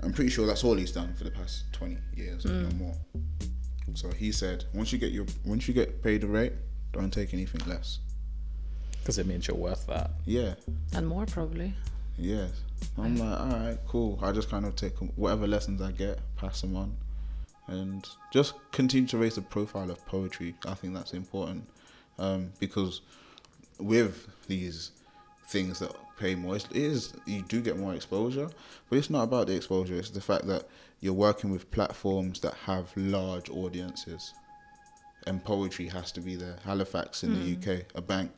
I'm 0.00 0.12
pretty 0.12 0.30
sure 0.30 0.46
that's 0.46 0.64
all 0.64 0.74
he's 0.74 0.92
done 0.92 1.14
for 1.14 1.24
the 1.24 1.30
past 1.30 1.64
20 1.72 1.96
years, 2.14 2.44
if 2.44 2.50
not 2.50 2.74
more. 2.74 2.94
So 3.94 4.10
he 4.10 4.32
said, 4.32 4.64
once 4.74 4.92
you 4.92 4.98
get 4.98 5.12
your, 5.12 5.26
once 5.44 5.68
you 5.68 5.74
get 5.74 6.02
paid 6.02 6.20
the 6.22 6.26
rate, 6.26 6.52
don't 6.92 7.10
take 7.12 7.32
anything 7.34 7.60
less. 7.68 7.98
Because 9.00 9.18
it 9.18 9.26
means 9.26 9.46
you're 9.48 9.56
worth 9.56 9.86
that. 9.86 10.10
Yeah. 10.24 10.54
and 10.94 11.06
more 11.06 11.26
probably. 11.26 11.74
Yes. 12.18 12.50
I'm 12.98 13.16
like, 13.16 13.40
all 13.40 13.46
right, 13.48 13.78
cool. 13.86 14.18
I 14.22 14.32
just 14.32 14.48
kind 14.50 14.64
of 14.64 14.76
take 14.76 14.94
whatever 15.16 15.46
lessons 15.46 15.80
I 15.82 15.92
get, 15.92 16.20
pass 16.36 16.60
them 16.60 16.76
on, 16.76 16.96
and 17.66 18.06
just 18.32 18.54
continue 18.72 19.08
to 19.08 19.18
raise 19.18 19.34
the 19.36 19.42
profile 19.42 19.90
of 19.90 20.04
poetry. 20.06 20.54
I 20.66 20.74
think 20.74 20.94
that's 20.94 21.12
important 21.12 21.66
um, 22.18 22.52
because 22.60 23.00
with 23.78 24.28
these 24.46 24.90
things 25.48 25.80
that 25.80 25.92
pay 26.18 26.34
more, 26.34 26.56
it's- 26.56 26.70
it 26.70 26.82
is 26.82 27.12
you 27.26 27.42
do 27.48 27.60
get 27.60 27.78
more 27.78 27.94
exposure, 27.94 28.48
but 28.88 28.96
it's 28.98 29.10
not 29.10 29.24
about 29.24 29.46
the 29.48 29.54
exposure. 29.56 29.94
It's 29.96 30.10
the 30.10 30.20
fact 30.20 30.46
that 30.46 30.68
you're 31.04 31.12
working 31.12 31.50
with 31.50 31.70
platforms 31.70 32.40
that 32.40 32.54
have 32.54 32.90
large 32.96 33.50
audiences, 33.50 34.32
and 35.26 35.44
poetry 35.44 35.86
has 35.86 36.10
to 36.10 36.20
be 36.22 36.34
there. 36.34 36.56
Halifax 36.64 37.22
in 37.22 37.34
the 37.34 37.54
hmm. 37.54 37.70
UK, 37.70 37.84
a 37.94 38.00
bank 38.00 38.30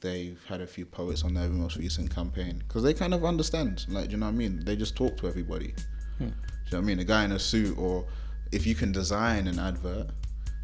they've 0.00 0.42
had 0.48 0.62
a 0.62 0.66
few 0.66 0.86
poets 0.86 1.24
on 1.24 1.34
their 1.34 1.50
most 1.50 1.76
recent 1.76 2.14
campaign 2.14 2.62
because 2.66 2.82
they 2.82 2.94
kind 2.94 3.12
of 3.12 3.22
understand. 3.22 3.84
Like, 3.90 4.06
do 4.06 4.12
you 4.12 4.16
know 4.16 4.26
what 4.26 4.32
I 4.32 4.36
mean? 4.36 4.64
They 4.64 4.76
just 4.76 4.96
talk 4.96 5.18
to 5.18 5.28
everybody. 5.28 5.74
Hmm. 6.16 6.24
Do 6.24 6.24
you 6.24 6.30
know 6.30 6.78
what 6.78 6.78
I 6.78 6.80
mean? 6.80 7.00
A 7.00 7.04
guy 7.04 7.22
in 7.22 7.32
a 7.32 7.38
suit, 7.38 7.76
or 7.76 8.06
if 8.50 8.66
you 8.66 8.74
can 8.74 8.92
design 8.92 9.46
an 9.46 9.58
advert, 9.58 10.08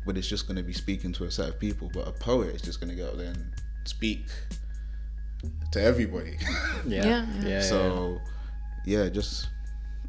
but 0.07 0.17
it's 0.17 0.29
just 0.29 0.47
going 0.47 0.57
to 0.57 0.63
be 0.63 0.73
speaking 0.73 1.13
to 1.13 1.25
a 1.25 1.31
set 1.31 1.51
of 1.51 1.61
people. 1.61 1.91
But 1.93 2.09
a 2.09 2.13
poet 2.13 2.55
is 2.55 2.63
just 2.63 2.81
going 2.81 2.97
to 2.97 2.97
go 2.97 3.09
out 3.09 3.19
there 3.19 3.33
and 3.33 3.53
speak 3.85 4.25
to 5.73 5.83
everybody. 5.83 6.39
Yeah. 6.87 7.05
Yeah, 7.05 7.27
yeah. 7.43 7.49
yeah. 7.49 7.61
so, 7.61 8.19
yeah, 8.87 9.11
just 9.11 9.49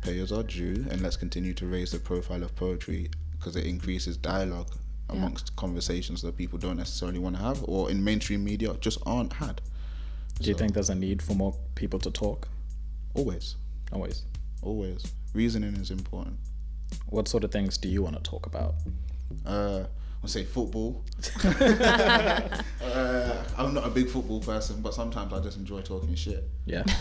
pay 0.03 0.21
us 0.21 0.31
our 0.31 0.43
due, 0.43 0.85
and 0.89 1.01
let's 1.01 1.17
continue 1.17 1.53
to 1.53 1.65
raise 1.65 1.91
the 1.91 1.99
profile 1.99 2.43
of 2.43 2.55
poetry 2.55 3.09
because 3.37 3.55
it 3.55 3.65
increases 3.65 4.17
dialogue 4.17 4.69
Yeah. 5.09 5.17
amongst 5.17 5.55
conversations 5.55 6.21
that 6.21 6.37
people 6.37 6.59
don't 6.59 6.77
necessarily 6.77 7.19
want 7.19 7.35
to 7.37 7.41
have, 7.41 7.63
or 7.67 7.89
in 7.89 8.03
mainstream 8.03 8.43
media 8.43 8.75
just 8.79 8.99
aren't 9.05 9.33
had. 9.33 9.61
Do 10.39 10.49
you 10.49 10.55
think 10.55 10.73
there's 10.73 10.89
a 10.89 10.95
need 10.95 11.21
for 11.21 11.35
more 11.35 11.55
people 11.75 11.99
to 11.99 12.11
talk? 12.11 12.47
Always, 13.13 13.55
Always. 13.91 14.23
always. 14.61 15.03
Reasoning 15.33 15.75
is 15.75 15.91
important. 15.91 16.37
What 17.07 17.27
sort 17.27 17.43
of 17.43 17.51
things 17.51 17.77
do 17.77 17.87
you 17.87 18.01
want 18.01 18.15
to 18.15 18.21
talk 18.21 18.45
about? 18.45 18.75
Uh, 19.45 19.85
I'll 20.21 20.29
say 20.29 20.43
football. 20.45 21.03
uh, 21.43 23.43
I'm 23.57 23.73
not 23.73 23.85
a 23.85 23.89
big 23.89 24.09
football 24.09 24.39
person, 24.39 24.81
but 24.81 24.93
sometimes 24.93 25.33
I 25.33 25.39
just 25.39 25.57
enjoy 25.57 25.81
talking 25.81 26.15
shit. 26.15 26.49
Yeah. 26.65 26.83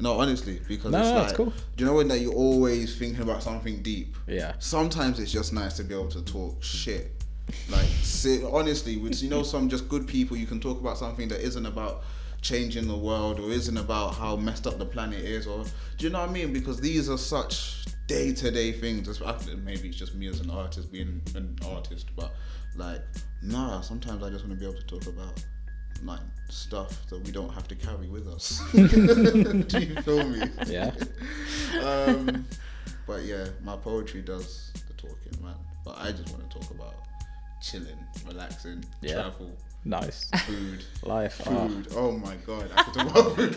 No, 0.00 0.18
honestly, 0.20 0.60
because 0.66 0.92
No, 0.92 0.98
it's 1.00 1.08
no, 1.08 1.14
like, 1.16 1.24
it's 1.28 1.36
cool. 1.36 1.46
do 1.76 1.84
you 1.84 1.86
know 1.86 1.94
when 1.94 2.08
that 2.08 2.20
you're 2.20 2.32
always 2.34 2.96
thinking 2.96 3.22
about 3.22 3.42
something 3.42 3.82
deep? 3.82 4.16
Yeah. 4.26 4.54
Sometimes 4.58 5.18
it's 5.20 5.32
just 5.32 5.52
nice 5.52 5.76
to 5.76 5.84
be 5.84 5.94
able 5.94 6.08
to 6.08 6.22
talk 6.22 6.62
shit. 6.62 7.12
Like, 7.68 7.88
sit, 8.02 8.44
honestly, 8.44 8.96
with 8.96 9.22
you 9.22 9.28
know 9.28 9.42
some 9.42 9.68
just 9.68 9.88
good 9.88 10.06
people, 10.06 10.36
you 10.36 10.46
can 10.46 10.60
talk 10.60 10.80
about 10.80 10.98
something 10.98 11.28
that 11.28 11.40
isn't 11.40 11.66
about 11.66 12.02
changing 12.42 12.88
the 12.88 12.96
world 12.96 13.38
or 13.38 13.50
isn't 13.50 13.76
about 13.76 14.14
how 14.14 14.36
messed 14.36 14.66
up 14.66 14.78
the 14.78 14.86
planet 14.86 15.18
is, 15.20 15.46
or 15.46 15.64
do 15.98 16.06
you 16.06 16.10
know 16.10 16.20
what 16.20 16.30
I 16.30 16.32
mean? 16.32 16.52
Because 16.52 16.80
these 16.80 17.10
are 17.10 17.18
such 17.18 17.84
day 18.06 18.32
to 18.32 18.50
day 18.50 18.72
things. 18.72 19.20
Maybe 19.64 19.88
it's 19.88 19.96
just 19.96 20.14
me 20.14 20.28
as 20.28 20.40
an 20.40 20.50
artist 20.50 20.90
being 20.90 21.20
an 21.34 21.58
artist, 21.66 22.06
but 22.16 22.32
like, 22.76 23.02
nah. 23.42 23.80
Sometimes 23.80 24.22
I 24.22 24.30
just 24.30 24.46
want 24.46 24.58
to 24.58 24.64
be 24.64 24.70
able 24.70 24.80
to 24.80 24.86
talk 24.86 25.06
about 25.14 25.44
like 26.02 26.20
stuff 26.48 27.06
that 27.08 27.22
we 27.24 27.30
don't 27.32 27.52
have 27.52 27.68
to 27.68 27.74
carry 27.74 28.08
with 28.08 28.26
us. 28.26 28.60
do 28.72 28.80
you 29.78 29.94
feel 30.02 30.26
me? 30.28 30.42
Yeah. 30.66 30.92
um, 31.82 32.46
but 33.06 33.22
yeah, 33.24 33.46
my 33.62 33.76
poetry 33.76 34.22
does 34.22 34.72
the 34.88 34.94
talking, 34.94 35.42
man. 35.42 35.54
But 35.84 35.98
I 35.98 36.12
just 36.12 36.30
want 36.30 36.50
to 36.50 36.58
talk 36.58 36.70
about 36.70 36.94
chilling, 37.62 37.98
relaxing, 38.26 38.84
Yeah. 39.02 39.14
travel, 39.14 39.56
Nice. 39.84 40.30
food, 40.46 40.84
Life. 41.02 41.40
ah. 41.46 41.68
food. 41.68 41.88
Oh 41.94 42.12
my 42.12 42.36
god, 42.46 42.70
I 42.76 42.82
could 42.82 42.94
talk 42.94 43.10
about 43.10 43.36
food. 43.36 43.56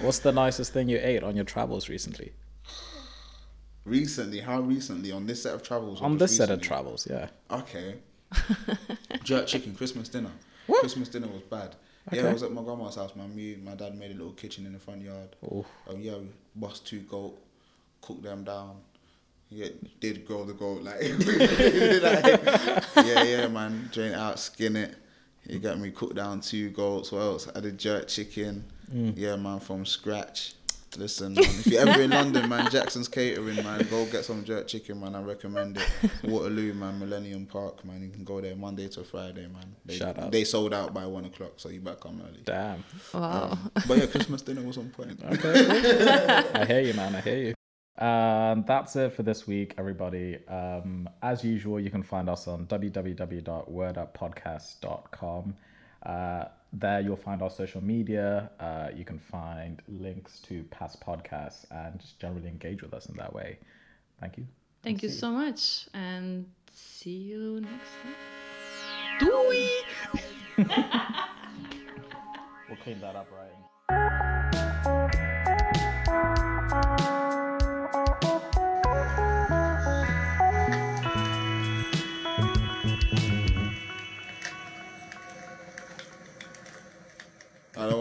What's 0.00 0.20
the 0.20 0.32
nicest 0.32 0.72
thing 0.72 0.88
you 0.88 0.98
ate 1.02 1.22
on 1.22 1.36
your 1.36 1.44
travels 1.44 1.88
recently? 1.88 2.32
Recently, 3.84 4.40
how 4.40 4.60
recently 4.60 5.10
on 5.12 5.26
this 5.26 5.42
set 5.42 5.54
of 5.54 5.62
travels? 5.62 6.00
On 6.00 6.16
this 6.16 6.36
set 6.36 6.50
of 6.50 6.60
travels, 6.60 7.06
yeah. 7.10 7.28
Okay. 7.50 7.96
Jerk 9.24 9.46
chicken 9.46 9.74
Christmas 9.74 10.08
dinner. 10.08 10.30
Christmas 10.80 11.08
dinner 11.08 11.28
was 11.28 11.42
bad. 11.42 11.74
Yeah, 12.12 12.20
Okay. 12.20 12.28
I 12.28 12.32
was 12.32 12.42
at 12.42 12.52
my 12.52 12.62
grandma's 12.62 12.96
house. 12.96 13.12
My 13.14 13.26
me, 13.26 13.56
my 13.62 13.74
dad 13.74 13.96
made 13.96 14.10
a 14.10 14.14
little 14.14 14.32
kitchen 14.32 14.66
in 14.66 14.72
the 14.72 14.78
front 14.78 15.02
yard. 15.02 15.36
Oh, 15.50 15.64
Um, 15.88 16.00
yeah, 16.00 16.16
we 16.16 16.28
bust 16.56 16.86
two 16.86 17.00
goat, 17.00 17.38
cook 18.00 18.22
them 18.22 18.44
down. 18.44 18.76
Yeah, 19.50 19.68
did 20.00 20.26
grow 20.26 20.44
the 20.44 20.54
goat 20.54 20.82
like, 20.82 21.00
like 21.02 23.06
yeah, 23.06 23.22
yeah, 23.22 23.48
man. 23.48 23.90
Drain 23.92 24.12
it 24.12 24.18
out, 24.18 24.38
skin 24.38 24.76
it. 24.76 24.96
You 25.46 25.58
got 25.58 25.78
me 25.78 25.90
cook 25.90 26.14
down 26.14 26.40
two 26.40 26.70
goats. 26.70 27.12
What 27.12 27.20
else? 27.20 27.48
I 27.54 27.60
did 27.60 27.78
jerk 27.78 28.08
chicken. 28.08 28.64
Mm. 28.92 29.14
Yeah, 29.16 29.36
man, 29.36 29.60
from 29.60 29.84
scratch. 29.84 30.54
Listen, 30.96 31.34
man, 31.34 31.44
if 31.44 31.66
you're 31.66 31.88
ever 31.88 32.02
in 32.02 32.10
London, 32.10 32.48
man, 32.48 32.70
Jackson's 32.70 33.08
Catering, 33.08 33.62
man, 33.64 33.86
go 33.90 34.04
get 34.06 34.24
some 34.24 34.44
jerk 34.44 34.68
chicken, 34.68 35.00
man. 35.00 35.14
I 35.14 35.22
recommend 35.22 35.78
it. 35.78 35.88
Waterloo, 36.24 36.74
man, 36.74 36.98
Millennium 36.98 37.46
Park, 37.46 37.84
man. 37.84 38.02
You 38.02 38.10
can 38.10 38.24
go 38.24 38.40
there 38.40 38.54
Monday 38.54 38.88
to 38.88 39.02
Friday, 39.04 39.48
man. 39.48 39.74
They, 39.84 39.96
Shout 39.96 40.18
out. 40.18 40.30
They 40.30 40.44
sold 40.44 40.74
out 40.74 40.92
by 40.92 41.06
one 41.06 41.24
o'clock, 41.24 41.52
so 41.56 41.70
you 41.70 41.80
better 41.80 41.96
come 41.96 42.22
early. 42.26 42.42
Damn. 42.44 42.84
Wow. 43.14 43.58
But 43.88 43.98
yeah, 43.98 44.06
Christmas 44.06 44.42
dinner 44.42 44.62
was 44.62 44.76
on 44.76 44.90
point. 44.90 45.18
Okay. 45.24 46.44
I 46.54 46.64
hear 46.66 46.80
you, 46.80 46.94
man. 46.94 47.16
I 47.16 47.20
hear 47.20 47.38
you. 47.38 47.54
Um, 48.04 48.64
that's 48.66 48.96
it 48.96 49.12
for 49.14 49.22
this 49.22 49.46
week, 49.46 49.74
everybody. 49.78 50.44
Um, 50.46 51.08
as 51.22 51.44
usual, 51.44 51.78
you 51.78 51.90
can 51.90 52.02
find 52.02 52.28
us 52.28 52.48
on 52.48 52.66
www.worduppodcast.com. 52.66 55.54
Uh, 56.04 56.44
there 56.72 57.00
you'll 57.00 57.16
find 57.16 57.42
our 57.42 57.50
social 57.50 57.82
media. 57.82 58.50
Uh, 58.58 58.88
you 58.94 59.04
can 59.04 59.18
find 59.18 59.82
links 59.88 60.40
to 60.40 60.62
past 60.64 61.00
podcasts 61.00 61.64
and 61.70 62.00
just 62.00 62.18
generally 62.18 62.48
engage 62.48 62.82
with 62.82 62.94
us 62.94 63.06
in 63.06 63.16
that 63.16 63.32
way. 63.32 63.58
Thank 64.20 64.38
you. 64.38 64.46
Thank 64.82 65.02
you 65.02 65.10
so 65.10 65.30
much, 65.30 65.88
and 65.94 66.46
see 66.72 67.10
you 67.10 67.60
next 67.60 67.90
time. 68.02 69.28
Doei! 69.28 69.68
We'll 72.68 72.80
clean 72.80 73.00
that 73.00 73.16
up, 73.16 73.28
right? 73.30 74.28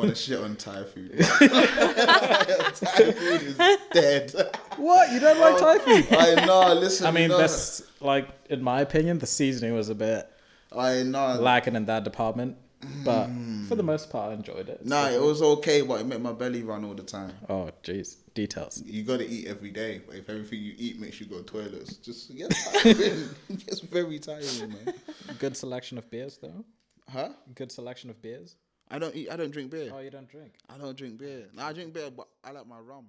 Want 0.02 0.16
to 0.16 0.22
shit 0.22 0.40
on 0.40 0.56
Thai 0.56 0.84
food. 0.84 1.18
Thai 1.20 3.12
food 3.12 3.42
is 3.42 3.58
dead. 3.92 4.34
What? 4.78 5.12
You 5.12 5.20
don't 5.20 5.40
like 5.40 5.58
Thai 5.58 5.78
food? 5.80 6.08
I 6.18 6.46
know. 6.46 6.74
Listen, 6.74 7.08
I 7.08 7.12
mean, 7.12 7.30
no. 7.30 7.38
that's 7.38 7.84
like, 8.02 8.30
in 8.50 8.64
my 8.64 8.82
opinion, 8.82 9.20
the 9.20 9.28
seasoning 9.28 9.74
was 9.74 9.90
a 9.90 9.96
bit 9.96 10.30
I 10.72 11.04
know. 11.04 11.38
lacking 11.40 11.76
in 11.76 11.86
that 11.86 12.04
department. 12.04 12.58
But 13.06 13.28
mm. 13.28 13.68
for 13.68 13.76
the 13.76 13.84
most 13.84 14.10
part, 14.10 14.32
I 14.32 14.34
enjoyed 14.34 14.68
it. 14.68 14.84
Nah, 14.86 15.10
it 15.10 15.22
was 15.22 15.42
okay, 15.42 15.82
but 15.82 16.02
it 16.02 16.08
made 16.08 16.20
my 16.20 16.34
belly 16.34 16.64
run 16.64 16.84
all 16.84 16.96
the 16.96 17.04
time. 17.04 17.32
Oh, 17.48 17.70
jeez. 17.84 18.16
Details. 18.34 18.82
You 18.86 19.04
gotta 19.04 19.30
eat 19.30 19.48
every 19.48 19.70
day, 19.70 20.02
but 20.06 20.16
if 20.16 20.30
everything 20.30 20.62
you 20.62 20.74
eat 20.78 21.00
makes 21.00 21.20
you 21.20 21.28
go 21.28 21.42
to 21.42 21.44
toilets, 21.44 21.98
just 21.98 22.36
get 22.36 22.50
tiring. 22.74 23.30
it 23.50 23.66
gets 23.68 23.82
very 23.82 24.18
tiring, 24.18 24.70
man. 24.70 24.94
Good 25.38 25.56
selection 25.56 25.98
of 25.98 26.10
beers, 26.10 26.40
though. 26.42 26.66
Huh? 27.08 27.30
Good 27.54 27.72
selection 27.72 28.10
of 28.10 28.22
beers. 28.22 28.56
I 28.92 29.00
don't 29.00 29.16
eat. 29.16 29.30
I 29.32 29.38
don't 29.38 29.52
drink 29.52 29.72
beer. 29.72 29.92
Oh, 29.94 30.00
you 30.00 30.10
don't 30.10 30.30
drink. 30.30 30.52
I 30.70 30.78
don't 30.78 30.98
drink 30.98 31.18
beer. 31.18 31.46
Oh, 31.48 31.56
nah, 31.56 31.68
I 31.68 31.74
drink 31.74 31.94
beer, 31.94 32.12
but 32.12 32.28
I 32.44 32.52
like 32.52 32.68
my 32.68 32.78
rum. 32.80 33.06